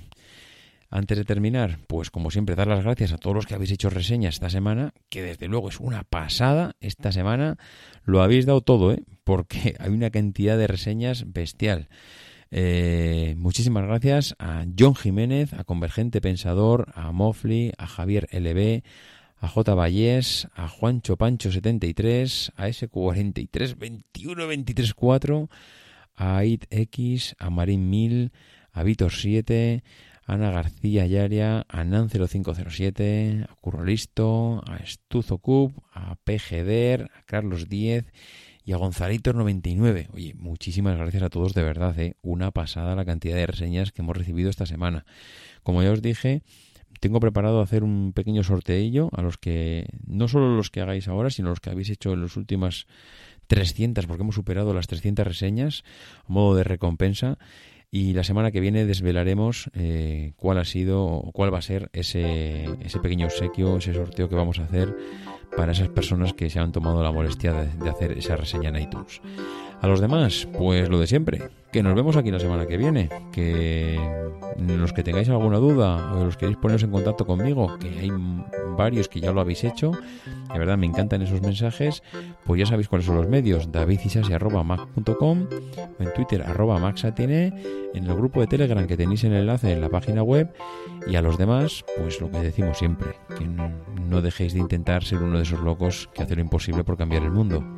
Antes 0.90 1.18
de 1.18 1.24
terminar, 1.24 1.80
pues 1.86 2.10
como 2.10 2.30
siempre, 2.30 2.54
dar 2.54 2.66
las 2.66 2.82
gracias 2.82 3.12
a 3.12 3.18
todos 3.18 3.36
los 3.36 3.46
que 3.46 3.54
habéis 3.54 3.72
hecho 3.72 3.90
reseñas 3.90 4.34
esta 4.34 4.48
semana, 4.48 4.94
que 5.10 5.22
desde 5.22 5.46
luego 5.46 5.68
es 5.68 5.80
una 5.80 6.02
pasada. 6.04 6.76
Esta 6.80 7.12
semana 7.12 7.58
lo 8.04 8.22
habéis 8.22 8.46
dado 8.46 8.62
todo, 8.62 8.92
¿eh? 8.92 9.02
porque 9.24 9.74
hay 9.80 9.90
una 9.90 10.10
cantidad 10.10 10.56
de 10.56 10.66
reseñas 10.66 11.30
bestial. 11.30 11.88
Eh, 12.50 13.34
muchísimas 13.36 13.84
gracias 13.84 14.34
a 14.38 14.64
John 14.78 14.94
Jiménez, 14.94 15.52
a 15.52 15.64
Convergente 15.64 16.22
Pensador, 16.22 16.90
a 16.94 17.12
Mofli, 17.12 17.72
a 17.76 17.86
Javier 17.86 18.26
LB, 18.32 18.82
a 19.40 19.48
J. 19.48 19.74
Vallés, 19.74 20.48
a 20.54 20.68
Juancho 20.68 21.18
Pancho 21.18 21.52
73, 21.52 22.52
a 22.56 22.68
S43 22.68 23.76
21 23.76 24.46
23 24.46 24.94
4, 24.94 25.50
a 26.16 26.44
ItX, 26.44 27.36
a 27.38 27.50
Marín 27.50 27.90
Mil, 27.90 28.32
a 28.72 28.82
Vitor 28.82 29.12
7, 29.12 29.82
Ana 30.28 30.50
García 30.50 31.06
Yaria, 31.06 31.64
a 31.70 31.84
Nan0507, 31.84 33.44
a 33.48 33.54
Curro 33.62 33.82
Listo, 33.82 34.62
a 34.68 34.76
Estuzo 34.76 35.38
Cub, 35.38 35.72
a 35.90 36.16
PGDer, 36.16 37.10
a 37.16 37.22
Carlos 37.22 37.70
10 37.70 38.12
y 38.62 38.72
a 38.74 38.76
Gonzalitos99. 38.76 40.08
Oye, 40.12 40.34
muchísimas 40.34 40.98
gracias 40.98 41.22
a 41.22 41.30
todos 41.30 41.54
de 41.54 41.62
verdad, 41.62 41.98
¿eh? 41.98 42.16
una 42.20 42.50
pasada 42.50 42.94
la 42.94 43.06
cantidad 43.06 43.36
de 43.36 43.46
reseñas 43.46 43.90
que 43.90 44.02
hemos 44.02 44.18
recibido 44.18 44.50
esta 44.50 44.66
semana. 44.66 45.06
Como 45.62 45.82
ya 45.82 45.92
os 45.92 46.02
dije, 46.02 46.42
tengo 47.00 47.20
preparado 47.20 47.62
hacer 47.62 47.82
un 47.82 48.12
pequeño 48.12 48.44
sorteillo 48.44 49.08
a 49.16 49.22
los 49.22 49.38
que, 49.38 49.86
no 50.06 50.28
solo 50.28 50.54
los 50.54 50.68
que 50.68 50.82
hagáis 50.82 51.08
ahora, 51.08 51.30
sino 51.30 51.48
los 51.48 51.60
que 51.60 51.70
habéis 51.70 51.88
hecho 51.88 52.12
en 52.12 52.20
las 52.20 52.36
últimas 52.36 52.86
300, 53.46 54.04
porque 54.04 54.24
hemos 54.24 54.34
superado 54.34 54.74
las 54.74 54.88
300 54.88 55.26
reseñas 55.26 55.84
a 56.28 56.30
modo 56.30 56.54
de 56.54 56.64
recompensa 56.64 57.38
y 57.90 58.12
la 58.12 58.24
semana 58.24 58.50
que 58.50 58.60
viene 58.60 58.84
desvelaremos 58.84 59.70
eh, 59.74 60.32
cuál 60.36 60.58
ha 60.58 60.64
sido 60.64 61.04
o 61.04 61.32
cuál 61.32 61.52
va 61.52 61.58
a 61.58 61.62
ser 61.62 61.88
ese, 61.92 62.64
ese 62.80 62.98
pequeño 63.00 63.26
obsequio, 63.26 63.78
ese 63.78 63.94
sorteo 63.94 64.28
que 64.28 64.34
vamos 64.34 64.58
a 64.58 64.64
hacer 64.64 64.94
para 65.56 65.72
esas 65.72 65.88
personas 65.88 66.34
que 66.34 66.50
se 66.50 66.58
han 66.58 66.72
tomado 66.72 67.02
la 67.02 67.12
molestia 67.12 67.52
de, 67.52 67.88
hacer 67.90 68.12
esa 68.12 68.36
reseña 68.36 68.68
en 68.68 68.76
iTunes. 68.76 69.20
A 69.80 69.86
los 69.86 70.00
demás, 70.00 70.48
pues 70.56 70.88
lo 70.88 70.98
de 70.98 71.06
siempre, 71.06 71.50
que 71.72 71.82
nos 71.82 71.94
vemos 71.94 72.16
aquí 72.16 72.30
la 72.30 72.40
semana 72.40 72.66
que 72.66 72.76
viene, 72.76 73.08
que 73.32 73.98
los 74.58 74.92
que 74.92 75.04
tengáis 75.04 75.28
alguna 75.28 75.58
duda 75.58 76.14
o 76.14 76.24
los 76.24 76.36
queréis 76.36 76.56
poneros 76.56 76.82
en 76.82 76.90
contacto 76.90 77.26
conmigo, 77.26 77.78
que 77.78 77.88
hay 77.88 78.10
varios 78.76 79.08
que 79.08 79.20
ya 79.20 79.32
lo 79.32 79.40
habéis 79.40 79.62
hecho, 79.64 79.92
de 80.52 80.58
verdad 80.58 80.76
me 80.76 80.86
encantan 80.86 81.22
esos 81.22 81.40
mensajes, 81.42 82.02
pues 82.44 82.58
ya 82.58 82.66
sabéis 82.66 82.88
cuáles 82.88 83.06
son 83.06 83.16
los 83.16 83.28
medios, 83.28 83.70
davidisasi.mac.com, 83.70 85.46
en 85.98 86.12
Twitter 86.12 86.42
arroba 86.42 86.78
maxatine, 86.78 87.52
en 87.94 88.04
el 88.04 88.14
grupo 88.14 88.40
de 88.40 88.48
Telegram 88.48 88.86
que 88.86 88.96
tenéis 88.96 89.22
el 89.24 89.34
enlace 89.34 89.72
en 89.72 89.80
la 89.80 89.88
página 89.88 90.22
web 90.22 90.52
y 91.06 91.14
a 91.16 91.22
los 91.22 91.38
demás, 91.38 91.84
pues 91.96 92.20
lo 92.20 92.30
que 92.30 92.38
decimos 92.38 92.78
siempre, 92.78 93.10
que 93.36 93.46
no, 93.46 93.70
no 94.08 94.22
dejéis 94.22 94.54
de 94.54 94.60
intentar 94.60 95.04
ser 95.04 95.22
uno 95.22 95.36
de 95.36 95.44
esos 95.44 95.60
locos 95.60 96.10
que 96.14 96.22
hace 96.22 96.34
lo 96.34 96.40
imposible 96.40 96.82
por 96.82 96.96
cambiar 96.96 97.22
el 97.22 97.30
mundo. 97.30 97.77